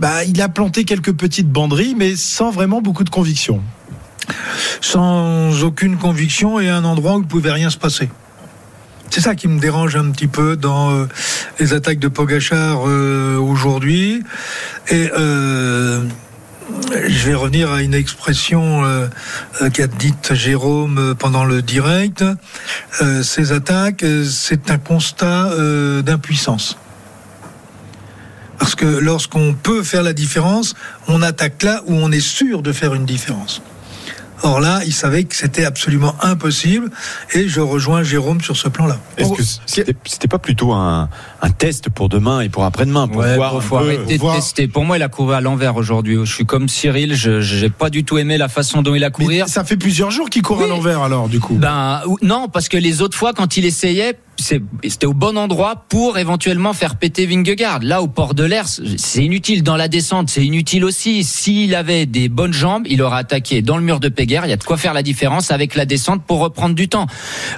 bah, 0.00 0.24
il 0.24 0.40
a 0.40 0.48
planté 0.48 0.84
quelques 0.84 1.12
petites 1.12 1.50
banderies, 1.50 1.94
mais 1.96 2.14
sans 2.28 2.50
vraiment 2.50 2.80
beaucoup 2.80 3.04
de 3.04 3.10
conviction. 3.10 3.62
Sans 4.80 5.64
aucune 5.64 5.96
conviction 5.96 6.60
et 6.60 6.68
un 6.68 6.84
endroit 6.84 7.16
où 7.16 7.20
ne 7.20 7.24
pouvait 7.24 7.52
rien 7.52 7.70
se 7.70 7.78
passer. 7.78 8.08
C'est 9.10 9.22
ça 9.22 9.34
qui 9.34 9.48
me 9.48 9.58
dérange 9.58 9.96
un 9.96 10.10
petit 10.10 10.26
peu 10.26 10.56
dans 10.56 10.90
euh, 10.90 11.06
les 11.58 11.72
attaques 11.72 11.98
de 11.98 12.08
Pogachar 12.08 12.82
euh, 12.86 13.38
aujourd'hui. 13.38 14.22
Et 14.88 15.10
euh, 15.18 16.04
je 16.92 17.26
vais 17.26 17.34
revenir 17.34 17.72
à 17.72 17.82
une 17.82 17.94
expression 17.94 18.82
qu'a 19.72 19.86
dite 19.86 20.34
Jérôme 20.34 21.14
pendant 21.18 21.46
le 21.46 21.62
direct. 21.62 22.22
Ces 23.22 23.52
attaques, 23.52 24.04
c'est 24.28 24.70
un 24.70 24.76
constat 24.76 25.50
d'impuissance. 26.02 26.76
Parce 28.58 28.74
que 28.74 28.86
lorsqu'on 28.86 29.54
peut 29.54 29.82
faire 29.82 30.02
la 30.02 30.12
différence, 30.12 30.74
on 31.06 31.22
attaque 31.22 31.62
là 31.62 31.82
où 31.86 31.94
on 31.94 32.10
est 32.10 32.20
sûr 32.20 32.62
de 32.62 32.72
faire 32.72 32.94
une 32.94 33.06
différence. 33.06 33.62
Or 34.42 34.60
là, 34.60 34.80
il 34.86 34.92
savait 34.92 35.24
que 35.24 35.34
c'était 35.34 35.64
absolument 35.64 36.14
impossible 36.22 36.90
et 37.34 37.48
je 37.48 37.60
rejoins 37.60 38.02
Jérôme 38.02 38.40
sur 38.40 38.56
ce 38.56 38.68
plan-là. 38.68 38.98
Est-ce 39.16 39.32
que 39.32 39.42
c'était 39.66 39.96
c'était 40.04 40.28
pas 40.28 40.38
plutôt 40.38 40.72
un, 40.72 41.08
un 41.40 41.50
test 41.50 41.88
pour 41.90 42.08
demain 42.08 42.40
et 42.40 42.48
pour 42.48 42.64
après-demain 42.64 43.06
pour 43.08 43.18
Ouais, 43.20 43.36
voir 43.36 43.52
bon, 43.52 43.58
un 43.58 43.60
faut 43.60 43.78
peu- 43.78 43.84
arrêter 43.84 44.14
de 44.16 44.20
voir- 44.20 44.34
tester. 44.36 44.66
Pour 44.68 44.84
moi, 44.84 44.96
il 44.96 45.02
a 45.02 45.08
couru 45.08 45.34
à 45.34 45.40
l'envers 45.40 45.76
aujourd'hui. 45.76 46.16
Je 46.24 46.32
suis 46.34 46.46
comme 46.46 46.68
Cyril, 46.68 47.14
je 47.14 47.40
j'ai 47.40 47.70
pas 47.70 47.90
du 47.90 48.04
tout 48.04 48.18
aimé 48.18 48.38
la 48.38 48.48
façon 48.48 48.82
dont 48.82 48.94
il 48.94 49.04
a 49.04 49.10
couru. 49.10 49.40
Ça 49.46 49.64
fait 49.64 49.76
plusieurs 49.76 50.10
jours 50.10 50.30
qu'il 50.30 50.42
court 50.42 50.62
à 50.62 50.66
l'envers 50.66 51.00
alors 51.02 51.28
du 51.28 51.40
coup. 51.40 51.54
Ben 51.54 52.02
non, 52.22 52.48
parce 52.48 52.68
que 52.68 52.76
les 52.76 53.02
autres 53.02 53.16
fois, 53.16 53.32
quand 53.32 53.56
il 53.56 53.64
essayait, 53.64 54.18
c'était 54.36 55.06
au 55.06 55.14
bon 55.14 55.36
endroit 55.36 55.84
pour 55.88 56.16
éventuellement 56.16 56.72
faire 56.72 56.94
péter 56.96 57.26
Vingegaard. 57.26 57.80
Là, 57.82 58.02
au 58.02 58.06
port 58.06 58.34
de 58.34 58.44
l'air, 58.44 58.66
c'est 58.68 59.24
inutile. 59.24 59.64
Dans 59.64 59.76
la 59.76 59.88
descente, 59.88 60.30
c'est 60.30 60.44
inutile 60.44 60.84
aussi. 60.84 61.24
S'il 61.24 61.74
avait 61.74 62.06
des 62.06 62.28
bonnes 62.28 62.52
jambes, 62.52 62.84
il 62.88 63.02
aurait 63.02 63.18
attaqué 63.18 63.62
dans 63.62 63.76
le 63.76 63.82
mur 63.82 63.98
de 63.98 64.08
Péguerre. 64.08 64.46
Il 64.46 64.50
y 64.50 64.52
a 64.52 64.56
de 64.56 64.62
quoi 64.62 64.76
faire 64.76 64.94
la 64.94 65.02
différence 65.02 65.50
avec 65.50 65.74
la 65.74 65.86
descente 65.86 66.22
pour 66.24 66.38
reprendre 66.38 66.76
du 66.76 66.88
temps. 66.88 67.06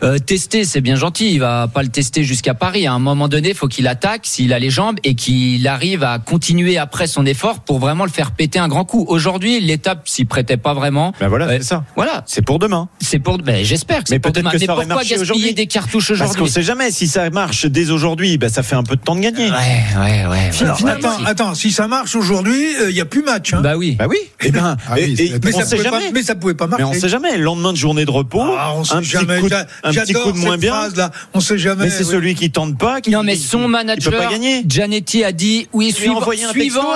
Euh, 0.03 0.19
tester, 0.19 0.65
c'est 0.65 0.81
bien 0.81 0.97
gentil. 0.97 1.33
Il 1.33 1.41
va 1.41 1.69
pas 1.69 1.83
le 1.83 1.91
tester 1.91 2.25
jusqu'à 2.25 2.55
Paris. 2.55 2.87
À 2.87 2.95
un 2.95 2.99
moment 2.99 3.29
donné, 3.29 3.53
faut 3.53 3.69
qu'il 3.71 3.89
attaque 3.89 4.23
s'il 4.25 4.53
a 4.53 4.59
les 4.59 4.69
jambes 4.69 4.97
et 5.05 5.15
qu'il 5.15 5.67
arrive 5.67 6.05
à 6.05 6.19
continuer 6.19 6.77
après 6.77 7.07
son 7.07 7.25
effort 7.25 7.61
pour 7.61 7.79
vraiment 7.79 8.05
le 8.05 8.11
faire 8.11 8.33
péter 8.33 8.59
un 8.59 8.69
grand 8.69 8.85
coup. 8.85 9.07
Aujourd'hui, 9.09 9.61
l'étape 9.61 10.07
s'y 10.09 10.27
prêtait 10.27 10.59
pas 10.59 10.75
vraiment. 10.75 11.15
Ben 11.19 11.29
voilà, 11.29 11.49
c'est 11.49 11.63
ça. 11.63 11.85
Voilà. 11.97 12.23
C'est 12.27 12.43
pour 12.43 12.59
demain. 12.59 12.89
C'est 13.01 13.19
pour. 13.19 13.39
Ben, 13.39 13.65
j'espère 13.65 14.03
que 14.03 14.09
c'est 14.09 14.17
Mais 14.17 14.19
pour 14.19 14.33
peut-être 14.33 14.43
demain. 14.45 14.51
que 14.53 14.59
Mais 14.59 14.67
ça 14.67 14.73
aurait 14.73 14.83
pourquoi 14.85 14.95
marché 14.97 15.15
gaspiller 15.15 15.23
aujourd'hui. 15.33 15.55
des 15.55 15.67
cartouches 15.67 16.09
Parce 16.09 16.21
qu'on 16.21 16.27
aujourd'hui 16.27 16.53
sait 16.53 16.63
jamais 16.63 16.91
si 16.91 17.07
ça 17.09 17.31
marche 17.31 17.65
dès 17.65 17.91
aujourd'hui, 17.91 18.37
ben 18.37 18.51
ça 18.51 18.63
fait 18.63 18.77
un 18.77 18.83
peu 18.83 18.97
de 18.97 19.01
temps 19.01 19.15
de 19.15 19.21
gagner. 19.21 19.51
Ouais, 19.51 19.57
ouais, 19.97 20.27
ouais. 20.27 20.51
Alors, 20.61 20.87
attends, 20.87 21.25
attends, 21.25 21.55
si 21.55 21.71
ça 21.73 21.87
marche 21.89 22.15
aujourd'hui, 22.17 22.67
il 22.89 22.95
n'y 22.95 23.01
a 23.01 23.05
plus 23.07 23.23
match. 23.23 23.55
Hein. 23.55 23.61
Bah 23.63 23.77
oui. 23.77 23.97
Bah 23.99 24.07
oui. 24.09 24.17
Eh 24.43 24.51
ben, 24.51 24.77
Ah 24.89 24.95
oui, 24.97 25.01
et- 25.03 25.17
c'est 25.17 25.25
et 25.25 25.29
la 25.29 25.39
mais, 25.45 25.55
on 25.55 25.59
ça 25.61 25.65
sait 25.67 25.77
pouvait 25.77 25.91
jamais. 25.91 26.05
pas, 26.07 26.11
mais 26.13 26.23
ça 26.23 26.35
pouvait 26.35 26.55
pas 26.55 26.67
marcher. 26.67 26.85
Mais 26.85 26.91
on 26.91 26.99
sait 27.01 27.09
jamais. 27.09 27.37
Le 27.37 27.45
lendemain 27.45 27.73
de 27.73 27.77
journée 27.79 28.05
de 28.05 28.11
repos, 28.11 28.43
Ah, 28.43 28.73
on 28.75 28.85
sait 28.85 28.95
un 28.95 29.01
petit 29.01 29.11
jamais. 29.11 29.39
coup, 29.39 29.47
de- 29.49 29.51
J'a- 29.55 29.67
un 29.85 29.93
petit 29.93 30.13
coup 30.15 30.33
de 30.33 30.39
moins 30.39 30.57
bien. 30.59 30.73
phrase 30.73 30.97
là. 30.97 31.11
On 31.35 31.41
sait 31.41 31.59
jamais. 31.59 31.85
Mais 31.85 31.91
c'est 31.91 32.05
oui. 32.05 32.11
celui 32.11 32.35
qui 32.35 32.51
tente 32.51 32.77
pas, 32.79 33.01
qui 33.01 33.11
Non 33.11 33.23
mais 33.23 33.35
qui- 33.37 33.43
son 33.63 33.69
manager, 33.69 34.13
peut 34.13 34.19
pas 34.19 34.31
gagner. 34.31 34.63
Giannetti 34.67 35.25
a 35.25 35.33
dit 35.33 35.69
oui 35.73 35.93
suivant, 35.93 36.21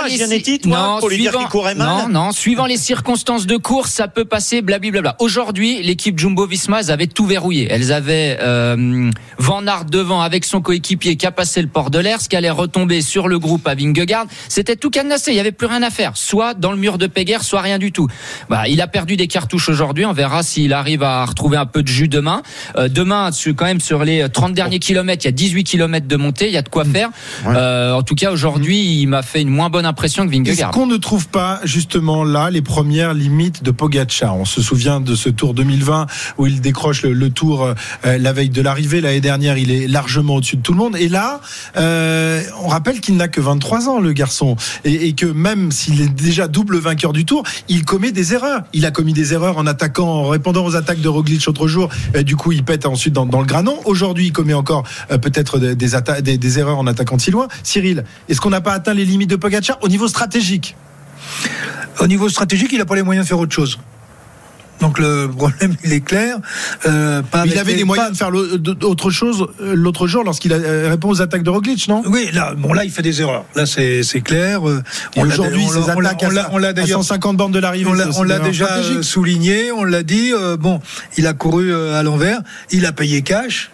les 0.07 0.17
Giannetti, 0.17 0.59
toi, 0.61 0.77
non, 0.77 0.99
pour 0.99 1.09
lui 1.09 1.19
dire 1.19 1.31
suivant- 1.31 1.41
qu'il 1.41 1.49
courait 1.51 1.75
mal 1.75 1.89
Non 1.89 2.09
non, 2.09 2.33
suivant 2.33 2.67
les 2.67 2.77
circonstances 2.77 3.47
de 3.47 3.57
course, 3.57 3.91
ça 3.91 4.09
peut 4.09 4.25
passer 4.25 4.63
blablabla. 4.63 5.17
Aujourd'hui, 5.19 5.83
l'équipe 5.83 6.19
Jumbo 6.19 6.47
Visma, 6.47 6.81
elles 6.81 6.91
avaient 6.91 7.07
tout 7.07 7.27
verrouillé. 7.27 7.69
Elles 7.71 7.93
avaient 7.93 8.39
euh, 8.41 9.11
Van 9.39 9.67
Aert 9.67 9.85
devant 9.87 10.21
avec 10.21 10.45
son 10.45 10.61
coéquipier 10.61 11.17
qui 11.17 11.27
a 11.27 11.33
passé 11.33 11.63
le 11.63 11.69
port 11.69 11.91
de 11.91 11.99
l'air, 11.99 12.21
ce 12.21 12.29
qui 12.29 12.37
allait 12.37 12.51
retomber 12.51 13.01
sur 13.03 13.29
le 13.29 13.39
groupe 13.39 13.67
à 13.67 13.75
Vingegaard. 13.75 14.27
C'était 14.49 14.77
tout 14.77 14.91
cadenassé, 14.91 15.33
il 15.33 15.37
y 15.37 15.41
avait 15.41 15.53
plus 15.53 15.67
rien 15.67 15.83
à 15.83 15.91
faire. 15.91 16.17
Soit 16.17 16.55
dans 16.55 16.71
le 16.73 16.79
mur 16.79 16.99
de 16.99 17.07
Péguerre, 17.07 17.43
soit 17.43 17.61
rien 17.61 17.79
du 17.79 17.93
tout. 17.93 18.09
Bah, 18.49 18.69
il 18.69 18.81
a 18.81 18.87
perdu 18.87 19.17
des 19.17 19.27
cartouches 19.27 19.69
aujourd'hui. 19.69 20.05
On 20.05 20.13
verra 20.13 20.43
s'il 20.43 20.73
arrive 20.73 21.03
à 21.03 21.25
retrouver 21.25 21.57
un 21.57 21.67
peu 21.67 21.83
de 21.83 21.89
jus 21.89 22.09
demain. 22.09 22.43
Euh, 22.77 22.89
demain, 22.89 23.31
quand 23.57 23.65
même 23.65 23.81
sur 23.81 24.05
les 24.05 24.29
30 24.29 24.55
derniers 24.55 24.79
kilomètres, 24.79 25.25
il 25.25 25.29
y 25.29 25.29
a 25.29 25.33
18 25.33 25.65
kilomètres 25.65 26.09
de 26.09 26.17
montée, 26.17 26.51
il 26.55 26.57
y 26.57 26.59
a 26.59 26.63
de 26.63 26.69
quoi 26.69 26.85
faire. 26.85 27.11
Euh, 27.47 27.93
en 27.93 28.03
tout 28.03 28.15
cas, 28.15 28.31
aujourd'hui, 28.33 29.01
il 29.01 29.07
m'a 29.07 29.23
fait 29.23 29.43
une 29.43 29.49
moins 29.49 29.71
bonne 29.71 29.87
impression 29.87 30.25
que 30.27 30.33
Est-ce 30.33 30.39
Vingegaard. 30.45 30.71
qu'on 30.71 30.87
ne 30.87 30.97
trouve 30.97 31.29
pas 31.29 31.61
justement 31.65 32.23
là 32.25 32.51
les 32.51 32.63
premières 32.63 33.13
limites 33.15 33.63
de 33.65 33.71
Pogacar? 33.71 34.37
On 34.37 34.45
se 34.45 34.63
souvient 34.63 35.01
de 35.01 35.15
ce 35.15 35.29
Tour 35.29 35.55
2020 35.55 36.07
où 36.39 36.47
il 36.47 36.61
décroche 36.61 37.03
le, 37.03 37.13
le 37.13 37.31
Tour 37.31 37.65
euh, 38.05 38.19
la 38.19 38.33
veille 38.33 38.51
de 38.51 38.63
l'arrivée. 38.63 39.01
L'année 39.01 39.21
dernière, 39.21 39.59
il 39.59 39.71
est 39.71 39.89
largement 39.89 40.37
au-dessus 40.37 40.57
de 40.57 40.63
tout 40.63 40.73
le 40.73 40.79
monde. 40.79 40.97
Et 40.97 41.09
là, 41.09 41.41
euh, 41.77 42.43
on 42.63 42.69
rappelle 42.69 43.01
qu'il 43.01 43.17
n'a 43.17 43.29
que 43.29 43.41
23 43.41 43.89
ans, 43.89 44.01
le 44.01 44.13
garçon, 44.13 44.57
et, 44.85 45.09
et 45.09 45.13
que 45.15 45.27
même 45.27 45.73
s'il 45.73 46.01
est 46.01 46.09
déjà 46.15 46.49
double 46.49 46.79
vainqueur 46.79 47.13
du 47.13 47.25
Tour, 47.25 47.43
il 47.69 47.85
commet 47.85 48.13
des 48.13 48.33
erreurs. 48.35 48.63
Il 48.73 48.87
a 48.87 48.91
commis 48.91 49.13
des 49.13 49.33
erreurs 49.33 49.59
en 49.59 49.67
attaquant, 49.67 50.07
en 50.09 50.29
répondant 50.29 50.65
aux 50.65 50.77
attaques 50.77 51.01
de 51.01 51.09
Roglic 51.09 51.45
l'autre 51.47 51.67
jour. 51.67 51.89
Euh, 52.17 52.23
du 52.23 52.37
coup, 52.37 52.53
il 52.53 52.63
pète 52.63 52.87
ensuite 52.87 53.13
dans, 53.15 53.27
dans 53.27 53.41
le 53.41 53.47
granon. 53.47 53.77
Aujourd'hui, 53.85 54.27
il 54.27 54.33
commet 54.33 54.55
encore 54.55 54.85
euh, 55.11 55.19
peut-être 55.19 55.59
des, 55.59 55.75
des, 55.75 55.89
des- 56.23 56.39
des 56.45 56.59
erreurs 56.59 56.79
en 56.79 56.87
attaquant 56.87 57.19
si 57.19 57.31
loin. 57.31 57.49
Cyril, 57.63 58.05
est-ce 58.29 58.41
qu'on 58.41 58.51
n'a 58.51 58.61
pas 58.61 58.73
atteint 58.73 58.95
les 58.95 59.05
limites 59.05 59.31
de 59.31 59.37
Pogacar 59.37 59.79
au 59.83 59.89
niveau 59.89 60.09
stratégique? 60.09 60.77
Au 62.01 62.07
niveau 62.07 62.29
stratégique, 62.29 62.71
il 62.73 62.79
n'a 62.79 62.85
pas 62.85 62.97
les 62.97 63.03
moyens 63.03 63.25
de 63.25 63.29
faire 63.29 63.39
autre 63.39 63.55
chose. 63.55 63.79
Donc 64.81 64.99
le 64.99 65.29
problème, 65.37 65.75
il 65.85 65.93
est 65.93 66.01
clair. 66.01 66.37
Euh, 66.85 67.23
pas 67.23 67.45
Il 67.47 67.57
avait 67.59 67.75
les 67.75 67.85
moyens 67.85 68.11
de 68.11 68.17
faire 68.17 68.31
autre 68.83 69.11
chose 69.11 69.47
euh, 69.61 69.75
l'autre 69.75 70.07
jour 70.09 70.25
lorsqu'il 70.25 70.53
euh, 70.53 70.89
répond 70.91 71.09
aux 71.09 71.23
attaques 71.23 71.45
de 71.45 71.51
Roglic, 71.51 71.87
non? 71.89 72.03
Oui, 72.07 72.29
là, 72.33 72.53
bon, 72.57 72.73
là, 72.73 72.85
il 72.85 72.91
fait 72.91 73.01
des 73.01 73.21
erreurs. 73.23 73.45
Là, 73.55 73.65
c'est 73.67 74.03
clair. 74.23 74.61
Aujourd'hui, 75.17 75.65
on 75.67 75.73
l'a- 75.73 75.85
ces 75.85 75.91
attaques 75.91 76.25
on 76.53 76.63
à, 76.63 76.69
à 76.69 76.73
d'ailleurs 76.73 76.99
150 77.05 77.37
bornes 77.37 77.53
de 77.53 77.61
l'arrivée, 77.61 77.89
On 77.89 78.23
l'a- 78.25 78.39
déjà 78.41 78.67
stratégique. 78.67 79.05
souligné, 79.05 79.71
on 79.73 79.85
l'a 79.85 80.03
dit. 80.03 80.33
euh, 80.33 80.57
bon, 80.57 80.81
il 81.17 81.27
a 81.29 81.33
couru 81.33 81.73
à 81.73 82.03
l'envers, 82.03 82.41
il 82.73 82.85
a 82.85 82.93
payé 82.93 83.23
cash, 83.23 83.71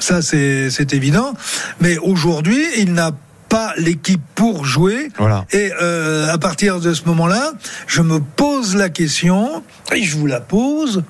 ça 0.00 0.22
c'est 0.22 0.92
évident. 0.92 1.34
Mais 1.80 1.98
aujourd'hui, 1.98 2.64
il 2.78 2.92
n'a 2.92 3.12
pas 3.50 3.74
l'équipe 3.76 4.22
pour 4.34 4.64
jouer. 4.64 5.10
Voilà. 5.18 5.44
Et 5.52 5.70
euh, 5.82 6.32
à 6.32 6.38
partir 6.38 6.80
de 6.80 6.94
ce 6.94 7.04
moment-là, 7.06 7.52
je 7.86 8.00
me 8.00 8.20
pose 8.20 8.76
la 8.76 8.88
question, 8.88 9.62
et 9.94 10.02
je 10.04 10.16
vous 10.16 10.26
la 10.26 10.40
pose, 10.40 11.02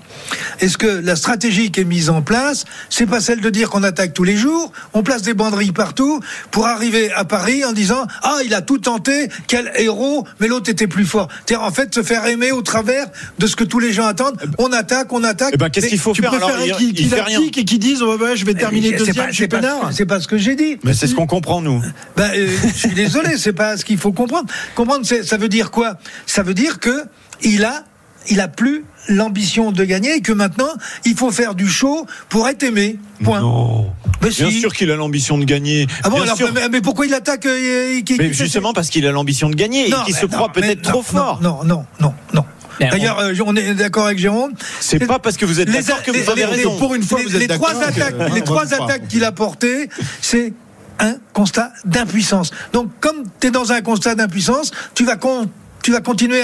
est-ce 0.60 0.78
que 0.78 0.86
la 0.86 1.16
stratégie 1.16 1.70
qui 1.70 1.80
est 1.80 1.84
mise 1.84 2.10
en 2.10 2.22
place, 2.22 2.64
c'est 2.88 3.06
pas 3.06 3.20
celle 3.20 3.40
de 3.40 3.50
dire 3.50 3.70
qu'on 3.70 3.82
attaque 3.82 4.12
tous 4.14 4.24
les 4.24 4.36
jours, 4.36 4.72
on 4.94 5.02
place 5.02 5.22
des 5.22 5.34
banderilles 5.34 5.72
partout, 5.72 6.20
pour 6.50 6.66
arriver 6.66 7.12
à 7.12 7.24
Paris 7.24 7.64
en 7.64 7.72
disant 7.72 8.06
«Ah, 8.22 8.38
il 8.44 8.54
a 8.54 8.62
tout 8.62 8.78
tenté, 8.78 9.28
quel 9.46 9.70
héros, 9.76 10.26
mais 10.40 10.48
l'autre 10.48 10.70
était 10.70 10.86
plus 10.86 11.04
fort». 11.04 11.28
C'est-à-dire, 11.46 11.66
en 11.66 11.70
fait, 11.70 11.94
se 11.94 12.02
faire 12.02 12.24
aimer 12.26 12.52
au 12.52 12.62
travers 12.62 13.06
de 13.38 13.46
ce 13.46 13.56
que 13.56 13.64
tous 13.64 13.78
les 13.80 13.92
gens 13.92 14.06
attendent. 14.06 14.38
On 14.58 14.72
attaque, 14.72 15.12
on 15.12 15.24
attaque. 15.24 15.52
Eh 15.54 15.56
ben, 15.56 15.68
qu'est-ce 15.70 15.86
qu'il 15.88 15.98
faut 15.98 16.12
Tu 16.12 16.22
faire 16.22 16.32
alors 16.34 16.50
préfères 16.50 16.66
Il, 16.66 16.76
qu'il 16.76 16.88
il 16.88 16.94
qu'il 16.94 17.08
fait 17.08 17.20
rien. 17.20 17.38
applique 17.38 17.58
et 17.58 17.64
qu'il 17.64 17.78
dise 17.78 18.02
ouais, 18.02 18.16
ouais, 18.16 18.36
je 18.36 18.44
vais 18.44 18.54
terminer 18.54 18.90
Mais 18.92 18.98
c'est 18.98 19.04
deuxième, 19.06 19.24
pas- 19.26 19.30
je 19.30 19.34
suis 19.36 19.44
c'est 19.44 19.48
pas- 19.48 19.58
peinard. 19.58 19.90
C'est 19.92 20.06
pas 20.06 20.20
ce 20.20 20.28
que 20.28 20.38
j'ai 20.38 20.54
dit. 20.54 20.78
Mais 20.84 20.94
c'est 20.94 21.06
ce 21.06 21.14
qu'on 21.14 21.26
comprend 21.26 21.60
nous. 21.60 21.82
Ben, 22.16 22.30
euh, 22.34 22.48
je 22.72 22.76
suis 22.78 22.94
désolé, 22.94 23.36
c'est 23.38 23.52
pas 23.52 23.76
ce 23.76 23.84
qu'il 23.84 23.96
faut 23.98 24.12
comprendre. 24.12 24.50
Comprendre, 24.74 25.04
ça 25.06 25.36
veut 25.36 25.48
dire 25.48 25.70
quoi? 25.70 25.94
Ça 26.26 26.42
veut 26.42 26.54
dire 26.54 26.78
que 26.80 27.04
il 27.42 27.64
a, 27.64 27.84
il 28.28 28.40
a 28.40 28.48
plus 28.48 28.84
l'ambition 29.08 29.72
de 29.72 29.84
gagner 29.84 30.16
et 30.16 30.20
que 30.20 30.32
maintenant 30.32 30.68
il 31.04 31.16
faut 31.16 31.30
faire 31.30 31.54
du 31.54 31.68
show 31.68 32.06
pour 32.28 32.48
être 32.48 32.62
aimé. 32.62 32.96
Point. 33.24 33.40
Non. 33.40 33.86
Mais 34.22 34.28
Bien 34.30 34.50
si. 34.50 34.60
sûr 34.60 34.72
qu'il 34.74 34.90
a 34.90 34.96
l'ambition 34.96 35.38
de 35.38 35.44
gagner. 35.44 35.86
Ah 36.04 36.10
bon, 36.10 36.16
Bien 36.16 36.24
alors, 36.24 36.36
sûr. 36.36 36.52
mais, 36.52 36.68
mais 36.68 36.80
pourquoi 36.82 37.06
il 37.06 37.14
attaque 37.14 37.46
euh, 37.46 38.00
qui- 38.02 38.16
Mais 38.18 38.28
qui- 38.30 38.34
justement 38.34 38.72
parce 38.72 38.90
qu'il 38.90 39.06
a 39.06 39.12
l'ambition 39.12 39.48
de 39.48 39.54
gagner 39.54 39.88
Non, 39.88 40.02
et 40.02 40.04
qu'il 40.06 40.14
se 40.14 40.26
non, 40.26 40.28
croit 40.32 40.52
peut-être 40.52 40.84
non, 40.84 40.90
trop 40.90 40.98
non, 40.98 41.02
fort. 41.02 41.40
Non, 41.42 41.64
non, 41.64 41.84
non, 42.00 42.14
non. 42.34 42.44
D'ailleurs, 42.78 43.18
euh, 43.18 43.34
on 43.44 43.54
est 43.56 43.74
d'accord 43.74 44.06
avec 44.06 44.18
Jérôme. 44.18 44.52
C'est 44.80 44.98
pas 45.06 45.18
parce 45.18 45.36
que 45.36 45.44
vous 45.44 45.60
êtes 45.60 45.68
les- 45.68 45.82
d'accord 45.82 46.02
que 46.02 46.10
les- 46.12 46.22
vous 46.22 46.30
avez 46.30 46.40
les- 46.42 46.46
raison. 46.46 46.78
Pour 46.78 46.94
une 46.94 47.02
fois, 47.02 47.18
les, 47.18 47.26
vous 47.26 47.34
êtes 47.36 47.40
les 47.42 47.48
trois 47.48 47.74
d'accord 47.74 47.94
que- 47.94 48.00
attaques, 48.00 48.34
les 48.34 48.40
trois 48.42 48.72
attaques 48.74 49.08
qu'il 49.08 49.22
a 49.24 49.32
portées, 49.32 49.90
c'est 50.22 50.54
un 50.98 51.16
constat 51.34 51.72
d'impuissance. 51.84 52.50
Donc, 52.72 52.90
comme 53.00 53.24
tu 53.38 53.48
es 53.48 53.50
dans 53.50 53.72
un 53.72 53.82
constat 53.82 54.14
d'impuissance, 54.14 54.70
tu 54.94 55.04
vas 55.04 55.16
con- 55.16 55.50
tu 55.82 55.92
vas 55.92 56.00
continuer 56.00 56.42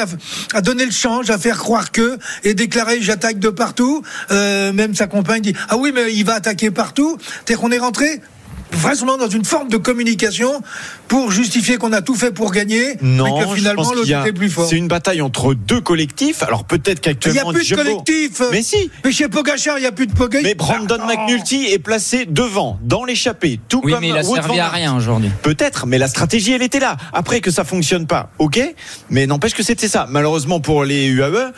à, 0.55 0.61
donner 0.61 0.85
le 0.85 0.92
change, 0.92 1.31
à 1.31 1.38
faire 1.38 1.59
croire 1.59 1.92
que 1.92 2.18
et 2.44 2.55
déclarer 2.55 3.01
j'attaque 3.01 3.38
de 3.38 3.49
partout. 3.49 4.03
Euh, 4.31 4.72
même 4.72 4.94
sa 4.94 5.07
compagne 5.07 5.42
dit 5.42 5.55
ah 5.68 5.77
oui 5.77 5.92
mais 5.94 6.12
il 6.12 6.25
va 6.25 6.35
attaquer 6.35 6.70
partout. 6.70 7.18
C'est 7.46 7.55
qu'on 7.55 7.70
est 7.70 7.79
rentré 7.79 8.20
vraisemblablement 8.87 9.27
dans 9.27 9.31
une 9.35 9.44
forme 9.44 9.68
de 9.68 9.77
communication 9.77 10.62
pour 11.09 11.31
justifier 11.31 11.77
qu'on 11.77 11.92
a 11.92 12.03
tout 12.03 12.14
fait 12.14 12.31
pour 12.31 12.53
gagner, 12.53 12.96
mais 13.01 13.16
Non, 13.18 13.38
que 13.40 13.51
je 13.51 13.55
finalement 13.57 13.92
l'autre 13.92 14.11
était 14.11 14.33
plus 14.33 14.51
fort. 14.51 14.66
C'est 14.68 14.77
une 14.77 14.88
bataille 14.88 15.22
entre 15.22 15.55
deux 15.55 15.81
collectifs. 15.81 16.42
Alors 16.42 16.64
peut-être 16.64 17.01
Il 17.07 17.09
n'y 17.09 17.11
a 17.11 17.14
qu'actuellement 17.14 17.53
plus 17.53 17.61
de 17.62 17.64
Jumbo- 17.77 17.83
collectif. 17.83 18.42
Mais 18.51 18.62
si. 18.62 18.90
Mais 19.05 19.12
chez 19.12 19.29
Pogachar, 19.29 19.79
il 19.79 19.83
n'y 19.83 19.87
a 19.87 19.92
plus 19.92 20.07
de 20.07 20.12
Pogachar. 20.12 20.42
Mais 20.44 20.55
Brandon 20.55 20.99
Ah, 21.01 21.07
McNulty 21.07 21.66
est 21.66 21.79
placé 21.79 22.27
devant, 22.27 22.79
dans 22.83 23.05
l'échappée, 23.05 23.61
tout 23.68 23.81
Oui, 23.85 23.92
comme 23.92 24.01
mais 24.01 24.09
il 24.09 24.16
a 24.16 24.22
Wout 24.25 24.35
servi 24.35 24.59
à 24.61 24.68
rien 24.68 24.96
aujourd'hui. 24.96 25.31
Peut-être, 25.42 25.87
mais 25.87 25.99
la 25.99 26.09
stratégie, 26.09 26.53
elle 26.53 26.62
était 26.62 26.81
là. 26.81 26.96
Après 27.12 27.40
que 27.40 27.51
ça 27.51 27.64
fonctionne 27.64 28.07
pas, 28.07 28.31
ok. 28.38 28.61
Mais 29.11 29.27
n'empêche 29.27 29.55
que 29.55 29.62
c'était 29.62 29.88
ça. 29.88 30.07
Malheureusement 30.11 30.61
pour 30.61 30.85
les 30.85 31.07
UAE, 31.07 31.53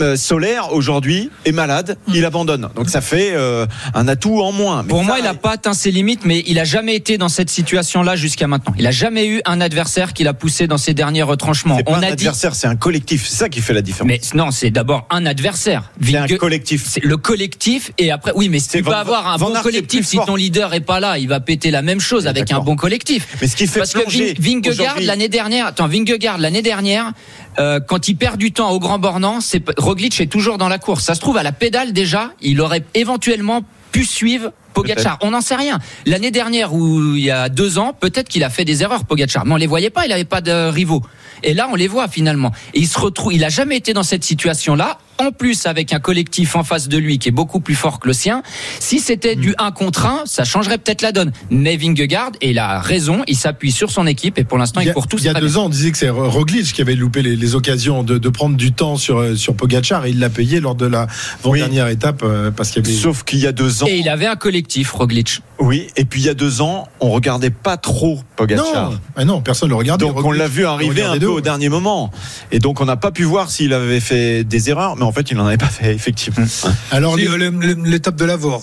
euh, 0.00 0.16
Solaire 0.16 0.72
aujourd'hui 0.72 1.30
est 1.44 1.52
malade, 1.52 1.96
il 2.12 2.24
abandonne. 2.24 2.68
Donc 2.74 2.88
ça 2.90 3.00
fait 3.00 3.32
euh, 3.34 3.66
un 3.94 4.08
atout 4.08 4.40
en 4.40 4.52
moins. 4.52 4.82
Mais 4.82 4.88
Pour 4.88 5.00
ça, 5.00 5.04
moi, 5.06 5.18
il 5.18 5.24
n'a 5.24 5.34
pas 5.34 5.52
atteint 5.52 5.74
ses 5.74 5.90
limites, 5.90 6.24
mais 6.24 6.42
il 6.46 6.58
a 6.58 6.64
jamais 6.72 6.94
été 6.96 7.18
dans 7.18 7.28
cette 7.28 7.50
situation-là 7.50 8.16
jusqu'à 8.16 8.46
maintenant. 8.46 8.74
Il 8.78 8.86
a 8.86 8.90
jamais 8.90 9.26
eu 9.26 9.40
un 9.44 9.60
adversaire 9.60 10.12
qui 10.14 10.24
l'a 10.24 10.32
poussé 10.34 10.66
dans 10.66 10.78
ses 10.78 10.94
derniers 10.94 11.22
retranchements. 11.22 11.76
pas 11.76 11.82
On 11.92 11.94
un 11.94 11.98
a 11.98 12.06
dit. 12.06 12.12
adversaire, 12.12 12.54
c'est 12.54 12.66
un 12.66 12.76
collectif. 12.76 13.26
C'est 13.28 13.36
ça 13.36 13.48
qui 13.48 13.60
fait 13.60 13.74
la 13.74 13.82
différence. 13.82 14.08
Mais 14.08 14.20
non, 14.34 14.50
c'est 14.50 14.70
d'abord 14.70 15.06
un 15.10 15.26
adversaire. 15.26 15.90
c'est 16.02 16.16
un 16.16 16.26
collectif. 16.38 16.84
C'est 16.88 17.04
le 17.04 17.16
collectif 17.16 17.92
et 17.98 18.10
après 18.10 18.32
oui 18.34 18.48
mais 18.48 18.58
tu 18.60 18.82
peux 18.82 18.92
avoir 18.92 19.26
un 19.28 19.36
Van 19.36 19.50
bon 19.50 19.60
collectif 19.60 20.06
si 20.06 20.18
ton 20.26 20.34
leader 20.36 20.72
est 20.74 20.80
pas 20.80 21.00
là 21.00 21.18
il 21.18 21.28
va 21.28 21.40
péter 21.40 21.70
la 21.70 21.82
même 21.82 22.00
chose 22.00 22.26
avec 22.26 22.50
un 22.52 22.60
bon 22.60 22.76
collectif 22.76 23.26
Mais 23.40 23.48
ce 23.48 23.56
qui 23.56 23.66
fait 23.66 23.80
parce 23.80 23.92
que 23.92 24.08
Ving- 24.08 24.34
Vingegaard 24.40 24.96
l'année 25.00 25.28
dernière 25.28 25.66
attends 25.66 25.88
Vingegaard 25.88 26.38
l'année 26.38 26.62
dernière 26.62 27.12
euh, 27.58 27.80
quand 27.80 28.08
il 28.08 28.16
perd 28.16 28.36
du 28.38 28.52
temps 28.52 28.70
au 28.70 28.78
grand 28.78 28.98
bornant 28.98 29.40
c'est 29.40 29.62
Roglic 29.78 30.20
est 30.20 30.26
toujours 30.26 30.58
dans 30.58 30.68
la 30.68 30.78
course 30.78 31.04
ça 31.04 31.14
se 31.14 31.20
trouve 31.20 31.36
à 31.36 31.42
la 31.42 31.52
pédale 31.52 31.92
déjà 31.92 32.30
il 32.40 32.60
aurait 32.60 32.84
éventuellement 32.94 33.62
pu 33.90 34.04
suivre 34.04 34.52
Pogacar, 34.72 35.18
on 35.20 35.30
n'en 35.30 35.40
sait 35.40 35.56
rien. 35.56 35.78
L'année 36.06 36.30
dernière 36.30 36.74
ou 36.74 37.14
il 37.14 37.24
y 37.24 37.30
a 37.30 37.48
deux 37.48 37.78
ans, 37.78 37.92
peut-être 37.98 38.28
qu'il 38.28 38.44
a 38.44 38.50
fait 38.50 38.64
des 38.64 38.82
erreurs, 38.82 39.04
Pogacar, 39.04 39.44
mais 39.44 39.52
on 39.52 39.56
les 39.56 39.66
voyait 39.66 39.90
pas, 39.90 40.06
il 40.06 40.12
avait 40.12 40.24
pas 40.24 40.40
de 40.40 40.68
rivaux. 40.68 41.02
Et 41.42 41.54
là, 41.54 41.68
on 41.70 41.74
les 41.74 41.88
voit 41.88 42.08
finalement. 42.08 42.52
Et 42.74 42.80
il 42.80 42.86
se 42.86 42.98
retrouve, 42.98 43.32
il 43.32 43.44
a 43.44 43.48
jamais 43.48 43.76
été 43.76 43.92
dans 43.92 44.02
cette 44.02 44.24
situation-là 44.24 44.98
en 45.18 45.30
plus 45.32 45.66
avec 45.66 45.92
un 45.92 46.00
collectif 46.00 46.56
en 46.56 46.64
face 46.64 46.88
de 46.88 46.98
lui 46.98 47.18
qui 47.18 47.28
est 47.28 47.32
beaucoup 47.32 47.60
plus 47.60 47.74
fort 47.74 48.00
que 48.00 48.08
le 48.08 48.14
sien. 48.14 48.42
Si 48.80 49.00
c'était 49.00 49.36
du 49.36 49.54
1 49.58 49.70
contre 49.72 50.06
1, 50.06 50.22
ça 50.26 50.44
changerait 50.44 50.78
peut-être 50.78 51.02
la 51.02 51.12
donne. 51.12 51.32
Mais 51.50 51.76
Vingegaard, 51.76 52.32
et 52.40 52.50
il 52.50 52.58
a 52.58 52.80
raison, 52.80 53.22
il 53.26 53.36
s'appuie 53.36 53.72
sur 53.72 53.90
son 53.90 54.06
équipe 54.06 54.38
et 54.38 54.44
pour 54.44 54.58
l'instant 54.58 54.80
Il 54.80 54.84
y 54.84 54.86
il 54.86 54.90
a, 54.90 54.94
court 54.94 55.06
tous 55.06 55.18
il 55.18 55.26
y 55.26 55.28
a 55.28 55.34
deux 55.34 55.46
bien. 55.46 55.56
ans, 55.56 55.64
on 55.66 55.68
disait 55.68 55.90
que 55.92 55.98
c'est 55.98 56.08
Roglic 56.10 56.72
qui 56.72 56.80
avait 56.80 56.94
loupé 56.94 57.22
les, 57.22 57.36
les 57.36 57.54
occasions 57.54 58.02
de, 58.02 58.18
de 58.18 58.28
prendre 58.28 58.56
du 58.56 58.72
temps 58.72 58.96
sur, 58.96 59.18
euh, 59.18 59.36
sur 59.36 59.54
Pogacar 59.54 60.06
et 60.06 60.10
il 60.10 60.18
l'a 60.18 60.30
payé 60.30 60.60
lors 60.60 60.74
de 60.74 60.86
la 60.86 61.06
dernière 61.44 61.88
étape 61.88 62.22
euh, 62.22 62.50
parce 62.50 62.70
qu'il 62.70 62.84
y 62.84 62.88
avait. 62.88 62.96
Sauf 62.96 63.22
qu'il 63.24 63.38
y 63.40 63.46
a 63.46 63.52
deux 63.52 63.82
ans. 63.82 63.86
Et 63.86 63.98
il 63.98 64.08
avait 64.08 64.26
un 64.26 64.36
collectif, 64.36 64.92
Roglic. 64.92 65.40
Oui, 65.58 65.86
et 65.96 66.04
puis 66.04 66.22
il 66.22 66.26
y 66.26 66.28
a 66.28 66.34
deux 66.34 66.60
ans, 66.60 66.88
on 67.00 67.10
regardait 67.10 67.50
pas 67.50 67.76
trop 67.76 68.18
Pogacar. 68.36 68.90
Non, 68.90 68.98
ah 69.16 69.24
non, 69.24 69.40
personne 69.40 69.68
ne 69.68 69.74
le 69.74 69.78
regardait. 69.78 70.04
Donc 70.04 70.16
on 70.18 70.22
Roglic, 70.22 70.40
l'a 70.40 70.48
vu 70.48 70.66
on 70.66 70.70
arriver 70.70 71.02
un 71.02 71.18
peu 71.18 71.26
au 71.26 71.40
dernier 71.40 71.68
moment. 71.68 72.10
Et 72.50 72.58
donc 72.58 72.80
on 72.80 72.84
n'a 72.84 72.96
pas 72.96 73.10
pu 73.12 73.24
voir 73.24 73.50
s'il 73.50 73.72
avait 73.72 74.00
fait 74.00 74.44
des 74.44 74.70
erreurs, 74.70 74.96
mais 75.02 75.08
en 75.08 75.12
fait 75.12 75.30
il 75.30 75.36
n'en 75.36 75.46
avait 75.46 75.56
pas 75.58 75.66
fait, 75.66 75.92
effectivement. 75.94 76.46
Alors, 76.90 77.16
Si, 77.18 77.22
les- 77.22 77.28
euh, 77.28 77.74
l'étape 77.84 78.16
de 78.16 78.24
l'Avor. 78.24 78.62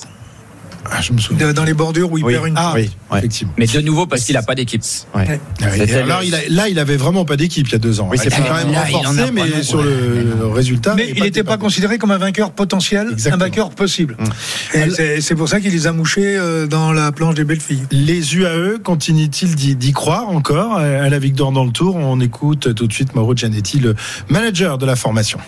Ah, 0.91 1.01
je 1.01 1.11
me 1.11 1.19
souviens. 1.19 1.51
Dans 1.53 1.65
les 1.65 1.73
bordures 1.75 2.09
où 2.11 2.17
il 2.17 2.23
Oui, 2.23 2.33
perd 2.33 2.47
une 2.47 2.53
Ah, 2.57 2.71
oui, 2.73 2.89
ouais. 3.11 3.19
effectivement. 3.19 3.53
Mais 3.57 3.67
de 3.67 3.81
nouveau 3.81 4.07
parce 4.07 4.23
qu'il 4.23 4.35
a 4.37 4.41
pas 4.41 4.55
d'équipe. 4.55 4.81
Ouais. 5.13 5.39
Ah 5.61 5.65
alors, 6.01 6.21
là, 6.49 6.67
il 6.69 6.79
avait 6.79 6.95
vraiment 6.95 7.25
pas 7.25 7.35
d'équipe 7.35 7.67
il 7.67 7.73
y 7.73 7.75
a 7.75 7.79
deux 7.79 7.99
ans. 7.99 8.07
Oui, 8.09 8.17
c'est 8.17 8.29
il 8.29 8.31
s'est 8.33 8.41
pas- 8.41 8.47
quand 8.47 8.55
même 8.55 8.71
Là, 8.71 8.85
renforcé, 8.85 9.31
mais 9.31 9.61
sur 9.61 9.79
ouais. 9.79 9.85
le, 9.85 10.47
résultat. 10.47 10.95
Mais 10.95 11.09
il 11.15 11.21
n'était 11.21 11.43
pas 11.43 11.57
considéré 11.57 11.97
comme 11.97 12.11
un 12.11 12.17
vainqueur 12.17 12.51
potentiel, 12.51 13.09
Exactement. 13.11 13.43
un 13.43 13.47
vainqueur 13.47 13.69
possible. 13.71 14.15
Mm. 14.19 14.89
C'est- 15.21 15.35
pour 15.35 15.49
ça 15.49 15.59
qu'il 15.59 15.71
les 15.73 15.85
a 15.85 15.91
mouchés 15.91 16.37
euh, 16.37 16.65
dans 16.65 16.91
la 16.93 17.11
planche 17.11 17.35
des 17.35 17.43
belles 17.43 17.59
filles. 17.61 17.83
Les 17.91 18.35
UAE 18.35 18.79
continuent-ils 18.83 19.55
d'y 19.77 19.91
croire 19.91 20.29
encore? 20.29 20.77
À 20.77 21.09
la 21.09 21.19
victoire 21.19 21.51
dans 21.51 21.65
le 21.65 21.71
tour 21.71 21.97
On 21.97 22.19
écoute 22.21 22.73
tout 22.73 22.87
de 22.87 22.93
suite 22.93 23.13
Mauro 23.15 23.35
Gianetti, 23.35 23.79
le 23.79 23.95
manager 24.29 24.77
de 24.77 24.85
la 24.85 24.95
formation. 24.95 25.39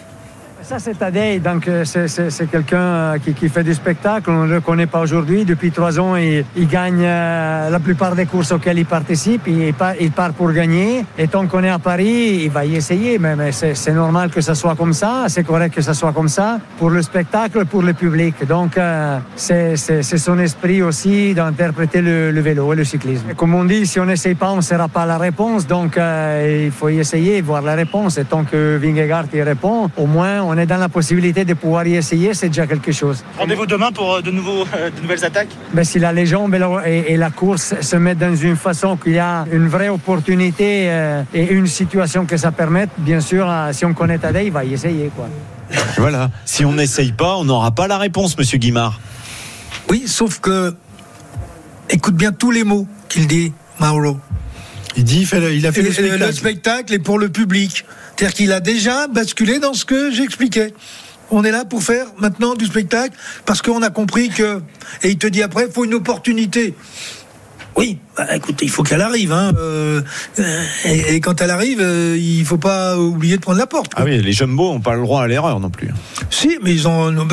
Ça, 0.71 0.79
c'est 0.79 0.97
Tadej, 0.97 1.41
donc 1.41 1.67
euh, 1.67 1.83
c'est- 1.83 2.49
quelqu'un 2.49 2.77
euh, 2.79 3.17
qui, 3.17 3.33
qui 3.33 3.49
fait 3.49 3.61
du 3.61 3.73
spectacle. 3.73 4.29
On 4.29 4.45
ne 4.45 4.53
le 4.53 4.61
connaît 4.61 4.85
pas 4.85 5.01
aujourd'hui. 5.01 5.43
Depuis 5.43 5.69
trois 5.69 5.99
ans, 5.99 6.15
il, 6.15 6.45
gagne 6.69 7.03
euh, 7.03 7.69
la 7.69 7.79
plupart 7.81 8.15
des 8.15 8.25
courses 8.25 8.53
auxquelles 8.53 8.79
il 8.79 8.85
participe. 8.85 9.47
Il 9.47 9.73
part, 9.73 10.31
pour 10.31 10.53
gagner. 10.53 11.03
Et 11.17 11.27
tant 11.27 11.45
qu'on 11.47 11.61
est 11.65 11.69
à 11.69 11.77
Paris, 11.77 12.43
il 12.43 12.49
va 12.49 12.63
y 12.63 12.77
essayer. 12.77 13.19
Mais, 13.19 13.51
c'est 13.51 13.91
normal 13.91 14.29
que 14.29 14.39
ça 14.39 14.55
soit 14.55 14.75
comme 14.75 14.93
ça. 14.93 15.25
C'est 15.27 15.43
correct 15.43 15.75
que 15.75 15.81
ça 15.81 15.93
soit 15.93 16.13
comme 16.13 16.29
ça 16.29 16.59
pour 16.77 16.89
le 16.89 17.01
spectacle, 17.01 17.65
pour 17.65 17.81
le 17.81 17.91
public. 17.91 18.47
Donc, 18.47 18.79
c'est 19.35 19.75
son 19.75 20.39
esprit 20.39 20.81
aussi 20.81 21.33
d'interpréter 21.33 22.01
le, 22.01 22.39
vélo 22.39 22.71
et 22.71 22.77
le 22.77 22.85
cyclisme. 22.85 23.25
Et 23.31 23.35
comme 23.35 23.55
on 23.55 23.65
dit, 23.65 23.85
si 23.85 23.99
on 23.99 24.05
n'essaye 24.05 24.35
pas, 24.35 24.51
on 24.51 24.57
ne 24.57 24.61
saura 24.61 24.87
pas 24.87 25.05
la 25.05 25.17
réponse. 25.17 25.67
Donc, 25.67 25.97
il 25.97 26.71
faut 26.71 26.87
y 26.87 26.99
essayer, 26.99 27.41
voir 27.41 27.61
la 27.61 27.75
réponse. 27.75 28.17
Et 28.17 28.23
tant 28.23 28.45
que 28.45 28.77
Vingegaard 28.77 29.25
y 29.33 29.41
répond, 29.41 29.89
au 29.97 30.05
moins, 30.05 30.41
on 30.43 30.57
est 30.57 30.60
dans 30.65 30.77
la 30.77 30.89
possibilité 30.89 31.45
de 31.45 31.53
pouvoir 31.53 31.85
y 31.87 31.95
essayer. 31.95 32.33
C'est 32.33 32.47
déjà 32.49 32.67
quelque 32.67 32.91
chose. 32.91 33.23
Rendez-vous 33.37 33.65
demain 33.65 33.91
pour 33.91 34.15
euh, 34.15 34.21
de, 34.21 34.31
nouveaux, 34.31 34.65
euh, 34.75 34.89
de 34.89 35.01
nouvelles 35.01 35.23
attaques? 35.25 35.49
Mais 35.73 35.83
si 35.83 35.99
la 35.99 36.11
légende 36.13 36.53
et 36.55 36.59
la, 36.59 36.69
et- 36.85 37.13
et 37.13 37.17
la 37.17 37.29
course 37.29 37.75
se 37.81 37.95
mettent 37.95 38.19
dans 38.19 38.35
une 38.35 38.55
façon 38.55 38.97
qu'il 38.97 39.13
y 39.13 39.19
a 39.19 39.45
une 39.51 39.67
vraie 39.67 39.89
opportunité 39.89 40.89
euh, 40.89 41.23
et 41.33 41.51
une 41.51 41.67
situation 41.67 42.25
que 42.25 42.37
ça 42.37 42.51
permette, 42.51 42.89
bien 42.97 43.21
sûr, 43.21 43.45
euh, 43.49 43.71
si 43.73 43.85
on 43.85 43.93
connaît 43.93 44.17
Tadej, 44.17 44.45
il 44.47 44.51
va 44.51 44.63
y 44.65 44.73
essayer. 44.73 45.11
Quoi. 45.15 45.27
Voilà. 45.97 46.29
Si 46.45 46.65
on 46.65 46.73
n'essaye 46.73 47.11
pas, 47.11 47.37
on 47.37 47.45
n'aura 47.45 47.71
pas 47.71 47.87
la 47.87 47.97
réponse, 47.97 48.37
Monsieur 48.37 48.57
Guimard. 48.57 48.99
Oui, 49.89 50.03
sauf 50.05 50.39
que 50.39 50.73
écoute 51.89 52.15
bien 52.15 52.31
tous 52.31 52.51
les 52.51 52.63
mots 52.63 52.87
qu'il 53.09 53.27
dit, 53.27 53.53
Mauro. 53.79 54.17
Il 54.97 55.05
dit, 55.05 55.21
il, 55.53 55.65
a 55.65 55.71
fait 55.71 55.81
le, 55.81 55.91
spectacle. 55.93 56.25
le 56.25 56.31
spectacle 56.33 56.93
est 56.93 56.99
pour 56.99 57.17
le 57.17 57.29
public. 57.29 57.85
C'est-à-dire 58.21 58.37
qu'il 58.37 58.51
a 58.51 58.59
déjà 58.59 59.07
basculé 59.07 59.57
dans 59.57 59.73
ce 59.73 59.83
que 59.83 60.11
j'expliquais. 60.11 60.75
On 61.31 61.43
est 61.43 61.49
là 61.49 61.65
pour 61.65 61.81
faire 61.81 62.05
maintenant 62.19 62.53
du 62.53 62.67
spectacle 62.67 63.17
parce 63.47 63.63
qu'on 63.63 63.81
a 63.81 63.89
compris 63.89 64.29
que. 64.29 64.61
Et 65.01 65.09
il 65.09 65.17
te 65.17 65.25
dit 65.25 65.41
après, 65.41 65.65
il 65.65 65.71
faut 65.71 65.85
une 65.85 65.95
opportunité. 65.95 66.75
Oui, 67.75 67.97
bah, 68.17 68.35
écoute, 68.35 68.59
il 68.61 68.69
faut 68.69 68.83
qu'elle 68.83 69.01
arrive. 69.01 69.31
Hein. 69.31 69.53
euh, 69.57 70.01
et, 70.85 71.15
et 71.15 71.21
quand 71.21 71.41
elle 71.41 71.51
arrive, 71.51 71.79
euh, 71.81 72.17
il 72.19 72.45
faut 72.45 72.57
pas 72.57 72.97
oublier 72.97 73.37
de 73.37 73.41
prendre 73.41 73.57
la 73.57 73.67
porte. 73.67 73.91
Ah 73.95 74.03
oui, 74.03 74.21
les 74.21 74.31
jumbo 74.33 74.73
n'ont 74.73 74.79
pas 74.79 74.95
le 74.95 75.01
droit 75.01 75.23
à 75.23 75.27
l'erreur 75.27 75.59
non 75.59 75.69
plus. 75.69 75.89
Si, 76.29 76.57
mais 76.61 76.73
ils 76.73 76.87
ont. 76.87 77.11
non, 77.11 77.27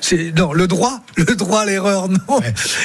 C'est 0.00 0.32
non 0.36 0.52
le 0.52 0.66
droit, 0.66 1.00
le 1.16 1.24
droit 1.36 1.60
à 1.60 1.66
l'erreur. 1.66 2.08
Non, 2.08 2.40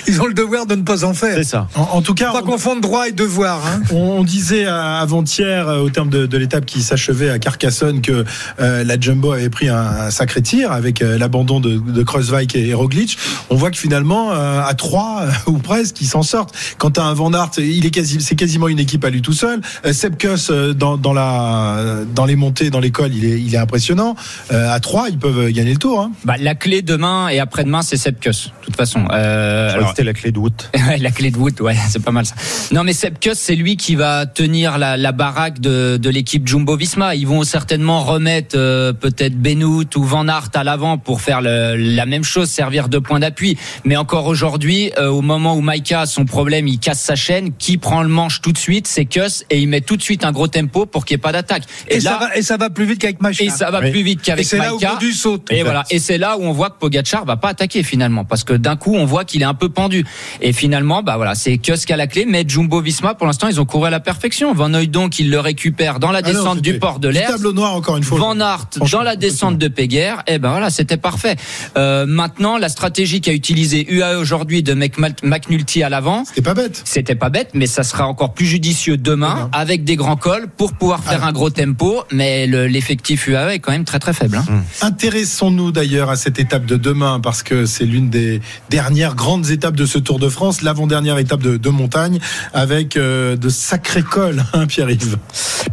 ils 0.08 0.22
ont 0.22 0.26
le 0.26 0.34
devoir 0.34 0.66
de 0.66 0.76
ne 0.76 0.84
pas 0.84 1.04
en 1.04 1.14
faire. 1.14 1.36
C'est 1.36 1.44
ça. 1.44 1.68
En, 1.76 1.82
en 1.82 2.02
tout 2.02 2.14
cas, 2.14 2.28
Faut 2.28 2.40
pas 2.40 2.44
on, 2.44 2.52
confondre 2.52 2.82
droit 2.82 3.08
et 3.08 3.12
devoir. 3.12 3.62
Hein. 3.66 3.82
on 3.92 4.24
disait 4.24 4.66
euh, 4.66 5.02
avant-hier, 5.02 5.68
euh, 5.68 5.80
au 5.80 5.90
terme 5.90 6.10
de, 6.10 6.26
de 6.26 6.38
l'étape 6.38 6.66
qui 6.66 6.82
s'achevait 6.82 7.30
à 7.30 7.40
Carcassonne, 7.40 8.02
que 8.02 8.26
euh, 8.60 8.84
la 8.84 9.00
Jumbo 9.00 9.32
avait 9.32 9.50
pris 9.50 9.70
un, 9.70 9.78
un 9.78 10.12
sacré 10.12 10.42
tir 10.42 10.72
avec 10.72 11.02
euh, 11.02 11.18
l'abandon 11.18 11.60
de, 11.60 11.78
de 11.78 12.04
Kreuzweig 12.04 12.56
et, 12.56 12.74
Roglic. 12.74 13.18
On 13.50 13.56
voit 13.56 13.72
que 13.72 13.78
finalement, 13.78 14.32
euh, 14.34 14.62
à 14.62 14.74
trois 14.74 15.26
ou 15.48 15.58
presque, 15.58 16.02
ils 16.02 16.08
s'en 16.08 16.24
sortent. 16.24 16.56
Quand 16.78 16.92
tu 16.92 17.00
as 17.00 17.04
un 17.04 17.14
Van 17.28 17.34
Aert, 17.34 17.51
il 17.57 17.86
est 17.86 17.89
quasi, 17.91 18.21
c'est 18.21 18.36
quasiment 18.36 18.69
une 18.69 18.80
équipe 18.80 19.03
à 19.03 19.09
lui 19.09 19.21
tout 19.21 19.34
seul. 19.34 19.59
Euh, 19.86 19.91
Sepp 19.91 20.17
Kuss, 20.17 20.49
euh, 20.49 20.73
dans, 20.73 20.95
dans, 20.97 21.11
la, 21.13 21.99
dans 22.15 22.23
les 22.25 22.38
montées, 22.38 22.69
dans 22.69 22.80
l'école, 22.80 23.13
il 23.13 23.25
est, 23.25 23.41
il 23.41 23.53
est 23.53 23.57
impressionnant. 23.57 24.15
Euh, 24.51 24.71
à 24.71 24.80
trois, 24.80 25.09
ils 25.09 25.17
peuvent 25.17 25.49
gagner 25.51 25.71
le 25.73 25.78
tour. 25.78 25.99
Hein. 25.99 26.11
Bah, 26.23 26.36
la 26.39 26.55
clé 26.55 26.82
demain 26.82 27.28
et 27.28 27.39
après-demain, 27.39 27.82
c'est 27.82 27.97
Sepkus, 27.97 28.51
de 28.61 28.65
toute 28.65 28.78
façon. 28.78 29.03
Euh, 29.11 29.73
alors, 29.73 29.89
C'était 29.89 30.03
la 30.05 30.13
clé 30.13 30.32
de 30.32 30.39
Wout. 30.39 30.69
La 30.99 31.11
clé 31.11 31.32
de 31.32 31.38
voûte, 31.38 31.59
ouais, 31.61 31.75
c'est 31.89 32.01
pas 32.03 32.11
mal 32.11 32.25
ça. 32.25 32.36
Non, 32.71 32.84
mais 32.84 32.93
Sepkus, 32.93 33.34
c'est 33.36 33.55
lui 33.55 33.75
qui 33.78 33.95
va 33.95 34.25
tenir 34.25 34.78
la, 34.78 34.95
la 34.97 35.11
baraque 35.11 35.59
de, 35.59 35.97
de 35.97 36.09
l'équipe 36.09 36.47
Jumbo-Visma. 36.47 37.15
Ils 37.15 37.28
vont 37.28 37.43
certainement 37.43 38.03
remettre 38.03 38.55
euh, 38.57 38.93
peut-être 38.93 39.36
Benoît 39.38 39.84
ou 39.95 40.03
Van 40.03 40.28
Aert 40.28 40.49
à 40.53 40.63
l'avant 40.63 40.97
pour 40.97 41.19
faire 41.21 41.41
le- 41.41 41.75
la 41.75 42.05
même 42.05 42.23
chose, 42.23 42.49
servir 42.49 42.88
de 42.89 42.99
point 42.99 43.19
d'appui. 43.19 43.57
Mais 43.84 43.97
encore 43.97 44.28
aujourd'hui, 44.28 44.91
euh, 44.97 45.09
au 45.09 45.21
moment 45.21 45.55
où 45.55 45.61
Maika 45.61 46.01
a 46.01 46.05
son 46.05 46.25
problème, 46.25 46.67
il 46.67 46.80
casse 46.80 47.01
sa 47.01 47.15
chaîne, 47.18 47.51
qui 47.57 47.78
prend 47.78 48.01
le 48.01 48.07
manche 48.07 48.39
tout 48.41 48.53
de 48.53 48.57
suite, 48.57 48.88
c'est 48.88 49.03
Kuss, 49.03 49.43
et 49.49 49.59
il 49.59 49.68
met 49.68 49.82
tout 49.82 49.97
de 49.97 50.01
suite 50.01 50.24
un 50.24 50.32
gros 50.32 50.47
tempo 50.47 50.86
pour 50.86 51.03
qu'il 51.03 51.15
n'y 51.15 51.20
ait 51.20 51.22
pas 51.22 51.34
d'attaque. 51.34 51.63
Et, 51.89 51.95
Et, 51.97 51.99
ça 51.99 52.11
là, 52.11 52.18
va, 52.20 52.38
et 52.38 52.41
ça 52.41 52.55
va 52.55 52.70
plus 52.70 52.86
vite 52.86 52.99
qu'avec 52.99 53.22
Macha. 53.22 53.43
et 53.43 53.49
ça 53.49 53.70
va 53.72 53.82
Oui. 53.82 53.91
plus 53.91 54.03
vite 54.03 54.20
Et 54.22 54.24
qu'avec 54.24 54.45
c'est 54.45 54.57
là 54.57 54.74
où 54.74 54.80
saute. 55.13 55.51
Et 55.51 55.63
voilà. 55.63 55.84
Et 55.89 55.99
c'est 55.99 56.18
là 56.18 56.38
où 56.38 56.43
on 56.43 56.53
voit 56.53 56.70
que 56.70 56.78
Pogacar 56.80 57.26
va 57.26 57.36
pas 57.36 57.49
attaquer 57.49 57.84
finalement, 57.84 58.24
parce 58.24 58.43
que 58.45 58.53
d'un 58.53 58.78
coup 58.78 58.95
on 58.95 59.05
voit 59.05 59.26
qu'il 59.26 59.41
est 59.41 59.45
un 59.45 59.53
peu 59.53 59.68
pendu. 59.70 60.05
Et 60.41 60.53
finalement, 60.53 61.03
bah 61.03 61.18
voilà, 61.18 61.36
c'est 61.36 61.57
Kusk 61.57 61.91
à 61.91 61.97
la 61.97 62.07
clé, 62.07 62.26
mais 62.26 62.45
Jumbo 62.47 62.80
Visma 62.82 63.15
pour 63.15 63.28
l'instant 63.28 63.47
ils 63.49 63.59
ont 63.59 63.65
couru 63.65 63.88
à 63.88 63.89
la 63.89 63.99
perfection. 63.99 64.53
Van 64.53 64.70
donc 64.70 65.20
il 65.20 65.30
le 65.32 65.39
récupère 65.39 65.99
dans 65.99 66.11
la 66.11 66.20
Ah 66.24 66.28
non, 66.32 66.39
descente 66.39 66.61
du 66.61 66.70
c'était 66.70 66.80
port 66.80 66.99
de 66.99 67.09
l'air. 67.09 67.30
Tableau 67.30 67.53
noir 67.53 67.74
encore 67.76 67.97
une 67.97 68.03
fois. 68.03 68.20
Van 68.20 68.39
Aert 68.39 68.68
dans 68.91 69.01
la 69.03 69.15
descente 69.15 69.57
de 69.57 69.68
Péguerre, 69.68 70.24
et 70.28 70.38
ben 70.39 70.49
voilà, 70.51 70.70
c'était 70.70 70.97
parfait. 70.97 71.36
Euh, 71.78 72.05
maintenant, 72.05 72.57
la 72.57 72.70
stratégie 72.70 73.22
qu'a 73.22 73.34
utilisée 73.34 73.86
UAE 73.91 74.18
aujourd'hui 74.20 74.61
de 74.63 74.74
Mc- 74.74 75.24
McNulty 75.24 75.84
à 75.84 75.89
l'avant, 75.89 76.24
C'est 76.34 76.41
pas 76.41 76.53
bête. 76.53 76.82
c'était 76.86 77.07
pas 77.16 77.30
bête, 77.30 77.49
mais 77.53 77.68
ça 77.68 77.84
sera 77.84 78.08
encore 78.08 78.34
plus 78.34 78.45
judicieux 78.45 78.97
demain 78.97 79.49
avec 79.53 79.84
des 79.84 79.95
grands 79.95 80.16
cols 80.16 80.47
pour 80.47 80.74
pouvoir 80.74 81.03
faire 81.03 81.22
Ah. 81.24 81.28
un 81.28 81.32
gros 81.32 81.49
tempo. 81.49 82.03
Mais 82.12 82.47
le- 82.47 82.68
l'effectif 82.68 83.28
UAE 83.28 83.53
est 83.55 83.60
quand 83.60 83.72
même 83.72 83.86
très 83.86 83.99
très 83.99 84.14
faible. 84.14 84.38
hein. 84.38 84.64
Intéressons-nous 84.82 85.72
d'ailleurs 85.72 86.10
à 86.10 86.16
cette 86.16 86.39
étape 86.39 86.66
de 86.66 86.76
demain 86.76 87.20
parce 87.20 87.43
que 87.43 87.66
c'est 87.66 87.86
l'une 87.86 88.10
des 88.10 88.41
dernières 88.70 89.16
grandes 89.16 89.49
étapes 89.51 89.76
de 89.76 89.86
ce 89.86 89.97
Tour 89.99 90.20
de 90.20 90.30
France, 90.30 90.62
l'avant-dernière 90.62 91.18
étape 91.18 91.41
de, 91.41 91.58
de 91.58 91.70
montagne 91.70 92.20
avec 92.53 92.97
euh, 92.97 93.36
de 93.36 93.49
sacrés 93.49 94.03
cols, 94.03 94.43
hein, 94.53 94.66
Pierre-Yves? 94.68 95.18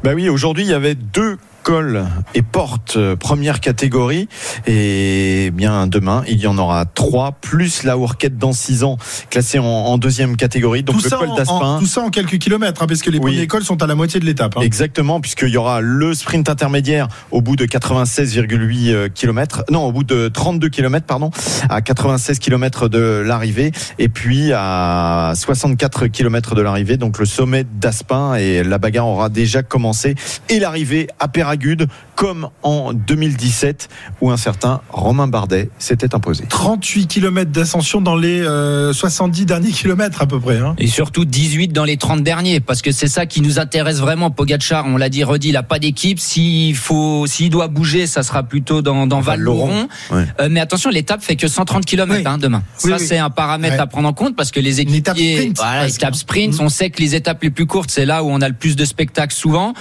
Bah 0.03 0.13
oui, 0.15 0.29
aujourd'hui 0.29 0.65
il 0.65 0.71
y 0.71 0.75
avait 0.75 0.95
deux 0.95 1.39
cols 1.65 2.05
et 2.35 2.43
portes 2.43 2.97
euh, 2.99 3.17
première 3.17 3.59
catégorie 3.61 4.29
et 4.67 5.51
bien 5.53 5.87
demain 5.87 6.23
il 6.29 6.39
y 6.39 6.47
en 6.47 6.59
aura 6.59 6.85
trois 6.85 7.33
plus 7.33 7.83
la 7.85 7.97
Hourquette 7.99 8.37
dans 8.39 8.53
six 8.53 8.85
ans 8.85 8.99
classée 9.31 9.59
en, 9.59 9.65
en 9.65 9.99
deuxième 9.99 10.37
catégorie 10.37 10.83
donc 10.83 10.99
tout, 11.03 11.09
le 11.11 11.17
col 11.19 11.35
d'Aspin 11.37 11.79
tout 11.81 11.87
ça 11.87 12.03
en 12.03 12.11
quelques 12.11 12.39
kilomètres, 12.39 12.83
hein, 12.83 12.87
parce 12.87 13.01
que 13.01 13.11
les 13.11 13.19
Oui. 13.19 13.33
premiers 13.33 13.47
cols 13.47 13.65
sont 13.65 13.83
à 13.83 13.87
la 13.87 13.95
moitié 13.95 14.21
de 14.21 14.27
l'étape. 14.27 14.55
hein. 14.57 14.61
Exactement, 14.61 15.21
puisqu'il 15.21 15.49
y 15.49 15.57
aura 15.57 15.81
le 15.81 16.13
sprint 16.15 16.49
intermédiaire 16.51 17.09
au 17.31 17.41
bout 17.41 17.57
de 17.57 17.65
96,8 17.65 19.11
km, 19.11 19.65
non, 19.71 19.87
au 19.87 19.93
bout 19.93 20.05
de 20.05 20.29
32 20.29 20.69
km, 20.69 21.07
pardon, 21.07 21.31
à 21.71 21.81
96 21.81 22.39
km 22.39 22.89
de 22.89 23.23
l'arrivée, 23.27 23.73
et 23.99 24.09
puis 24.09 24.53
à 24.53 25.33
64 25.35 26.07
km 26.09 26.55
de 26.55 26.61
l'arrivée, 26.63 26.97
donc 26.99 27.19
le 27.19 27.25
sommet 27.27 27.65
d'Aspin, 27.65 28.35
et 28.35 28.63
la 28.63 28.79
bagarre 28.79 29.07
aura 29.07 29.29
déjà 29.31 29.63
commencé, 29.63 30.15
et 30.51 30.59
l'arrivée 30.59 31.09
à 31.19 31.29
Péragude, 31.55 31.87
comme 32.17 32.49
en 32.63 32.93
2017, 32.93 33.89
où 34.21 34.31
un 34.31 34.37
certain 34.37 34.81
Romain 34.91 35.27
Bardet 35.27 35.71
s'était 35.79 36.15
imposé. 36.15 36.45
38 36.49 37.07
km 37.07 37.51
d'ascension 37.51 38.01
dans 38.01 38.17
les 38.17 38.41
euh, 38.41 38.93
70 38.93 39.47
derniers 39.47 39.71
kilomètres 39.71 40.23
à 40.23 40.27
peu 40.27 40.39
près. 40.41 40.59
hein. 40.59 40.75
Et 40.79 40.87
surtout 40.87 41.25
18 41.25 41.69
dans 41.69 41.85
les 41.85 41.97
30 41.97 42.23
derniers, 42.23 42.61
parce 42.61 42.83
que 42.83 42.93
c'est 42.93 43.09
ça 43.09 43.27
qui 43.27 43.41
nous 43.41 43.59
intéresse 43.59 43.99
vraiment. 43.99 44.31
Pogacar, 44.31 44.87
on 44.87 44.97
l'a 44.97 45.09
dit, 45.09 45.25
redit, 45.25 45.49
il 45.51 45.57
a 45.57 45.63
pas 45.63 45.79
d'équipe. 45.79 46.19
S'il 46.21 46.77
faut, 46.77 47.27
s'il 47.27 47.51
doit 47.51 47.69
bouger, 47.69 48.07
ça 48.07 48.23
sera 48.23 48.43
plutôt 48.43 48.83
dans, 48.83 49.07
dans 49.07 49.21
Val-Lauron. 49.21 49.89
Ouais. 50.11 50.25
Euh, 50.41 50.49
mais 50.51 50.61
attention, 50.61 50.91
l'étape 50.91 51.23
fait 51.23 51.37
que 51.37 51.49
130 51.49 51.85
km 51.85 52.13
Oui. 52.15 52.23
hein, 52.27 52.39
demain. 52.39 52.63
Oui, 52.85 52.91
ça, 52.91 52.97
oui. 52.99 53.07
c'est 53.07 53.19
un 53.19 53.31
paramètre 53.31 53.75
Ouais. 53.75 53.81
à 53.81 53.87
prendre 53.87 54.09
en 54.09 54.13
compte 54.13 54.37
parce 54.37 54.51
que 54.51 54.61
les 54.61 54.81
équipiers, 54.81 55.37
sprint, 55.37 55.57
voilà, 55.57 55.89
étape 55.89 56.11
hein. 56.15 56.17
sprint, 56.17 56.55
Mhm. 56.55 56.67
on 56.67 56.69
sait 56.69 56.91
que 56.91 57.01
les 57.01 57.15
étapes 57.15 57.43
les 57.43 57.51
plus 57.51 57.67
courtes, 57.67 57.91
c'est 57.91 58.05
là 58.07 58.23
où 58.23 58.29
on 58.31 58.41
a 58.41 58.49
le 58.49 58.55
plus 58.55 58.77
de 58.77 58.85
spectacles 58.85 59.35
souvent. 59.35 59.73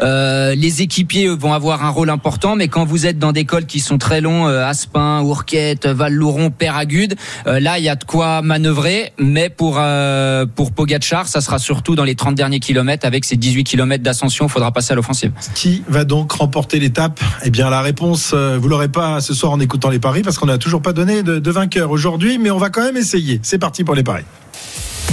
Euh, 0.00 0.54
les 0.54 0.82
équipiers 0.82 1.28
vont 1.28 1.52
avoir 1.52 1.77
avoir 1.78 1.90
un 1.90 1.92
rôle 1.92 2.10
important, 2.10 2.56
mais 2.56 2.68
quand 2.68 2.84
vous 2.84 3.06
êtes 3.06 3.18
dans 3.18 3.32
des 3.32 3.44
cols 3.44 3.66
qui 3.66 3.80
sont 3.80 3.98
très 3.98 4.20
longs, 4.20 4.48
euh, 4.48 4.66
Aspin, 4.66 5.22
Ourquette, 5.22 5.86
Val-Louron, 5.86 6.50
Péragude, 6.50 7.14
euh, 7.46 7.60
là 7.60 7.78
il 7.78 7.84
y 7.84 7.88
a 7.88 7.94
de 7.94 8.04
quoi 8.04 8.42
manœuvrer, 8.42 9.12
mais 9.18 9.48
pour 9.48 9.76
euh, 9.78 10.46
pour 10.46 10.72
Pogacar, 10.72 11.28
ça 11.28 11.40
sera 11.40 11.58
surtout 11.58 11.94
dans 11.94 12.04
les 12.04 12.14
30 12.14 12.34
derniers 12.34 12.60
kilomètres 12.60 13.06
avec 13.06 13.24
ses 13.24 13.36
18 13.36 13.64
kilomètres 13.64 14.02
d'ascension, 14.02 14.46
il 14.46 14.50
faudra 14.50 14.72
passer 14.72 14.92
à 14.92 14.96
l'offensive. 14.96 15.32
Qui 15.54 15.82
va 15.88 16.04
donc 16.04 16.32
remporter 16.32 16.78
l'étape? 16.80 17.20
Eh 17.44 17.50
bien, 17.50 17.70
la 17.70 17.80
réponse, 17.80 18.32
euh, 18.34 18.58
vous 18.60 18.68
l'aurez 18.68 18.88
pas 18.88 19.20
ce 19.20 19.34
soir 19.34 19.52
en 19.52 19.60
écoutant 19.60 19.90
les 19.90 20.00
paris 20.00 20.22
parce 20.22 20.38
qu'on 20.38 20.46
n'a 20.46 20.58
toujours 20.58 20.82
pas 20.82 20.92
donné 20.92 21.22
de, 21.22 21.38
de 21.38 21.50
vainqueur 21.50 21.90
aujourd'hui, 21.90 22.38
mais 22.38 22.50
on 22.50 22.58
va 22.58 22.70
quand 22.70 22.82
même 22.82 22.96
essayer. 22.96 23.40
C'est 23.42 23.58
parti 23.58 23.84
pour 23.84 23.94
les 23.94 24.02
paris. 24.02 24.24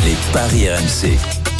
Les 0.04 0.16
paris 0.34 0.68
RMC. 0.70 1.55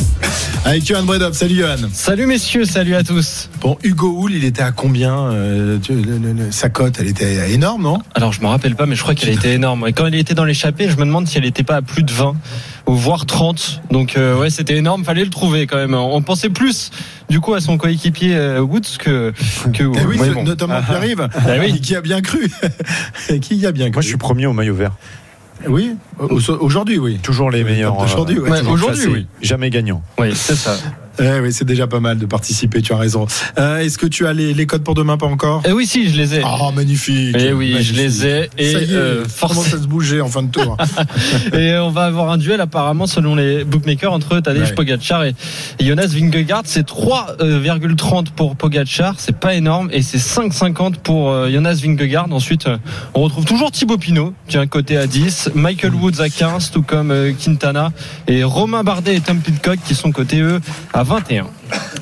Avec 0.68 0.84
Johan 0.84 1.04
Bredov. 1.04 1.34
Salut 1.34 1.54
Johan. 1.56 1.76
Salut 1.94 2.26
messieurs, 2.26 2.66
salut 2.66 2.96
à 2.96 3.04
tous. 3.04 3.50
Bon, 3.62 3.78
Hugo 3.84 4.18
Hull, 4.20 4.34
il 4.34 4.44
était 4.46 4.64
à 4.64 4.72
combien 4.72 5.16
euh, 5.16 5.78
tu- 5.78 5.94
le- 5.94 6.18
le- 6.18 6.34
le- 6.34 6.52
Sa 6.52 6.70
cote, 6.70 6.96
elle 7.00 7.08
était 7.08 7.52
énorme, 7.54 7.84
non? 7.84 8.00
Alors 8.16 8.34
je 8.34 8.42
me 8.42 8.48
rappelle 8.48 8.76
pas, 8.76 8.88
mais 8.88 8.96
je 8.96 9.04
crois 9.04 9.14
qu'elle 9.14 9.30
était 9.30 9.54
énorme. 9.54 9.86
Et 9.88 9.94
quand 9.94 10.08
elle 10.08 10.16
était 10.16 10.34
dans 10.34 10.44
l'échappée, 10.44 10.90
je 10.90 10.96
me 10.98 11.06
demande 11.06 11.28
si 11.28 11.38
elle 11.38 11.46
était 11.46 11.62
pas 11.64 11.76
à 11.76 11.82
plus 11.84 12.02
de 12.02 12.12
20 12.12 12.36
ou 12.88 12.96
voire 12.96 13.28
30. 13.28 13.84
Donc 13.92 14.18
euh, 14.18 14.40
ouais, 14.40 14.50
c'était 14.50 14.76
énorme. 14.78 15.06
Fallait 15.06 15.24
le 15.24 15.30
trouver 15.30 15.68
quand 15.68 15.78
même. 15.78 15.94
On 15.94 16.22
pensait 16.24 16.50
plus 16.50 16.90
du 17.30 17.40
coup 17.40 17.54
à 17.54 17.62
son 17.62 17.78
coéquipier 17.78 18.36
euh, 18.36 18.60
Woods 18.62 18.98
que 18.98 19.34
que. 19.72 19.84
Eh 19.84 20.06
oui, 20.08 20.18
mais 20.20 20.30
ce- 20.30 20.34
bon. 20.34 20.44
notamment 20.46 20.76
Ah, 20.80 20.82
Pierre-Yves, 20.82 21.28
ah 21.32 21.40
oui. 21.60 21.80
qui 21.80 21.96
a 21.96 22.02
bien 22.02 22.22
cru. 22.22 22.50
qui 23.42 23.56
y 23.56 23.68
a 23.68 23.72
bien 23.72 23.86
cru 23.92 23.98
Moi, 23.98 24.02
je 24.02 24.08
suis 24.08 24.18
premier 24.18 24.48
au 24.48 24.54
maillot 24.54 24.74
vert. 24.74 24.94
Oui, 25.68 25.96
au- 26.20 26.40
aujourd'hui, 26.60 26.98
oui. 26.98 27.18
Toujours 27.22 27.50
les 27.52 27.64
meilleurs. 27.64 27.98
Aujourd'hui, 27.98 28.40
ouais. 28.40 28.48
euh, 28.48 28.52
Ouais, 28.52 28.60
toujours 28.60 28.74
aujourd'hui, 28.74 29.06
oui. 29.08 29.28
Jamais 29.42 29.70
gagnant. 29.70 30.02
Oui, 30.20 30.34
c'est 30.36 30.56
ça. 30.56 30.76
Eh 31.20 31.40
oui, 31.42 31.54
c'est 31.54 31.66
déjà 31.66 31.88
pas 31.88 32.00
mal 32.00 32.18
de 32.18 32.26
participer, 32.26 32.82
tu 32.82 32.94
as 32.94 32.98
raison. 32.98 33.26
Euh, 33.58 33.78
Est-ce 33.80 33.98
que 33.98 34.06
tu 34.08 34.28
as 34.28 34.34
les, 34.34 34.54
les 34.54 34.66
codes 34.66 34.84
pour 34.84 34.96
demain 34.96 35.18
Pas 35.18 35.26
encore? 35.28 35.62
Eh 35.66 35.72
oui, 35.72 35.86
si, 35.86 36.10
je 36.10 36.18
les 36.18 36.36
ai. 36.36 36.42
Oh, 36.44 36.72
magnifique 36.72 37.36
Eh 37.40 37.54
oui, 37.54 37.72
magnifique. 37.74 37.96
je 37.96 38.02
les 38.02 38.26
ai. 38.26 38.50
Et 38.58 38.72
Ça 38.74 38.80
y 38.80 38.84
est, 38.84 38.96
euh, 38.96 39.26
forcément. 39.26 39.62
ça 39.64 39.72
se 39.82 39.88
bouger 39.88 40.22
en 40.22 40.28
fin 40.28 40.44
de 40.44 40.50
tour 40.52 40.78
Et 41.54 41.78
on 41.78 41.90
va 41.90 42.04
avoir 42.06 42.32
un 42.32 42.38
duel 42.38 42.60
apparemment 42.62 43.08
selon 43.08 43.36
les 43.36 43.64
bookmakers 43.64 44.12
entre 44.12 44.40
Tadej 44.40 44.64
Ouais. 44.66 44.74
Pogacar 44.74 45.24
et 45.24 45.36
Jonas 45.80 46.08
Vingegaard. 46.08 46.64
C'est 46.66 46.88
3,30 46.88 48.28
pour 48.36 48.56
Pogacar, 48.56 49.16
c'est 49.18 49.38
pas 49.38 49.54
énorme, 49.56 49.90
et 49.92 50.02
c'est 50.02 50.18
5,50 50.18 50.96
pour 50.98 51.30
euh, 51.32 51.50
Jonas 51.52 51.80
Vingegaard. 51.84 52.28
Ensuite, 52.32 52.68
euh, 52.68 52.78
on 53.14 53.22
retrouve 53.22 53.46
toujours 53.46 53.72
Thibaut 53.72 53.98
Pinot 53.98 54.34
qui 54.48 54.58
est 54.58 54.60
un 54.60 54.68
côté 54.68 54.98
à 54.98 55.08
10, 55.08 55.52
Michael 55.56 55.94
Woods 55.96 56.20
à 56.22 56.30
15, 56.30 56.72
tout 56.72 56.82
comme 56.82 57.14
Quintana, 57.44 57.92
et 58.28 58.44
Romain 58.44 58.84
Bardet 58.84 59.16
et 59.16 59.22
Tom 59.22 59.40
Pitcock 59.40 59.78
qui 59.86 59.96
sont 59.96 60.12
côté 60.12 60.40
eux 60.42 60.60
à 60.94 61.04
21. 61.06 61.48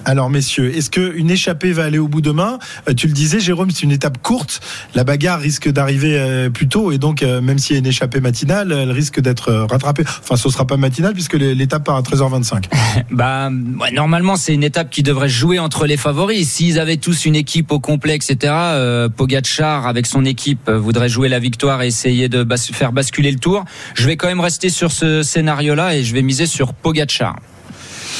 Alors, 0.06 0.30
messieurs, 0.30 0.76
est-ce 0.76 0.90
qu'une 0.90 1.30
échappée 1.32 1.72
va 1.72 1.84
aller 1.86 1.98
au 2.00 2.08
bout 2.10 2.20
demain? 2.22 2.60
Euh, 2.90 2.94
Tu 2.94 3.08
le 3.08 3.14
disais, 3.14 3.40
Jérôme, 3.40 3.72
c'est 3.72 3.84
une 3.84 3.92
étape 3.92 4.18
courte. 4.22 4.60
La 4.96 5.04
bagarre 5.06 5.40
risque 5.40 5.70
d'arriver 5.72 6.18
euh, 6.20 6.50
plus 6.50 6.68
tôt 6.68 6.92
et 6.92 6.98
donc, 6.98 7.24
euh, 7.24 7.40
même 7.40 7.58
s'il 7.58 7.76
y 7.76 7.78
a 7.78 7.80
une 7.80 7.86
échappée 7.88 8.20
matinale, 8.20 8.72
elle 8.74 8.92
risque 8.92 9.22
d'être 9.22 9.54
rattrapée. 9.70 10.04
Enfin, 10.22 10.36
ce 10.36 10.50
sera 10.50 10.66
pas 10.68 10.76
matinal 10.78 11.14
puisque 11.14 11.36
l'é- 11.36 11.56
l'étape 11.56 11.86
part 11.86 11.96
à 11.96 12.02
13h25. 12.02 12.66
Bah, 13.12 13.50
ouais, 13.82 13.92
normalement, 13.92 14.36
c'est 14.36 14.54
une 14.54 14.64
étape 14.64 14.90
qui 14.90 15.04
devrait 15.04 15.30
se 15.30 15.34
jouer 15.36 15.60
entre 15.60 15.86
les 15.86 15.98
favoris. 15.98 16.48
S'ils 16.50 16.80
avaient 16.80 16.98
tous 16.98 17.26
une 17.26 17.36
équipe 17.36 17.72
au 17.72 17.80
complet, 17.80 18.16
etc., 18.16 18.38
euh, 18.54 19.10
Pogacar, 19.10 19.88
avec 19.88 20.06
son 20.06 20.26
équipe, 20.26 20.70
voudrait 20.70 21.10
jouer 21.10 21.30
la 21.30 21.40
victoire 21.40 21.82
et 21.82 21.88
essayer 21.88 22.28
de 22.30 22.44
bas- 22.44 22.58
faire 22.58 22.92
basculer 22.92 23.32
le 23.32 23.40
tour. 23.40 23.64
Je 23.96 24.06
vais 24.08 24.18
quand 24.18 24.28
même 24.28 24.40
rester 24.42 24.70
sur 24.70 24.92
ce 24.92 25.24
scénario-là 25.24 25.96
et 25.96 26.04
je 26.04 26.14
vais 26.14 26.22
miser 26.22 26.46
sur 26.46 26.74
Pogacar. 26.74 27.38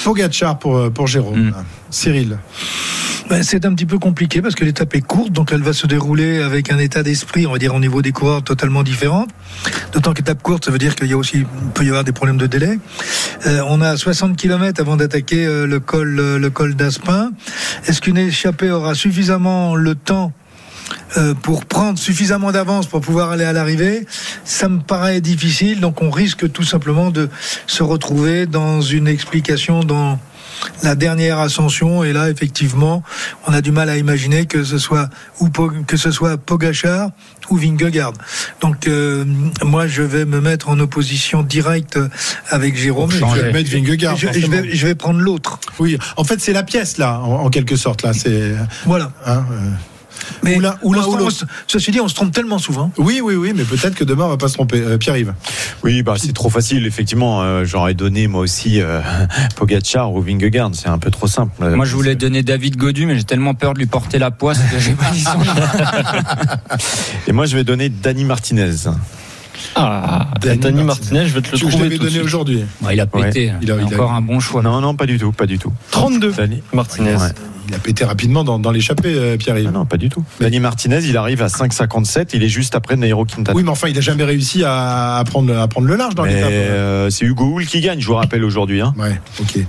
Pogacar 0.04 0.60
pour, 0.60 0.78
euh, 0.78 0.90
pour 0.90 1.08
Jérôme. 1.08 1.50
Mm. 1.50 1.54
Cyril. 1.90 2.38
Ben, 3.30 3.42
c'est 3.42 3.66
un 3.66 3.74
petit 3.74 3.86
peu 3.86 4.00
compliqué 4.00 4.42
parce 4.42 4.54
que 4.54 4.66
l'étape 4.66 4.94
est 4.96 5.02
courte, 5.02 5.32
donc 5.32 5.52
elle 5.54 5.62
va 5.62 5.74
se 5.74 5.88
dérouler 5.88 6.42
avec 6.42 6.72
un 6.72 6.78
état 6.78 7.04
d'esprit, 7.04 7.48
on 7.48 7.54
va 7.54 7.58
dire 7.58 7.74
au 7.74 7.80
niveau 7.80 8.02
des 8.02 8.12
coureurs 8.12 8.44
totalement 8.44 8.84
différent. 8.84 9.28
D'autant 9.94 10.14
qu'étape 10.14 10.42
courte, 10.44 10.66
ça 10.66 10.72
veut 10.72 10.78
dire 10.78 10.96
qu'il 10.96 11.08
y 11.08 11.14
a 11.14 11.18
aussi, 11.18 11.38
il 11.38 11.46
peut 11.74 11.86
y 11.86 11.88
avoir 11.88 12.04
des 12.04 12.12
problèmes 12.12 12.38
de 12.38 12.48
délai. 12.48 12.80
Euh, 13.48 13.62
on 13.68 13.82
a 13.82 13.96
60 13.96 14.36
km 14.36 14.82
avant 14.82 14.98
d'attaquer 14.98 15.46
euh, 15.46 15.66
le 15.66 15.80
col, 15.80 16.20
euh, 16.20 16.38
le 16.38 16.50
col 16.50 16.76
d'Aspin. 16.76 17.32
Est-ce 17.88 18.02
qu'une 18.02 18.18
échappée 18.18 18.72
aura 18.72 18.94
suffisamment 18.94 19.76
le 19.76 19.96
temps 19.96 20.34
euh, 21.18 21.34
pour 21.34 21.66
prendre 21.66 21.98
suffisamment 22.00 22.52
d'avance 22.52 22.88
pour 22.88 23.02
pouvoir 23.02 23.32
aller 23.32 23.46
à 23.46 23.54
l'arrivée, 23.54 24.06
ça 24.46 24.68
me 24.70 24.80
paraît 24.80 25.22
difficile. 25.22 25.80
Donc 25.80 26.02
on 26.02 26.10
risque 26.10 26.52
tout 26.52 26.64
simplement 26.64 27.12
de 27.12 27.30
se 27.68 27.84
retrouver 27.84 28.46
dans 28.46 28.82
une 28.82 29.08
explication 29.08 29.84
dans 29.84 30.20
la 30.82 30.96
dernière 30.96 31.40
ascension. 31.40 32.04
Et 32.04 32.14
là, 32.14 32.30
effectivement, 32.30 33.04
on 33.48 33.54
a 33.54 33.62
du 33.62 33.72
mal 33.72 33.90
à 33.90 33.98
imaginer 33.98 34.46
que 34.46 34.64
ce 34.64 34.78
soit 34.78 35.10
ou 35.40 35.50
que 35.88 35.98
ce 35.98 36.12
soit 36.12 36.38
Pogachar 36.38 37.10
ou 37.50 37.58
Vingegaard. 37.58 38.14
Donc 38.62 38.88
euh, 38.88 39.26
moi, 39.64 39.88
je 39.88 40.02
vais 40.04 40.26
me 40.26 40.40
mettre 40.42 40.70
en 40.70 40.80
opposition 40.80 41.44
directe 41.44 42.00
avec 42.50 42.78
Jérôme. 42.78 43.12
Je 43.12 43.42
vais 43.42 43.52
mettre 43.52 43.70
Vingegaard. 43.72 44.16
Je, 44.16 44.28
je 44.28 44.34
forcément. 44.40 44.62
vais, 44.62 44.76
je 44.76 44.88
vais 44.88 44.96
prendre 44.96 45.20
l'autre. 45.20 45.60
Oui, 45.80 45.98
en 46.18 46.24
fait, 46.24 46.40
c'est 46.40 46.54
la 46.54 46.64
pièce, 46.64 46.98
là, 46.98 47.20
en, 47.20 47.46
en 47.46 47.50
quelque 47.50 47.76
sorte. 47.76 48.04
là. 48.04 48.14
C'est. 48.14 48.54
Voilà. 48.86 49.12
hein, 49.26 49.46
euh, 49.52 49.70
Mais 50.44 50.58
ou 50.58 50.60
l'un 50.62 50.76
ou 50.84 50.94
se 51.30 51.44
ou 51.44 51.48
ceci 51.68 51.92
dit, 51.92 52.00
on 52.02 52.08
se 52.08 52.16
trompe 52.16 52.32
tellement 52.32 52.58
souvent. 52.60 52.92
Oui, 52.98 53.22
oui, 53.24 53.36
oui, 53.36 53.54
mais 53.56 53.64
peut-être 53.64 53.96
que 53.96 54.04
demain, 54.04 54.26
on 54.26 54.30
va 54.30 54.38
pas 54.38 54.48
se 54.48 54.54
tromper. 54.54 54.80
Euh, 54.82 54.98
Pierre-Yves. 54.98 55.34
Oui, 55.84 56.04
bah 56.04 56.16
c'est 56.18 56.34
trop 56.34 56.50
facile. 56.50 56.86
Effectivement, 56.86 57.42
euh, 57.42 57.66
j'aurais 57.66 57.94
donné 57.94 58.28
moi 58.28 58.42
aussi 58.42 58.82
euh, 58.82 59.02
Pogacar 59.56 60.12
ou 60.14 60.22
Vingegaard. 60.22 60.72
C'est 60.74 60.88
un 60.90 60.98
peu 60.98 61.12
trop 61.12 61.28
simple. 61.28 61.52
Moi, 61.60 61.86
je 61.86 61.96
voulais 61.96 62.16
donner 62.16 62.44
David 62.44 62.78
Godu, 62.78 63.06
mais 63.06 63.16
j'ai 63.18 63.24
tellement 63.24 63.54
peur 63.54 63.74
de 63.74 63.80
lui 63.80 63.86
porter 63.88 64.20
la 64.20 64.32
poisse 64.32 64.60
que 64.72 64.80
j'ai 64.80 64.94
pas 64.94 65.10
dit 65.12 65.22
son 65.22 65.38
nom. 65.38 65.46
Et 67.28 67.32
moi, 67.32 67.46
je 67.46 67.56
vais 67.56 67.64
donner 67.64 67.90
Dani 67.90 68.26
Martinez. 68.26 68.72
Ah, 69.76 70.28
Danny 70.42 70.58
Dani, 70.60 70.84
Martinez. 70.84 70.84
Martinez, 70.84 71.28
je 71.28 71.34
vais 71.34 71.42
te 71.42 71.52
le 71.52 71.58
je 71.58 71.66
trouver 71.68 71.90
de 71.90 71.98
donné 71.98 72.20
aujourd'hui. 72.22 72.66
Ouais, 72.82 72.96
il 72.96 73.00
a 73.00 73.06
pété. 73.08 73.52
Il 73.62 73.72
a- 73.72 73.76
il 73.76 73.82
a- 73.82 73.86
encore 73.86 74.12
un 74.14 74.22
bon 74.22 74.40
choix. 74.40 74.62
Non, 74.62 74.82
non, 74.82 74.96
pas 74.96 75.06
du 75.06 75.18
tout, 75.18 75.32
pas 75.32 75.46
du 75.46 75.58
tout. 75.58 75.72
32, 75.92 76.32
Dani. 76.34 76.62
Martinez. 76.74 77.16
Ouais. 77.16 77.30
Il 77.68 77.74
a 77.76 77.80
pété 77.80 78.04
rapidement 78.04 78.44
dans, 78.44 78.60
dans 78.60 78.72
l'échappée, 78.72 79.14
euh, 79.16 79.38
Pierre-Yves. 79.38 79.68
Ah 79.70 79.72
non, 79.72 79.86
pas 79.86 79.98
du 79.98 80.10
tout. 80.10 80.24
Dani 80.42 80.60
Martinez, 80.60 81.00
il 81.06 81.16
arrive 81.18 81.42
à 81.42 81.48
5,57. 81.48 82.30
Il 82.34 82.44
est 82.44 82.50
juste 82.50 82.76
après 82.76 82.96
Nairo 82.96 83.26
Quintana. 83.26 83.56
Oui, 83.56 83.64
mais 83.64 83.70
enfin, 83.70 83.88
il 83.88 83.98
a 83.98 84.02
jamais 84.02 84.24
réussi 84.24 84.64
à, 84.66 85.16
à 85.18 85.24
prendre, 85.24 85.58
à 85.58 85.68
prendre 85.68 85.88
le 85.88 85.96
large 85.96 86.16
dans 86.16 86.26
l'étape. 86.26 86.50
euh, 86.52 87.10
c'est 87.10 87.26
Hugo 87.26 87.46
Hull 87.46 87.66
qui 87.66 87.80
gagne, 87.82 88.00
je 88.02 88.08
vous 88.08 88.16
rappelle 88.16 88.44
aujourd'hui. 88.44 88.82
Hein. 88.82 88.94
Ouais, 88.98 89.20
ok. 89.40 89.60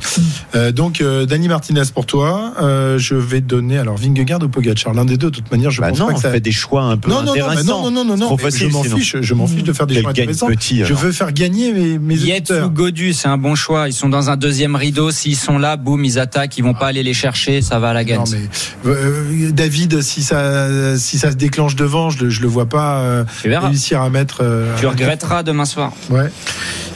Euh, 0.54 0.72
donc, 0.72 1.00
euh, 1.00 1.26
Dani 1.26 1.48
Martinez 1.48 1.82
pour 1.94 2.06
toi. 2.06 2.54
Euh, 2.60 2.98
je 2.98 3.14
vais 3.14 3.40
donner 3.40 3.78
alors 3.78 3.96
Vingegaard 3.96 4.42
ou 4.42 4.48
Pogacar, 4.48 4.92
l'un 4.94 5.04
des 5.04 5.16
deux. 5.16 5.30
De 5.30 5.36
toute 5.36 5.50
manière, 5.50 5.70
je 5.70 5.80
Bah 5.80 5.88
pense 5.90 5.98
non, 5.98 6.06
pas 6.08 6.14
que 6.14 6.20
ça. 6.20 6.30
fait 6.30 6.40
des 6.40 6.52
choix 6.52 6.82
un 6.82 6.96
peu 6.96 7.10
Non, 7.10 7.16
non, 7.20 7.26
non, 7.26 7.30
intéressants. 7.32 7.82
non, 7.84 7.90
non, 7.90 8.04
non, 8.04 8.16
non, 8.16 8.26
Trop 8.26 8.36
mais 8.36 8.42
facile, 8.44 8.68
je 8.68 8.72
m'en 8.72 8.82
fiche, 8.82 9.16
je 9.20 9.34
m'en 9.34 9.46
fiche 9.46 9.62
de 9.64 9.72
faire 9.72 9.86
des 9.86 9.94
Quel 9.94 10.02
choix 10.02 10.10
intéressants. 10.10 10.46
petit, 10.48 10.84
je 10.84 10.94
veux 10.94 11.12
faire 11.12 11.32
gagner 11.32 11.72
mes, 11.72 11.98
mes 11.98 12.16
Yates 12.16 12.52
ou 12.64 12.70
Godu, 12.70 13.12
c'est 13.12 13.28
un 13.28 13.38
bon 13.38 13.54
choix. 13.54 13.88
Ils 13.88 13.92
sont 13.92 14.08
dans 14.08 14.30
un 14.30 14.36
deuxième 14.36 14.74
rideau. 14.76 15.10
S'ils 15.10 15.36
sont 15.36 15.58
là, 15.58 15.76
boum, 15.76 16.04
ils 16.04 16.18
attaquent. 16.18 16.56
Ils 16.58 16.64
vont 16.64 16.74
pas 16.74 16.86
aller 16.88 17.02
les 17.02 17.14
chercher. 17.14 17.62
Ça 17.62 17.78
va 17.78 17.83
à 17.90 17.94
la 17.94 18.04
gagne. 18.04 18.18
Non, 18.18 18.24
mais, 18.30 18.90
euh, 18.90 19.50
David, 19.52 20.02
si 20.02 20.22
ça, 20.22 20.96
si 20.98 21.18
ça 21.18 21.30
se 21.30 21.36
déclenche 21.36 21.76
devant, 21.76 22.10
je, 22.10 22.24
le- 22.24 22.30
je 22.30 22.40
le 22.42 22.48
vois 22.48 22.66
pas 22.66 22.98
euh, 22.98 23.24
réussir 23.44 24.00
à 24.02 24.10
mettre. 24.10 24.38
euh, 24.42 24.74
Tu 24.78 24.86
regretteras 24.86 25.42
demain 25.42 25.64
soir. 25.64 25.92
Ouais. 26.10 26.30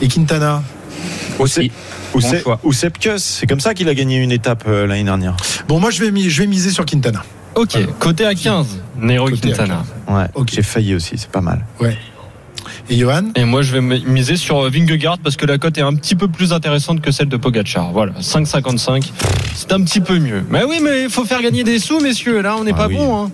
Et 0.00 0.08
Quintana. 0.08 0.62
Aussi. 1.38 1.70
Ou 2.14 2.20
c'est- 2.20 2.40
choix. 2.42 2.58
ou 2.64 2.72
Sepkus, 2.72 3.18
c'est 3.18 3.46
comme 3.46 3.60
ça 3.60 3.74
qu'il 3.74 3.88
a 3.88 3.94
gagné 3.94 4.16
une 4.16 4.32
étape 4.32 4.64
euh, 4.66 4.86
l'année 4.86 5.04
dernière. 5.04 5.36
Bon, 5.68 5.78
moi, 5.78 5.90
je 5.90 6.00
vais, 6.02 6.10
mi- 6.10 6.30
je 6.30 6.40
vais 6.42 6.46
miser 6.48 6.70
sur 6.70 6.84
Quintana. 6.86 7.22
Ok, 7.54 7.76
côté 7.98 8.24
à 8.24 8.34
15, 8.34 8.66
Nero 9.00 9.28
à 9.28 9.30
Quintana. 9.32 9.84
Ouais, 10.08 10.24
Ok. 10.34 10.50
j'ai 10.52 10.62
failli 10.62 10.94
aussi, 10.94 11.14
c'est 11.18 11.30
pas 11.30 11.40
mal. 11.40 11.64
Ouais. 11.80 11.96
Et 12.90 12.96
Johan 12.96 13.24
Et 13.36 13.44
moi, 13.44 13.60
je 13.62 13.76
vais 13.76 13.80
miser 13.80 14.36
sur 14.36 14.64
euh, 14.64 14.70
Vingegaard 14.70 15.18
parce 15.18 15.36
que 15.36 15.44
la 15.44 15.58
cote 15.58 15.76
est 15.76 15.82
un 15.82 15.94
petit 15.94 16.14
peu 16.14 16.26
plus 16.28 16.52
intéressante 16.52 17.00
que 17.02 17.10
celle 17.10 17.28
de 17.28 17.36
Pogacar. 17.36 17.92
Voilà, 17.92 18.12
5,55. 18.20 19.10
C'est 19.54 19.72
un 19.72 19.82
petit 19.82 20.00
peu 20.00 20.18
mieux. 20.18 20.42
Mais 20.48 20.64
oui, 20.64 20.80
mais 20.82 21.02
il 21.04 21.10
faut 21.10 21.24
faire 21.26 21.42
gagner 21.42 21.64
des 21.64 21.78
sous, 21.78 22.00
messieurs. 22.00 22.40
Là, 22.40 22.56
on 22.58 22.64
n'est 22.64 22.72
Ah 22.72 22.76
pas 22.76 22.86
oui. 22.88 22.96
bon. 22.96 23.24
Hein. 23.26 23.30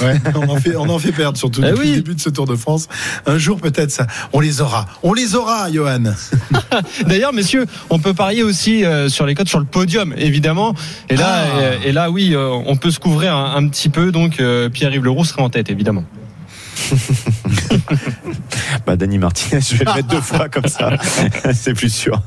Ouais, 0.00 0.18
on 0.34 0.48
en 0.48 0.56
fait, 0.56 0.76
on 0.76 0.88
en 0.88 0.98
fait 0.98 1.12
perdre 1.12 1.36
surtout 1.36 1.60
Eh 1.64 1.72
depuis 1.72 1.80
oui. 1.82 1.88
le 1.90 1.96
début 1.96 2.14
de 2.14 2.20
ce 2.22 2.30
Tour 2.30 2.46
de 2.46 2.56
France. 2.56 2.88
Un 3.26 3.36
jour 3.36 3.58
peut-être 3.60 3.90
ça, 3.90 4.06
on 4.32 4.40
les 4.40 4.62
aura, 4.62 4.86
on 5.02 5.12
les 5.12 5.34
aura, 5.34 5.70
Johan. 5.70 6.14
D'ailleurs, 7.06 7.34
messieurs, 7.34 7.66
on 7.90 7.98
peut 7.98 8.14
parier 8.14 8.42
aussi 8.42 8.82
euh, 8.82 9.10
sur 9.10 9.26
les 9.26 9.34
cotes 9.34 9.50
sur 9.50 9.58
le 9.58 9.66
podium, 9.66 10.14
évidemment. 10.16 10.74
Et 11.10 11.16
là, 11.16 11.44
Ah. 11.54 11.86
et 11.86 11.92
là, 11.92 12.10
oui, 12.10 12.30
euh, 12.34 12.48
on 12.48 12.76
peut 12.76 12.90
se 12.90 12.98
couvrir 12.98 13.36
un, 13.36 13.56
un 13.56 13.68
petit 13.68 13.90
peu. 13.90 14.10
Donc, 14.10 14.40
euh, 14.40 14.70
Pierre-Yves 14.70 15.04
Leroux 15.04 15.26
sera 15.26 15.42
en 15.42 15.50
tête, 15.50 15.68
évidemment. 15.68 16.04
Bah, 18.86 18.96
Dani 18.96 19.18
Martinez, 19.18 19.60
je 19.60 19.76
vais 19.76 19.84
le 19.84 19.94
mettre 19.94 20.08
deux 20.08 20.20
fois 20.20 20.48
comme 20.48 20.66
ça. 20.66 20.90
c'est 21.54 21.74
plus 21.74 21.92
sûr. 21.92 22.20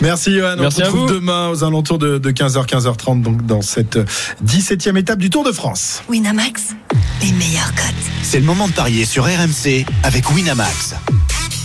Merci 0.00 0.34
Johan. 0.36 0.56
Merci 0.58 0.80
on 0.82 0.82
à 0.82 0.86
se 0.86 0.90
retrouve 0.90 1.08
vous. 1.08 1.14
demain 1.14 1.48
aux 1.48 1.64
alentours 1.64 1.98
de, 1.98 2.18
de 2.18 2.30
15h, 2.30 2.66
15h30, 2.66 3.22
donc 3.22 3.46
dans 3.46 3.62
cette 3.62 3.98
17e 4.44 4.96
étape 4.98 5.18
du 5.18 5.30
Tour 5.30 5.44
de 5.44 5.52
France. 5.52 6.02
Winamax, 6.08 6.74
les 7.22 7.32
meilleurs 7.32 7.74
cotes. 7.74 7.94
C'est 8.22 8.40
le 8.40 8.46
moment 8.46 8.68
de 8.68 8.72
parier 8.72 9.04
sur 9.04 9.24
RMC 9.24 9.84
avec 10.02 10.30
Winamax. 10.30 10.94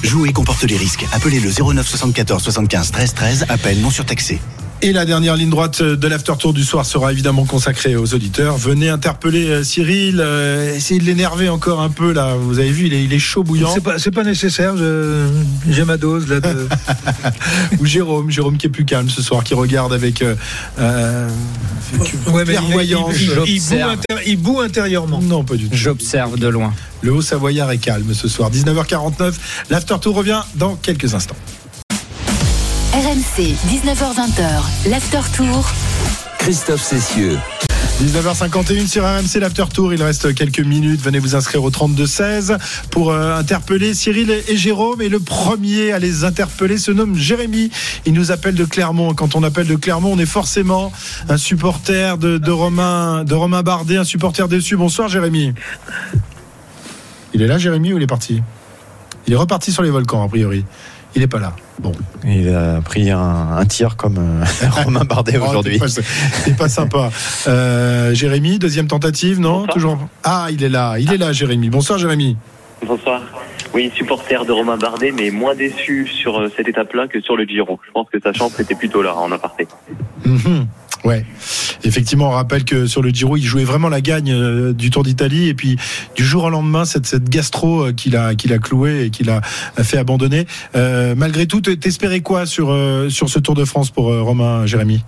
Jouer 0.03 0.32
comporte 0.34 0.63
les 0.63 0.78
risques. 0.78 1.05
Appelez 1.13 1.39
le 1.39 1.49
09 1.51 1.88
74 1.88 2.41
75 2.43 2.91
13 2.91 3.13
13. 3.13 3.45
Appel 3.49 3.80
non 3.82 3.89
surtaxé. 3.89 4.39
Et 4.84 4.93
la 4.93 5.05
dernière 5.05 5.36
ligne 5.36 5.51
droite 5.51 5.84
de 5.84 6.07
l'after 6.07 6.34
tour 6.39 6.53
du 6.53 6.63
soir 6.63 6.88
sera 6.88 7.11
évidemment 7.11 7.45
consacrée 7.45 7.95
aux 7.95 8.15
auditeurs. 8.15 8.57
Venez 8.57 8.89
interpeller 8.89 9.47
euh, 9.47 9.63
Cyril, 9.63 10.19
euh, 10.19 10.73
essayez 10.75 10.99
de 10.99 11.05
l'énerver 11.05 11.49
encore 11.49 11.82
un 11.82 11.89
peu 11.91 12.11
là. 12.13 12.34
Vous 12.36 12.57
avez 12.57 12.71
vu, 12.71 12.88
il 12.88 12.93
est, 12.95 13.03
il 13.03 13.13
est 13.13 13.19
chaud 13.19 13.43
bouillant. 13.43 13.71
C'est 13.71 13.82
pas, 13.84 13.97
pas 13.99 14.23
nécessaire. 14.23 14.73
J'ai 15.69 15.86
ma 15.86 15.97
dose 15.97 16.27
là. 16.27 16.39
De... 16.39 16.67
Ou 17.79 17.86
Jérôme, 17.86 18.32
Jérôme 18.32 18.57
qui 18.57 18.65
est 18.65 18.69
plus 18.71 18.86
calme 18.86 19.07
ce 19.07 19.21
soir, 19.21 19.43
qui 19.43 19.53
regarde 19.53 19.93
avec 19.93 20.23
euh, 20.23 20.34
euh, 20.79 21.29
Ouais, 22.34 22.43
mais 22.47 22.53
il- 22.53 22.57
clairvoyance. 22.57 23.13
il, 23.15 23.21
il- 23.21 23.27
il 23.27 23.29
boue 23.29 23.36
J'observe. 23.45 23.91
intér- 23.93 24.21
il 24.25 24.38
boue 24.38 24.59
intérieurement. 24.61 25.19
Non, 25.21 25.43
pas 25.43 25.57
du 25.57 25.69
tout. 25.69 25.75
J'observe 25.77 26.39
de 26.39 26.47
loin. 26.47 26.73
Le 27.03 27.13
haut 27.13 27.21
Savoyard 27.21 27.69
est 27.69 27.77
calme 27.77 28.15
ce 28.15 28.27
soir. 28.27 28.49
19h49. 28.49 29.34
L'after 29.69 29.95
tour 30.01 30.15
revient 30.15 30.41
dans 30.55 30.75
quelques 30.75 31.13
instants. 31.13 31.36
RMC, 32.93 33.55
19h20h, 33.69 34.89
l'after 34.89 35.21
tour. 35.33 35.65
Christophe 36.39 36.81
Cessieux. 36.81 37.39
19h51 38.01 38.85
sur 38.85 39.05
RMC 39.05 39.39
l'After 39.39 39.63
Tour. 39.73 39.93
Il 39.93 40.03
reste 40.03 40.35
quelques 40.35 40.59
minutes. 40.59 40.99
Venez 40.99 41.19
vous 41.19 41.33
inscrire 41.33 41.63
au 41.63 41.71
32-16 41.71 42.57
pour 42.89 43.11
euh, 43.11 43.37
interpeller 43.37 43.93
Cyril 43.93 44.29
et, 44.29 44.57
Jérôme. 44.57 45.01
Et 45.01 45.07
le 45.07 45.21
premier 45.21 45.93
à 45.93 45.99
les 45.99 46.25
interpeller 46.25 46.77
se 46.77 46.91
nomme 46.91 47.15
Jérémy. 47.15 47.71
Il 48.05 48.11
nous 48.11 48.33
appelle 48.33 48.55
de 48.55 48.65
Clermont. 48.65 49.13
Quand 49.13 49.35
on 49.35 49.43
appelle 49.43 49.67
de 49.67 49.77
Clermont, 49.77 50.11
on 50.11 50.19
est 50.19 50.25
forcément 50.25 50.91
un 51.29 51.37
supporter 51.37 52.17
de, 52.17 52.37
de 52.39 52.51
Romain, 52.51 53.23
de 53.23 53.35
Romain 53.35 53.63
Bardet, 53.63 53.95
un 53.95 54.03
supporter 54.03 54.49
déçu. 54.49 54.75
Bonsoir 54.75 55.07
Jérémy. 55.07 55.53
Il 57.33 57.41
est 57.41 57.47
là 57.47 57.57
Jérémy 57.57 57.93
ou 57.93 57.97
il 57.97 58.03
est 58.03 58.07
parti? 58.07 58.41
Il 59.27 59.33
est 59.33 59.37
reparti 59.37 59.71
sur 59.71 59.81
les 59.81 59.91
volcans 59.91 60.21
a 60.23 60.27
priori. 60.27 60.65
Il 61.16 61.22
n'est 61.22 61.28
pas 61.28 61.39
là. 61.39 61.53
Bon. 61.80 61.91
Il 62.24 62.47
a 62.55 62.80
pris 62.82 63.09
un, 63.12 63.20
un 63.57 63.66
tir 63.66 63.97
comme 63.97 64.18
euh, 64.18 64.45
Romain 64.84 65.03
Bardet 65.03 65.38
Oh, 65.41 65.47
aujourd'hui. 65.49 65.80
t'es 66.45 66.51
pas- 66.51 66.57
pas 66.57 66.70
sympa. 66.70 67.09
Euh, 67.47 68.14
Jérémy, 68.14 68.59
deuxième 68.59 68.88
tentative, 68.88 69.39
non 69.39 69.68
Toujours. 69.68 69.97
Ah, 70.24 70.47
il 70.51 70.64
est 70.64 70.70
là, 70.70 70.97
il 70.99 71.12
est 71.12 71.18
là, 71.18 71.34
Jérémy. 71.34 71.70
Bonsoir, 71.70 71.99
Jérémy. 71.99 72.38
Bonsoir. 72.86 73.22
Oui, 73.74 73.91
supporter 73.95 74.43
de 74.45 74.51
Romain 74.51 74.78
Bardet, 74.78 75.12
mais 75.12 75.32
moins 75.32 75.55
déçu 75.55 76.07
sur 76.07 76.39
euh, 76.39 76.51
cette 76.57 76.68
étape-là 76.68 77.07
que 77.07 77.22
sur 77.22 77.36
le 77.38 77.45
Giro. 77.45 77.80
Je 77.88 77.91
pense 77.91 78.07
que 78.12 78.20
sa 78.22 78.34
chance 78.34 78.59
était 78.59 78.76
plutôt 78.76 79.01
là, 79.01 79.16
en 79.16 79.32
aparté. 79.32 79.68
Mhm. 80.26 80.68
Ouais, 81.03 81.25
effectivement, 81.83 82.27
on 82.27 82.31
rappelle 82.31 82.63
que 82.63 82.85
sur 82.85 83.01
le 83.01 83.09
Giro, 83.09 83.35
il 83.35 83.43
jouait 83.43 83.63
vraiment 83.63 83.89
la 83.89 84.01
gagne 84.01 84.31
euh, 84.31 84.71
du 84.71 84.91
Tour 84.91 85.03
d'Italie, 85.03 85.49
et 85.49 85.55
puis 85.55 85.77
du 86.15 86.23
jour 86.23 86.43
au 86.43 86.49
lendemain, 86.49 86.85
cette, 86.85 87.07
cette 87.07 87.27
gastro 87.27 87.87
euh, 87.87 87.91
qu'il 87.91 88.15
a, 88.15 88.35
qu'il 88.35 88.53
a 88.53 88.59
cloué 88.59 89.05
et 89.05 89.09
qu'il 89.09 89.29
a 89.31 89.41
fait 89.83 89.97
abandonner. 89.97 90.45
Euh, 90.75 91.15
malgré 91.17 91.47
tout, 91.47 91.61
t'espérais 91.61 92.19
quoi 92.19 92.45
sur, 92.45 92.69
euh, 92.69 93.09
sur 93.09 93.29
ce 93.29 93.39
Tour 93.39 93.55
de 93.55 93.65
France 93.65 93.89
pour 93.89 94.13
Romain, 94.13 94.67
Jérémy? 94.67 95.03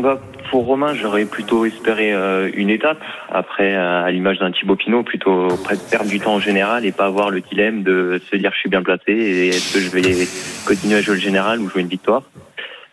Bah, 0.00 0.20
pour 0.50 0.66
Romain, 0.66 0.94
j'aurais 0.94 1.24
plutôt 1.24 1.64
espéré 1.64 2.12
une 2.54 2.70
étape. 2.70 3.00
Après, 3.32 3.74
à 3.74 4.08
l'image 4.10 4.38
d'un 4.38 4.52
Thibaut 4.52 4.76
Pinot, 4.76 5.02
plutôt 5.02 5.48
près 5.64 5.76
perdre 5.76 6.08
du 6.08 6.20
temps 6.20 6.34
en 6.34 6.40
général 6.40 6.84
et 6.84 6.92
pas 6.92 7.06
avoir 7.06 7.30
le 7.30 7.40
dilemme 7.40 7.82
de 7.82 8.20
se 8.30 8.36
dire 8.36 8.52
je 8.54 8.58
suis 8.58 8.68
bien 8.68 8.82
placé 8.82 9.12
et 9.12 9.48
est-ce 9.48 9.74
que 9.74 9.80
je 9.80 9.90
vais 9.90 10.28
continuer 10.66 10.96
à 10.96 11.02
jouer 11.02 11.14
le 11.14 11.20
général 11.20 11.60
ou 11.60 11.68
jouer 11.68 11.82
une 11.82 11.88
victoire. 11.88 12.22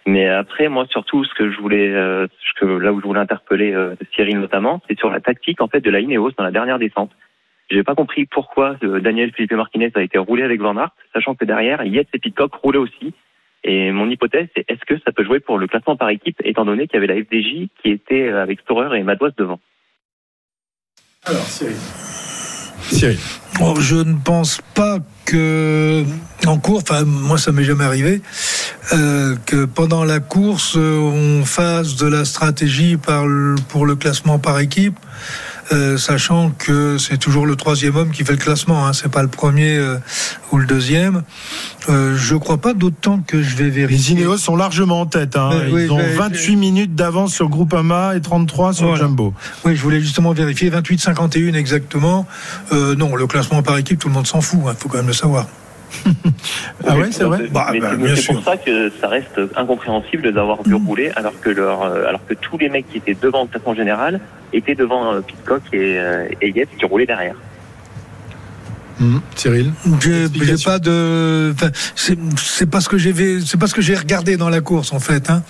Mais 0.06 0.28
après, 0.28 0.68
moi, 0.68 0.86
surtout, 0.90 1.24
ce 1.24 1.34
que 1.36 1.52
je 1.52 1.60
voulais, 1.60 1.90
euh, 1.90 2.28
ce 2.40 2.60
que, 2.60 2.66
là 2.66 2.92
où 2.92 3.00
je 3.00 3.06
voulais 3.06 3.20
interpeller 3.20 3.74
euh, 3.74 3.96
Cyril 4.16 4.40
notamment, 4.40 4.82
c'est 4.88 4.98
sur 4.98 5.10
la 5.10 5.20
tactique 5.20 5.62
en 5.62 5.68
fait 5.68 5.82
de 5.82 5.92
la 5.92 6.00
Ineos 6.00 6.32
dans 6.38 6.44
la 6.44 6.52
dernière 6.52 6.80
descente. 6.80 7.12
J'ai 7.70 7.84
pas 7.84 7.96
compris 7.96 8.26
pourquoi 8.26 8.76
euh, 8.84 9.00
Daniel 9.00 9.32
Felipe 9.32 9.54
Martinez 9.54 9.92
a 9.96 10.02
été 10.02 10.18
roulé 10.18 10.44
avec 10.44 10.60
Van 10.60 10.78
Aert, 10.78 10.92
sachant 11.14 11.36
que 11.36 11.46
derrière, 11.46 11.84
Yates 11.86 12.10
et 12.14 12.20
Pitcock 12.20 12.54
roulaient 12.56 12.78
aussi. 12.78 13.14
Et 13.64 13.92
mon 13.92 14.10
hypothèse, 14.10 14.48
c'est 14.56 14.66
est-ce 14.68 14.84
que 14.86 15.00
ça 15.06 15.12
peut 15.12 15.24
jouer 15.24 15.40
pour 15.40 15.58
le 15.58 15.68
classement 15.68 15.96
par 15.96 16.10
équipe, 16.10 16.42
étant 16.44 16.66
donné 16.66 16.88
qu'il 16.88 17.00
y 17.00 17.04
avait 17.04 17.14
la 17.14 17.24
FDJ 17.24 17.70
qui 17.82 17.92
était 17.92 18.28
euh, 18.28 18.42
avec 18.42 18.60
Storer 18.62 19.00
et 19.00 19.04
Madouas 19.04 19.32
devant? 19.38 19.60
Alors, 21.26 21.44
Cyril. 21.44 22.11
Bon, 23.60 23.76
je 23.76 23.98
ne 23.98 24.16
pense 24.16 24.60
pas 24.74 24.98
que 25.26 26.04
en 26.48 26.58
course, 26.58 26.84
enfin 26.90 27.04
moi 27.04 27.38
ça 27.38 27.52
m'est 27.52 27.64
jamais 27.64 27.84
arrivé, 27.84 28.22
euh, 28.94 29.36
que 29.46 29.66
pendant 29.66 30.04
la 30.04 30.20
course 30.20 30.76
on 30.76 31.44
fasse 31.46 31.96
de 31.96 32.08
la 32.08 32.26
stratégie 32.26 32.98
pour 33.68 33.86
le 33.86 33.96
classement 33.96 34.40
par 34.40 34.60
équipe, 34.60 34.98
euh, 35.72 35.98
sachant 35.98 36.52
que 36.58 36.98
c'est 36.98 37.18
toujours 37.18 37.46
le 37.46 37.56
troisième 37.56 37.96
homme 37.96 38.12
qui 38.12 38.24
fait 38.24 38.34
le 38.34 38.38
classement, 38.38 38.86
hein, 38.88 38.94
c'est 38.94 39.12
pas 39.12 39.22
le 39.22 39.28
premier 39.28 39.76
euh, 39.78 39.98
ou 40.52 40.58
le 40.58 40.66
deuxième. 40.66 41.24
Euh, 41.90 42.16
je 42.18 42.36
crois 42.36 42.58
pas 42.58 42.74
d'autant 42.74 43.20
que 43.26 43.42
je 43.42 43.56
vais 43.56 43.66
Les 43.66 43.70
vérifier. 43.70 44.16
Ineos 44.22 44.38
sont 44.38 44.56
largement 44.56 45.02
en 45.02 45.06
tête. 45.06 45.36
hein. 45.36 45.50
Ils 45.68 45.74
oui, 45.74 45.90
ont 45.90 45.98
je 46.00 46.04
vais- 46.06 46.16
28 46.16 46.56
minutes 46.56 46.96
d'avance 46.96 47.34
sur 47.34 47.50
Groupama 47.50 48.16
et 48.16 48.22
33 48.22 48.74
sur 48.74 48.88
Voilà. 48.88 49.02
Jumbo. 49.04 49.34
Oui, 49.66 49.76
je 49.76 49.82
voulais 49.82 50.02
justement 50.02 50.34
vérifier 50.34 50.70
28-51 50.70 51.56
exactement. 51.56 52.26
Euh, 52.72 52.96
non, 52.96 53.16
le 53.16 53.28
classement 53.28 53.62
par 53.64 53.78
équipe, 53.78 54.00
tout 54.00 54.08
le 54.08 54.14
monde 54.14 54.28
s'en 54.28 54.42
fout, 54.42 54.60
il 54.68 54.74
faut 54.78 54.90
quand 54.90 54.98
même 54.98 55.08
le 55.08 55.14
savoir. 55.14 55.48
Ah 56.88 56.96
ouais, 56.98 57.10
c'est 57.12 57.24
vrai 57.24 57.48
Bah, 57.52 57.72
bah, 57.80 57.92
c'est- 58.16 58.34
pour 58.34 58.44
ça 58.44 58.58
que 58.58 58.92
ça 59.00 59.08
reste 59.08 59.40
incompréhensible 59.56 60.24
de 60.24 60.30
les 60.30 60.38
avoir 60.38 60.64
vu 60.64 60.74
rouler, 60.76 61.12
alors 61.16 61.40
que 61.40 61.50
leur, 61.50 61.84
euh, 61.84 62.06
alors 62.08 62.26
que 62.26 62.34
tous 62.34 62.58
les 62.58 62.70
mecs 62.70 62.90
qui 62.92 62.98
étaient 62.98 63.18
devant 63.20 63.44
le 63.44 63.48
classement 63.50 63.76
général 63.76 64.20
étaient 64.54 64.76
devant 64.76 65.14
euh, 65.14 65.22
Pitcock 65.22 65.62
et, 65.74 65.98
euh, 66.00 66.26
et 66.42 66.50
Yates 66.52 66.70
qui 66.80 66.86
roulaient 66.86 67.06
derrière. 67.06 67.36
Mhm. 69.00 69.22
Cyril 69.36 69.72
J'ai 70.02 70.28
pas 70.64 70.78
de. 70.80 71.54
enfin, 71.56 71.70
c'est 71.96 72.70
pas 72.70 72.82
ce 72.82 72.90
que 72.90 72.98
j'ai 72.98 73.12
vu- 73.12 73.42
c'est 73.42 73.60
pas 73.60 73.68
ce 73.68 73.74
que 73.74 73.82
j'ai 73.82 73.96
regardé 73.96 74.38
dans 74.38 74.50
la 74.50 74.62
course 74.62 74.94
en 74.94 75.00
fait, 75.00 75.30
hein. 75.30 75.44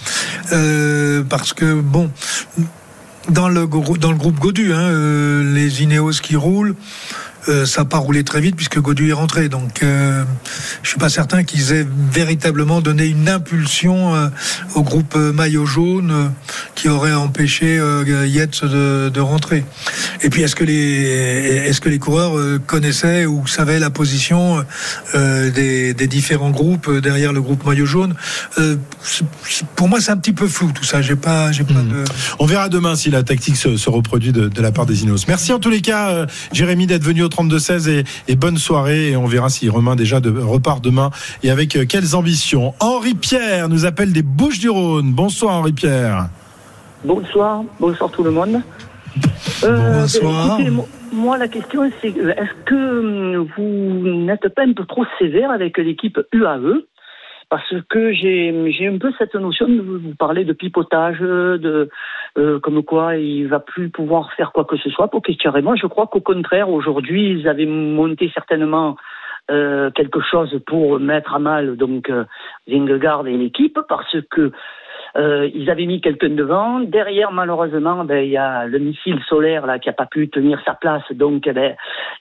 Euh, 0.53 1.23
parce 1.29 1.51
que 1.53 1.73
bon, 1.73 2.09
dans 3.29 3.49
le 3.49 3.67
dans 3.99 4.11
le 4.11 4.17
groupe 4.17 4.39
Godu, 4.39 4.71
hein, 4.73 4.79
euh, 4.79 5.53
les 5.53 5.83
Ineos 5.83 6.11
qui 6.21 6.35
roulent. 6.35 6.75
Euh, 7.47 7.65
ça 7.65 7.81
n'a 7.81 7.85
pas 7.85 7.97
roulé 7.97 8.23
très 8.23 8.41
vite 8.41 8.55
puisque 8.55 8.79
Godu 8.79 9.09
est 9.09 9.13
rentré. 9.13 9.49
Donc, 9.49 9.83
euh, 9.83 10.23
je 10.83 10.89
suis 10.89 10.99
pas 10.99 11.09
certain 11.09 11.43
qu'ils 11.43 11.71
aient 11.73 11.87
véritablement 12.11 12.81
donné 12.81 13.05
une 13.05 13.29
impulsion 13.29 14.15
euh, 14.15 14.27
au 14.75 14.83
groupe 14.83 15.15
euh, 15.15 15.31
maillot 15.33 15.65
jaune 15.65 16.31
qui 16.75 16.89
aurait 16.89 17.13
empêché 17.13 17.79
Yates 18.27 18.65
de, 18.65 19.09
de 19.09 19.19
rentrer. 19.19 19.63
Et 20.23 20.29
puis, 20.29 20.41
est-ce 20.41 20.55
que 20.55 20.63
les 20.63 20.81
est-ce 21.67 21.81
que 21.81 21.89
les 21.89 21.99
coureurs 21.99 22.33
connaissaient 22.65 23.25
ou 23.25 23.45
savaient 23.47 23.79
la 23.79 23.89
position 23.89 24.63
des, 25.13 25.93
des 25.93 26.07
différents 26.07 26.49
groupes 26.49 26.89
derrière 26.99 27.33
le 27.33 27.41
groupe 27.41 27.65
maillot 27.65 27.85
jaune? 27.85 28.15
Pour 29.75 29.89
moi, 29.89 30.01
c'est 30.01 30.11
un 30.11 30.17
petit 30.17 30.33
peu 30.33 30.47
flou 30.47 30.71
tout 30.71 30.83
ça. 30.83 31.01
J'ai 31.01 31.15
pas 31.15 31.51
j'ai 31.51 31.63
pas 31.63 31.73
de 31.73 32.03
On 32.39 32.45
verra 32.45 32.69
demain 32.69 32.95
si 32.95 33.09
la 33.09 33.23
tactique 33.23 33.57
se, 33.57 33.77
se 33.77 33.89
reproduit 33.89 34.31
de, 34.31 34.47
de 34.47 34.61
la 34.61 34.71
part 34.71 34.85
des 34.85 35.03
Ineos. 35.03 35.25
Merci 35.27 35.53
en 35.53 35.59
tous 35.59 35.69
les 35.69 35.81
cas, 35.81 36.25
Jérémy, 36.51 36.87
d'être 36.87 37.03
venu 37.03 37.23
32-16 37.31 37.89
et, 37.89 38.03
et 38.27 38.35
bonne 38.35 38.57
soirée. 38.57 39.11
Et 39.11 39.17
on 39.17 39.25
verra 39.25 39.49
si 39.49 39.69
Romain 39.69 39.95
déjà 39.95 40.19
de, 40.19 40.29
repart 40.29 40.83
demain 40.83 41.09
et 41.43 41.49
avec 41.49 41.75
euh, 41.75 41.85
quelles 41.87 42.15
ambitions. 42.15 42.73
Henri 42.79 43.15
Pierre 43.15 43.69
nous 43.69 43.85
appelle 43.85 44.13
des 44.13 44.21
Bouches 44.21 44.59
du 44.59 44.69
Rhône. 44.69 45.13
Bonsoir 45.13 45.55
Henri 45.55 45.73
Pierre. 45.73 46.29
Bonsoir, 47.03 47.63
bonsoir 47.79 48.11
tout 48.11 48.23
le 48.23 48.31
monde. 48.31 48.61
Euh, 49.63 50.01
Bonsoir. 50.01 50.59
écoutez, 50.59 50.71
moi, 51.11 51.37
la 51.37 51.47
question, 51.47 51.89
c'est 52.01 52.09
est-ce 52.09 52.63
que 52.65 52.99
hum, 52.99 53.47
vous 53.57 54.07
n'êtes 54.25 54.47
pas 54.49 54.63
un 54.63 54.73
peu 54.73 54.85
trop 54.85 55.05
sévère 55.19 55.51
avec 55.51 55.77
l'équipe 55.77 56.19
UAE 56.31 56.85
Parce 57.49 57.73
que 57.89 58.13
j'ai 58.13 58.87
un 58.87 58.97
peu 58.97 59.11
cette 59.17 59.35
notion 59.35 59.67
de 59.67 59.81
vous 59.81 59.99
vous 59.99 60.15
parler 60.15 60.45
de 60.45 60.53
pipotage, 60.53 61.19
de 61.19 61.89
euh, 62.37 62.59
comme 62.59 62.83
quoi 62.83 63.17
il 63.17 63.47
va 63.47 63.59
plus 63.59 63.89
pouvoir 63.89 64.31
faire 64.33 64.51
quoi 64.51 64.65
que 64.65 64.77
ce 64.77 64.89
soit. 64.89 65.09
Pour 65.09 65.21
moi, 65.63 65.75
je 65.75 65.87
crois 65.87 66.07
qu'au 66.07 66.21
contraire, 66.21 66.69
aujourd'hui, 66.69 67.31
ils 67.31 67.47
avaient 67.47 67.65
monté 67.65 68.31
certainement 68.33 68.95
euh, 69.49 69.91
quelque 69.91 70.21
chose 70.21 70.61
pour 70.65 70.99
mettre 70.99 71.33
à 71.33 71.39
mal 71.39 71.75
donc 71.75 72.09
euh, 72.09 72.23
et 72.67 73.37
l'équipe 73.37 73.79
parce 73.89 74.15
que 74.29 74.51
euh, 75.17 75.49
ils 75.53 75.69
avaient 75.69 75.87
mis 75.87 75.99
quelqu'un 75.99 76.29
devant. 76.29 76.79
Derrière, 76.79 77.31
malheureusement, 77.31 78.05
ben, 78.05 78.23
il 78.23 78.31
y 78.31 78.37
a 78.37 78.65
le 78.65 78.79
missile 78.79 79.19
solaire 79.27 79.65
là 79.65 79.79
qui 79.79 79.89
a 79.89 79.93
pas 79.93 80.05
pu 80.05 80.29
tenir 80.29 80.61
sa 80.65 80.73
place, 80.73 81.03
donc 81.11 81.47
eh 81.47 81.53
ben, 81.53 81.75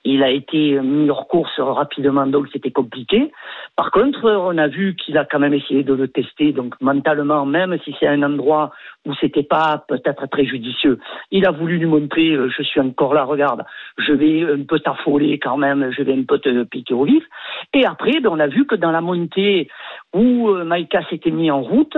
il 0.04 0.22
a 0.22 0.30
été 0.30 0.80
mis 0.80 1.08
hors 1.08 1.28
course 1.28 1.60
rapidement, 1.60 2.26
donc 2.26 2.48
c'était 2.52 2.72
compliqué. 2.72 3.30
Par 3.76 3.90
contre, 3.90 4.24
on 4.24 4.58
a 4.58 4.66
vu 4.66 4.96
qu'il 4.96 5.16
a 5.18 5.24
quand 5.24 5.38
même 5.38 5.54
essayé 5.54 5.84
de 5.84 5.94
le 5.94 6.08
tester, 6.08 6.52
donc 6.52 6.74
mentalement, 6.80 7.46
même 7.46 7.78
si 7.84 7.94
c'est 8.00 8.08
un 8.08 8.22
endroit 8.22 8.72
où 9.06 9.14
c'était 9.20 9.42
pas 9.42 9.84
peut-être 9.88 10.26
très 10.28 10.44
judicieux, 10.44 10.98
il 11.30 11.46
a 11.46 11.50
voulu 11.50 11.78
lui 11.78 11.86
montrer, 11.86 12.32
euh, 12.32 12.50
je 12.50 12.62
suis 12.62 12.80
encore 12.80 13.14
là, 13.14 13.24
regarde, 13.24 13.64
je 13.96 14.12
vais 14.12 14.42
un 14.42 14.62
peu 14.64 14.78
t'affoler 14.80 15.38
quand 15.38 15.56
même, 15.56 15.90
je 15.90 16.02
vais 16.02 16.12
un 16.12 16.24
peu 16.24 16.38
te 16.38 16.64
piquer 16.64 16.94
au 16.94 17.04
vif. 17.04 17.24
Et 17.72 17.86
après, 17.86 18.20
ben, 18.20 18.30
on 18.30 18.38
a 18.38 18.46
vu 18.46 18.66
que 18.66 18.74
dans 18.74 18.90
la 18.90 19.00
montée 19.00 19.68
où 20.14 20.50
euh, 20.50 20.64
Maïka 20.64 21.02
s'était 21.08 21.30
mis 21.30 21.50
en 21.50 21.62
route, 21.62 21.96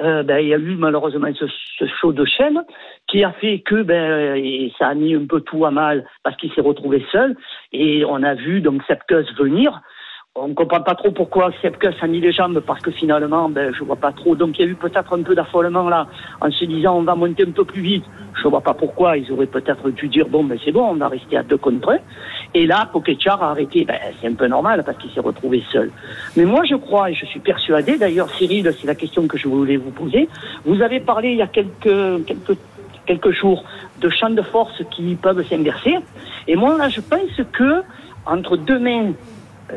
euh, 0.00 0.22
ben, 0.22 0.38
il 0.38 0.48
y 0.48 0.54
a 0.54 0.58
eu 0.58 0.76
malheureusement 0.76 1.28
ce, 1.34 1.46
ce 1.78 1.86
show 2.00 2.12
de 2.12 2.24
chaîne 2.24 2.62
qui 3.06 3.22
a 3.24 3.32
fait 3.32 3.60
que 3.60 3.82
ben, 3.82 4.70
ça 4.78 4.88
a 4.88 4.94
mis 4.94 5.14
un 5.14 5.26
peu 5.26 5.40
tout 5.40 5.66
à 5.66 5.70
mal 5.70 6.06
parce 6.22 6.36
qu'il 6.36 6.52
s'est 6.52 6.60
retrouvé 6.60 7.04
seul. 7.12 7.36
Et 7.72 8.04
on 8.06 8.22
a 8.22 8.34
vu 8.34 8.60
donc 8.60 8.82
cette 8.86 9.00
venir 9.36 9.80
On 10.36 10.46
ne 10.46 10.54
comprend 10.54 10.80
pas 10.80 10.94
trop 10.94 11.10
pourquoi 11.10 11.50
Sepkus 11.60 11.88
a 12.00 12.06
mis 12.06 12.20
les 12.20 12.30
jambes 12.30 12.60
parce 12.60 12.80
que 12.80 12.92
finalement, 12.92 13.48
ben, 13.48 13.74
je 13.74 13.82
vois 13.82 13.96
pas 13.96 14.12
trop. 14.12 14.36
Donc 14.36 14.56
il 14.56 14.64
y 14.64 14.68
a 14.68 14.70
eu 14.70 14.76
peut-être 14.76 15.12
un 15.12 15.24
peu 15.24 15.34
d'affolement 15.34 15.88
là 15.88 16.06
en 16.40 16.52
se 16.52 16.64
disant 16.66 16.98
on 16.98 17.02
va 17.02 17.16
monter 17.16 17.42
un 17.42 17.50
peu 17.50 17.64
plus 17.64 17.82
vite. 17.82 18.04
Je 18.40 18.46
vois 18.46 18.60
pas 18.60 18.72
pourquoi. 18.72 19.16
Ils 19.16 19.32
auraient 19.32 19.48
peut-être 19.48 19.90
dû 19.90 20.06
dire 20.06 20.28
bon, 20.28 20.44
ben 20.44 20.56
c'est 20.64 20.70
bon, 20.70 20.84
on 20.84 20.94
va 20.94 21.08
rester 21.08 21.36
à 21.36 21.42
deux 21.42 21.56
contre 21.56 21.90
un. 21.90 21.98
Et 22.54 22.64
là, 22.64 22.88
Pokéchar 22.92 23.42
a 23.42 23.50
arrêté. 23.50 23.84
Ben, 23.84 23.98
c'est 24.20 24.28
un 24.28 24.34
peu 24.34 24.46
normal 24.46 24.84
parce 24.86 24.98
qu'il 24.98 25.10
s'est 25.10 25.18
retrouvé 25.18 25.64
seul. 25.72 25.90
Mais 26.36 26.44
moi, 26.44 26.62
je 26.64 26.76
crois 26.76 27.10
et 27.10 27.14
je 27.14 27.26
suis 27.26 27.40
persuadé. 27.40 27.98
D'ailleurs, 27.98 28.30
Cyril, 28.30 28.72
c'est 28.80 28.86
la 28.86 28.94
question 28.94 29.26
que 29.26 29.36
je 29.36 29.48
voulais 29.48 29.78
vous 29.78 29.90
poser. 29.90 30.28
Vous 30.64 30.80
avez 30.80 31.00
parlé 31.00 31.32
il 31.32 31.38
y 31.38 31.42
a 31.42 31.48
quelques 31.48 32.24
quelques 32.24 32.56
quelques 33.04 33.32
jours 33.32 33.64
de 34.00 34.08
champs 34.08 34.30
de 34.30 34.42
force 34.42 34.80
qui 34.92 35.16
peuvent 35.16 35.44
s'inverser. 35.48 35.96
Et 36.46 36.54
moi, 36.54 36.78
là, 36.78 36.88
je 36.88 37.00
pense 37.00 37.44
que 37.52 37.82
entre 38.26 38.56
demain 38.56 39.12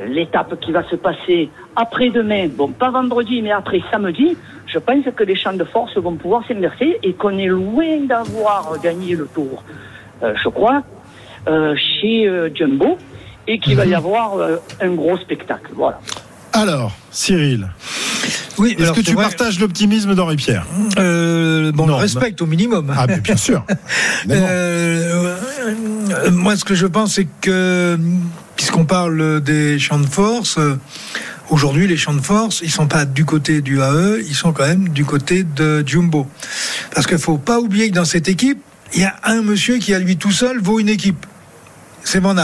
l'étape 0.08 0.60
qui 0.60 0.72
va 0.72 0.84
se 0.89 0.96
passer 0.96 1.50
après-demain, 1.76 2.48
bon, 2.56 2.70
pas 2.70 2.91
vendredi, 2.91 3.41
mais 3.41 3.52
après 3.52 3.82
samedi, 3.91 4.36
je 4.68 4.80
pense 4.80 5.06
que 5.16 5.24
les 5.24 5.36
champs 5.36 5.54
de 5.54 5.64
force 5.64 5.96
vont 5.98 6.16
pouvoir 6.16 6.46
s'inverser 6.48 6.98
et 7.04 7.14
qu'on 7.14 7.38
est 7.38 7.48
loin 7.48 8.00
d'avoir 8.08 8.80
gagné 8.82 9.16
le 9.16 9.26
tour, 9.34 9.64
euh, 10.24 10.34
je 10.41 10.50
crois, 10.50 10.84
euh, 11.48 11.76
chez 11.76 12.28
euh, 12.28 12.50
Jumbo, 12.54 12.98
et 13.48 13.60
qu'il 13.60 13.76
va 13.76 13.86
y 13.86 13.94
avoir 13.94 14.38
euh, 14.38 14.56
un 14.82 14.91
gros 14.91 15.18
spectacle. 15.18 15.72
Voilà. 15.76 16.00
Alors, 16.54 16.91
Cyril. 17.12 17.68
Oui, 18.60 18.76
Est-ce 18.80 18.91
que 18.94 19.02
tu 19.02 19.14
vrai- 19.16 19.24
partages 19.26 19.60
l'optimisme 19.60 20.14
d'Henri 20.16 20.36
Pierre? 20.38 20.66
Euh, 21.00 21.72
bon, 21.74 21.88
Non, 21.88 21.96
on 21.96 21.98
respecte 21.98 22.41
au 22.41 22.46
minimum. 22.46 22.94
Ah, 22.96 23.06
mais 23.08 23.20
bien 23.20 23.36
sûr. 23.36 23.66
Euh, 24.30 25.36
euh, 25.70 26.32
moi, 26.32 26.56
ce 26.56 26.64
que 26.64 26.76
je 26.76 26.86
pense, 26.88 27.16
c'est 27.16 27.28
que, 27.41 27.98
puisqu'on 28.56 28.86
parle 28.86 29.41
des 29.41 29.80
champs 29.80 29.99
de 29.99 30.06
force, 30.06 30.58
euh, 30.58 30.80
aujourd'hui, 31.49 31.88
les 31.88 31.97
champs 31.97 32.14
de 32.14 32.22
force, 32.22 32.62
ils 32.64 32.72
sont 32.72 32.88
pas 32.88 33.06
du 33.06 33.26
côté 33.26 33.62
du 33.62 33.82
AE, 33.82 34.20
ils 34.26 34.36
sont 34.36 34.54
quand 34.54 34.68
même 34.68 34.89
du 34.89 35.06
côté 35.06 35.43
de 35.43 35.84
Jumbo. 35.86 36.28
Parce 36.93 37.08
qu'il 37.08 37.18
faut 37.18 37.38
pas 37.38 37.60
oublier 37.60 37.89
que 37.89 37.95
dans 37.95 38.06
cette 38.06 38.28
équipe, 38.28 38.62
il 38.93 39.01
y 39.01 39.06
a 39.06 39.16
un 39.24 39.41
monsieur 39.41 39.78
qui, 39.78 39.93
à 39.93 39.99
lui 39.99 40.18
tout 40.18 40.32
seul, 40.32 40.60
vaut 40.60 40.80
une 40.80 40.89
équipe. 40.89 41.26
C'est 42.04 42.20
Van. 42.20 42.36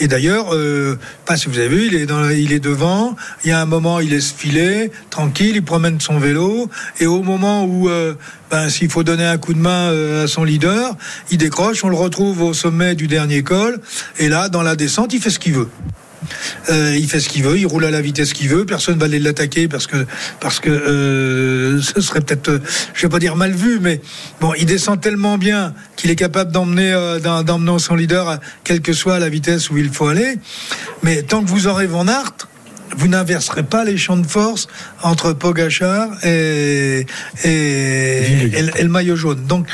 Et 0.00 0.08
d'ailleurs, 0.08 0.54
euh, 0.54 0.98
pas 1.24 1.36
si 1.36 1.48
vous 1.48 1.58
avez 1.58 1.68
vu, 1.68 1.86
il 1.86 1.94
est, 1.94 2.06
dans, 2.06 2.28
il 2.28 2.52
est 2.52 2.60
devant. 2.60 3.16
Il 3.44 3.50
y 3.50 3.52
a 3.52 3.60
un 3.60 3.66
moment, 3.66 4.00
il 4.00 4.10
laisse 4.10 4.32
filer, 4.32 4.90
tranquille, 5.10 5.56
il 5.56 5.64
promène 5.64 6.00
son 6.00 6.18
vélo. 6.18 6.68
Et 7.00 7.06
au 7.06 7.22
moment 7.22 7.64
où, 7.64 7.88
euh, 7.88 8.14
ben, 8.50 8.68
s'il 8.68 8.90
faut 8.90 9.04
donner 9.04 9.24
un 9.24 9.38
coup 9.38 9.54
de 9.54 9.58
main 9.58 9.90
euh, 9.90 10.24
à 10.24 10.26
son 10.26 10.44
leader, 10.44 10.96
il 11.30 11.38
décroche. 11.38 11.84
On 11.84 11.88
le 11.88 11.96
retrouve 11.96 12.42
au 12.42 12.54
sommet 12.54 12.94
du 12.94 13.06
dernier 13.06 13.42
col. 13.42 13.80
Et 14.18 14.28
là, 14.28 14.48
dans 14.48 14.62
la 14.62 14.74
descente, 14.74 15.12
il 15.12 15.20
fait 15.20 15.30
ce 15.30 15.38
qu'il 15.38 15.54
veut. 15.54 15.68
Euh, 16.70 16.96
il 16.96 17.08
fait 17.08 17.20
ce 17.20 17.28
qu'il 17.28 17.42
veut, 17.42 17.58
il 17.58 17.66
roule 17.66 17.84
à 17.84 17.90
la 17.90 18.00
vitesse 18.00 18.32
qu'il 18.32 18.48
veut, 18.48 18.64
personne 18.64 18.98
va 18.98 19.06
aller 19.06 19.18
l'attaquer 19.18 19.68
parce 19.68 19.86
que 19.86 20.06
parce 20.40 20.60
que 20.60 20.70
euh, 20.70 21.80
ce 21.80 22.00
serait 22.00 22.20
peut-être, 22.20 22.48
euh, 22.48 22.58
je 22.94 23.02
vais 23.02 23.08
pas 23.08 23.18
dire 23.18 23.36
mal 23.36 23.52
vu, 23.52 23.78
mais 23.80 24.00
bon, 24.40 24.52
il 24.58 24.66
descend 24.66 25.00
tellement 25.00 25.38
bien 25.38 25.74
qu'il 25.96 26.10
est 26.10 26.16
capable 26.16 26.52
d'emmener 26.52 26.92
euh, 26.92 27.18
d'em- 27.20 27.42
d'emmener 27.44 27.78
son 27.78 27.94
leader, 27.94 28.28
à- 28.28 28.40
quelle 28.64 28.80
que 28.80 28.92
soit 28.92 29.18
la 29.18 29.28
vitesse 29.28 29.70
où 29.70 29.78
il 29.78 29.90
faut 29.90 30.06
aller. 30.06 30.36
Mais 31.02 31.22
tant 31.22 31.42
que 31.44 31.48
vous 31.48 31.66
aurez 31.66 31.86
Van 31.86 32.06
Aert, 32.08 32.32
vous 32.96 33.08
n'inverserez 33.08 33.62
pas 33.64 33.84
les 33.84 33.96
champs 33.96 34.16
de 34.16 34.26
force 34.26 34.68
entre 35.02 35.32
Pogachar 35.32 36.08
et, 36.24 37.06
et, 37.44 37.48
et 37.48 38.62
le- 38.62 38.78
et 38.78 38.82
le 38.82 38.88
maillot 38.88 39.16
jaune. 39.16 39.44
Donc, 39.46 39.66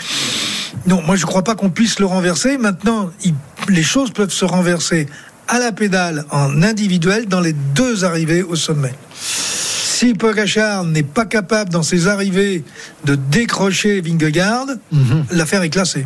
non, 0.87 1.03
moi 1.03 1.17
je 1.17 1.27
crois 1.27 1.45
pas 1.45 1.55
qu'on 1.55 1.71
puisse 1.71 1.99
le 1.99 2.07
renverser. 2.07 2.57
Maintenant, 2.59 3.11
il- 3.25 3.35
les 3.69 3.83
choses 3.83 4.11
peuvent 4.13 4.31
se 4.33 4.45
renverser 4.45 5.07
à 5.51 5.59
la 5.59 5.73
pédale 5.73 6.25
en 6.31 6.63
individuel 6.63 7.27
dans 7.27 7.41
les 7.41 7.53
deux 7.53 8.05
arrivées 8.05 8.43
au 8.43 8.55
sommet. 8.55 8.95
Si 9.21 10.15
Pogachar 10.15 10.85
n'est 10.85 11.03
pas 11.03 11.27
capable 11.27 11.71
dans 11.71 11.83
ses 11.83 12.07
arrivées 12.07 12.65
de 13.05 13.17
décrocher 13.17 14.01
Vingegaard, 14.01 14.67
l'affaire 15.31 15.63
est 15.63 15.69
classée. 15.69 16.05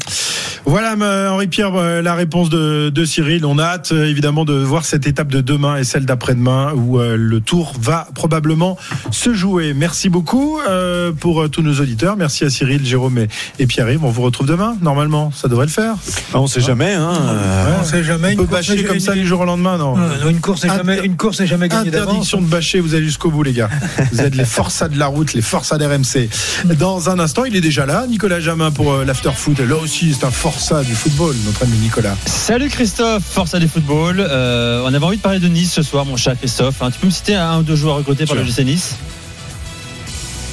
Voilà, 0.66 0.94
euh, 1.00 1.28
Henri-Pierre, 1.28 1.74
euh, 1.74 2.00
la 2.00 2.14
réponse 2.14 2.48
de, 2.48 2.88
de 2.88 3.04
Cyril. 3.04 3.44
On 3.44 3.58
a 3.58 3.64
hâte, 3.64 3.92
euh, 3.92 4.06
évidemment, 4.08 4.46
de 4.46 4.54
voir 4.54 4.84
cette 4.86 5.06
étape 5.06 5.28
de 5.28 5.42
demain 5.42 5.76
et 5.76 5.84
celle 5.84 6.06
d'après-demain 6.06 6.72
où 6.74 6.98
euh, 6.98 7.16
le 7.18 7.40
tour 7.40 7.74
va 7.78 8.08
probablement 8.14 8.78
se 9.10 9.34
jouer. 9.34 9.74
Merci 9.74 10.08
beaucoup 10.08 10.58
euh, 10.66 11.12
pour 11.12 11.50
tous 11.50 11.60
nos 11.60 11.74
auditeurs. 11.80 12.16
Merci 12.16 12.44
à 12.44 12.50
Cyril, 12.50 12.84
Jérôme 12.84 13.18
et, 13.18 13.28
et 13.58 13.66
Pierre-Yves. 13.66 14.02
On 14.04 14.10
vous 14.10 14.22
retrouve 14.22 14.46
demain, 14.46 14.74
normalement. 14.80 15.30
Ça 15.32 15.48
devrait 15.48 15.66
le 15.66 15.70
faire. 15.70 15.96
Ah, 16.32 16.40
on 16.40 16.46
sait 16.46 16.62
jamais. 16.62 16.94
Hein, 16.94 17.12
euh, 17.12 17.76
On 17.80 17.84
sait 17.84 18.02
jamais. 18.02 18.32
On 18.32 18.36
peut 18.44 18.44
bâcher 18.44 18.82
comme 18.84 19.00
ça 19.00 19.12
du 19.12 19.26
jour 19.26 19.40
au 19.40 19.44
lendemain, 19.44 19.76
non 19.76 19.96
Non, 19.96 20.08
non, 20.22 20.30
une 20.30 20.40
course 20.40 20.64
n'est 20.64 20.74
jamais, 20.74 21.04
une 21.04 21.16
course 21.16 21.40
n'est 21.40 21.46
jamais 21.46 21.68
gagnée 21.68 21.90
d'avance. 21.90 22.08
Interdiction 22.08 22.40
de 22.40 22.46
bâcher, 22.46 22.80
vous 22.80 22.94
allez 22.94 23.04
jusqu'au 23.04 23.30
bout, 23.30 23.42
les 23.42 23.52
gars. 23.52 23.68
Vous 24.12 24.22
êtes 24.22 24.34
les 24.34 24.46
forçats 24.46 24.88
de 24.88 24.98
la 24.98 25.06
route, 25.08 25.34
les 25.34 25.42
forçats 25.42 25.76
d'RMC. 25.76 26.30
Dans 26.78 27.10
un 27.10 27.18
instant, 27.18 27.44
il 27.44 27.54
est 27.54 27.60
déjà 27.60 27.84
là, 27.84 28.06
Nicolas 28.08 28.40
Jamin 28.40 28.70
pour 28.70 28.94
euh, 28.94 29.04
l'after-foot. 29.04 29.58
Là 29.60 29.76
aussi, 29.76 30.14
c'est 30.18 30.24
un 30.24 30.30
forçat 30.54 30.84
du 30.84 30.94
football, 30.94 31.34
notre 31.46 31.64
ami 31.64 31.76
Nicolas. 31.78 32.16
Salut 32.26 32.68
Christophe, 32.68 33.24
à 33.52 33.58
des 33.58 33.66
football. 33.66 34.20
Euh, 34.20 34.82
on 34.84 34.94
avait 34.94 35.04
envie 35.04 35.16
de 35.16 35.22
parler 35.22 35.40
de 35.40 35.48
Nice 35.48 35.72
ce 35.72 35.82
soir, 35.82 36.04
mon 36.04 36.16
cher 36.16 36.36
Christophe. 36.38 36.80
hein. 36.80 36.92
Tu 36.92 37.00
peux 37.00 37.06
me 37.06 37.10
citer 37.12 37.34
un 37.34 37.58
ou 37.58 37.62
deux 37.64 37.74
joueurs 37.74 37.96
recrutés 37.96 38.24
par 38.24 38.36
le 38.36 38.44
GC 38.44 38.62
Nice? 38.64 38.94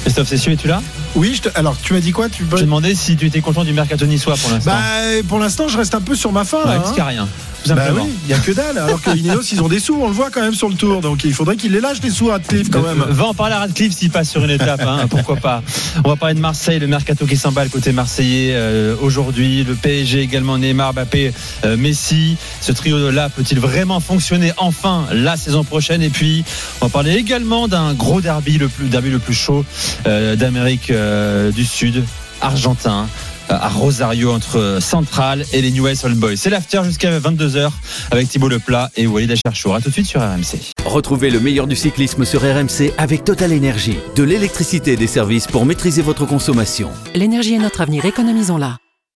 Christophe 0.02 0.26
Cessieux, 0.26 0.52
es-tu 0.52 0.66
là 0.66 0.82
Oui, 1.14 1.32
je 1.36 1.42
te- 1.42 1.58
alors 1.58 1.76
tu 1.80 1.92
m'as 1.92 2.00
dit 2.00 2.12
quoi 2.12 2.28
tu... 2.28 2.44
Je 2.50 2.56
te 2.56 2.60
demandais 2.62 2.94
si 2.94 3.16
tu 3.16 3.26
étais 3.26 3.40
content 3.40 3.64
du 3.64 3.72
mercato 3.72 4.06
niçois 4.06 4.36
pour 4.36 4.50
l'instant. 4.50 4.70
Bah, 4.72 5.22
pour 5.28 5.38
l'instant, 5.38 5.68
je 5.68 5.76
reste 5.76 5.94
un 5.94 6.00
peu 6.00 6.14
sur 6.14 6.32
ma 6.32 6.44
fin. 6.44 6.58
Ouais, 6.58 6.66
là, 6.66 6.76
parce 6.76 6.90
qu'il 6.90 6.98
y 6.98 7.02
a 7.02 7.06
rien, 7.06 7.28
Bah 7.68 7.88
oui, 7.94 8.02
il 8.24 8.28
n'y 8.28 8.32
a 8.34 8.38
que 8.38 8.50
dalle. 8.52 8.78
Alors 8.78 9.00
que 9.02 9.10
Ineos, 9.16 9.42
ils 9.52 9.62
ont 9.62 9.68
des 9.68 9.78
sous, 9.78 9.94
on 10.00 10.08
le 10.08 10.14
voit 10.14 10.30
quand 10.30 10.40
même 10.40 10.54
sur 10.54 10.68
le 10.68 10.74
tour. 10.74 11.00
Donc 11.00 11.24
il 11.24 11.34
faudrait 11.34 11.56
qu'ils 11.56 11.72
les 11.72 11.80
lâchent, 11.80 12.00
les 12.02 12.10
sous 12.10 12.30
à 12.30 12.32
Radcliffe 12.34 12.70
quand 12.70 12.82
même. 12.82 13.04
Va 13.10 13.26
en 13.26 13.34
parler 13.34 13.54
à 13.54 13.58
Radcliffe 13.60 13.92
s'il 13.92 14.10
passe 14.10 14.30
sur 14.30 14.42
une 14.42 14.50
étape, 14.50 14.82
hein, 14.86 15.06
pourquoi 15.10 15.36
pas. 15.36 15.62
On 16.04 16.08
va 16.08 16.16
parler 16.16 16.34
de 16.34 16.40
Marseille, 16.40 16.78
le 16.78 16.86
mercato 16.86 17.26
qui 17.26 17.36
s'emballe 17.36 17.68
côté 17.68 17.92
marseillais 17.92 18.52
euh, 18.54 18.96
aujourd'hui, 19.00 19.64
le 19.64 19.74
PSG 19.74 20.20
également, 20.22 20.56
Neymar, 20.58 20.94
Mbappé, 20.94 21.32
euh, 21.64 21.76
Messi. 21.76 22.36
Ce 22.60 22.72
trio-là 22.72 23.28
peut-il 23.28 23.60
vraiment 23.60 24.00
fonctionner 24.00 24.52
enfin 24.56 25.04
la 25.12 25.36
saison 25.36 25.62
prochaine? 25.62 26.02
Et 26.02 26.10
puis, 26.10 26.42
on 26.80 26.86
va 26.86 26.90
parler 26.90 27.12
également 27.14 27.68
d'un 27.68 27.92
gros 27.94 28.20
derby, 28.20 28.56
le 28.58 28.68
plus 28.68 28.86
derby 28.88 29.10
le 29.10 29.18
plus 29.18 29.34
chaud 29.34 29.64
euh, 30.06 30.36
d'Amérique 30.36 30.90
euh, 31.02 31.50
du 31.50 31.64
Sud, 31.64 32.04
argentin. 32.40 33.08
euh, 33.50 33.54
À 33.60 33.68
Rosario 33.68 34.32
entre 34.32 34.78
Central 34.80 35.44
et 35.52 35.60
les 35.60 35.70
Newell's 35.72 36.04
Old 36.04 36.16
Boys. 36.16 36.36
C'est 36.36 36.48
l'after 36.50 36.82
jusqu'à 36.84 37.18
22h 37.18 37.70
avec 38.10 38.28
Thibaut 38.28 38.48
Leplat 38.48 38.90
et 38.96 39.06
Walid 39.06 39.32
Acharchour. 39.32 39.74
A 39.74 39.80
tout 39.80 39.88
de 39.88 39.92
suite 39.94 40.06
sur 40.06 40.20
RMC. 40.20 40.72
Retrouvez 40.86 41.30
le 41.30 41.40
meilleur 41.40 41.66
du 41.66 41.76
cyclisme 41.76 42.24
sur 42.24 42.40
RMC 42.42 42.92
avec 42.98 43.24
Total 43.24 43.52
Énergie. 43.52 43.96
De 44.16 44.22
l'électricité 44.22 44.92
et 44.92 44.96
des 44.96 45.06
services 45.08 45.46
pour 45.48 45.66
maîtriser 45.66 46.02
votre 46.02 46.24
consommation. 46.24 46.88
L'énergie 47.14 47.54
est 47.54 47.58
notre 47.58 47.80
avenir, 47.80 48.04
économisons-la. 48.04 48.78